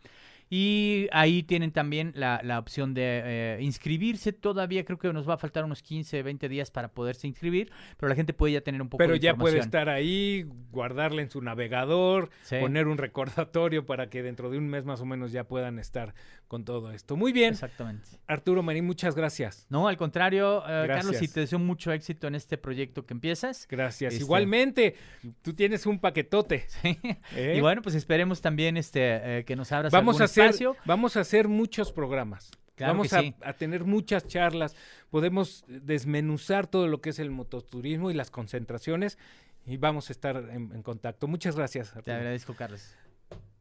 Y 0.55 1.09
ahí 1.13 1.43
tienen 1.45 1.73
también 1.73 2.13
la, 2.15 2.43
la 2.45 2.59
opción 2.59 2.93
de 2.93 3.23
eh, 3.25 3.59
inscribirse. 3.63 4.35
Todavía 4.35 4.85
creo 4.85 4.99
que 4.99 5.11
nos 5.11 5.27
va 5.27 5.33
a 5.33 5.39
faltar 5.39 5.65
unos 5.65 5.83
15, 5.83 6.23
20 6.23 6.47
días 6.51 6.71
para 6.71 6.89
poderse 6.89 7.27
inscribir, 7.27 7.73
pero 7.97 8.11
la 8.11 8.15
gente 8.15 8.35
puede 8.35 8.53
ya 8.53 8.61
tener 8.61 8.83
un 8.83 8.91
poco 8.91 8.99
pero 8.99 9.15
de 9.15 9.19
Pero 9.19 9.33
ya 9.33 9.35
puede 9.35 9.61
estar 9.61 9.89
ahí, 9.89 10.47
guardarla 10.71 11.23
en 11.23 11.31
su 11.31 11.41
navegador, 11.41 12.29
poner 12.61 12.87
un 12.87 12.99
recordatorio 12.99 13.87
para 13.87 14.11
que 14.11 14.23
dentro 14.23 14.51
de 14.51 14.59
un 14.59 14.69
mes 14.69 14.85
más 14.85 15.01
o 15.01 15.07
menos 15.07 15.33
ya 15.33 15.45
puedan 15.45 15.79
estar 15.79 16.13
con 16.49 16.67
todo 16.67 16.93
esto. 16.93 17.17
Muy 17.17 17.33
bien. 17.33 17.55
Exactamente. 17.55 18.07
Arturo 18.27 18.63
Marín, 18.63 18.85
muchas 18.85 19.15
gracias. 19.15 19.67
No, 19.71 19.89
al 19.89 19.97
contrario, 19.97 20.63
eh, 20.69 20.87
Carlos, 20.87 21.23
y 21.23 21.29
te 21.29 21.41
deseo 21.41 21.61
mucho 21.61 21.93
éxito 21.93 22.27
en 22.27 22.35
este 22.35 22.59
proyecto 22.59 23.07
que 23.07 23.15
empiezas. 23.15 23.67
Gracias. 23.71 24.13
Este 24.13 24.23
Igualmente, 24.23 24.97
tú 25.41 25.55
tienes 25.55 25.87
un 25.87 25.99
paquetote. 25.99 26.67
Sí. 26.83 26.99
¿Eh? 27.37 27.55
Y 27.57 27.61
bueno, 27.61 27.81
pues 27.81 27.95
esperemos 27.95 28.41
también 28.41 28.77
este 28.77 29.45
que 29.47 29.55
nos 29.55 29.71
abras 29.71 29.93
Vamos 29.93 30.21
a 30.21 30.25
hacer 30.25 30.41
Vamos 30.84 31.16
a 31.16 31.20
hacer 31.20 31.49
muchos 31.49 31.93
programas. 31.93 32.51
Vamos 32.78 33.12
a, 33.12 33.22
tener 33.55 33.84
muchas 33.84 34.26
charlas. 34.26 34.74
Podemos 35.11 35.64
desmenuzar 35.68 36.66
todo 36.66 36.88
lo 36.88 37.01
que 37.01 37.11
es 37.11 37.18
el 37.18 37.30
mototurismo 37.30 38.11
y 38.11 38.14
las 38.14 38.30
concentraciones 38.30 39.18
y 39.66 39.76
vamos 39.76 40.11
a 40.11 40.12
estar 40.12 40.36
en, 40.51 40.82
contacto. 40.82 41.28
Muchas 41.28 41.57
gracias. 41.57 41.95
Te 42.05 42.12
agradezco, 42.12 42.55
Carlos. 42.55 42.95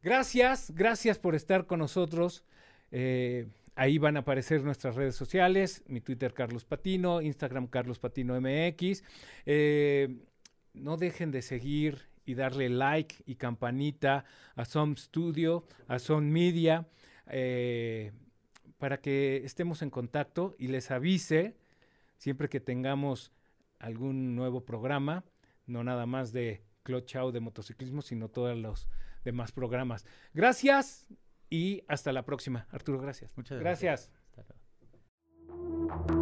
Gracias, 0.02 0.72
gracias 0.74 1.18
por 1.18 1.34
estar 1.34 1.66
con 1.66 1.78
nosotros. 1.78 2.44
Eh, 2.90 3.46
ahí 3.76 3.98
van 3.98 4.16
a 4.16 4.20
aparecer 4.20 4.62
nuestras 4.64 4.96
redes 4.96 5.14
sociales, 5.14 5.82
mi 5.86 6.00
Twitter 6.00 6.34
Carlos 6.34 6.64
Patino, 6.64 7.22
Instagram 7.22 7.68
Carlos 7.68 7.98
Patino 7.98 8.38
MX. 8.40 9.04
Eh, 9.46 10.16
no 10.74 10.96
dejen 10.96 11.30
de 11.30 11.42
seguir 11.42 12.11
y 12.24 12.34
darle 12.34 12.68
like 12.68 13.16
y 13.26 13.36
campanita 13.36 14.24
a 14.54 14.64
Som 14.64 14.96
Studio, 14.96 15.64
a 15.88 15.98
Som 15.98 16.24
Media, 16.24 16.86
eh, 17.26 18.12
para 18.78 19.00
que 19.00 19.42
estemos 19.44 19.82
en 19.82 19.90
contacto 19.90 20.54
y 20.58 20.68
les 20.68 20.90
avise 20.90 21.56
siempre 22.16 22.48
que 22.48 22.60
tengamos 22.60 23.32
algún 23.78 24.36
nuevo 24.36 24.64
programa, 24.64 25.24
no 25.66 25.84
nada 25.84 26.06
más 26.06 26.32
de 26.32 26.62
Out 26.88 27.32
de 27.32 27.40
motociclismo, 27.40 28.02
sino 28.02 28.28
todos 28.28 28.56
los 28.56 28.88
demás 29.24 29.52
programas. 29.52 30.04
Gracias 30.34 31.06
y 31.48 31.84
hasta 31.86 32.12
la 32.12 32.24
próxima. 32.24 32.66
Arturo, 32.70 32.98
gracias. 32.98 33.36
Muchas 33.36 33.60
gracias. 33.60 34.10
gracias. 34.34 36.21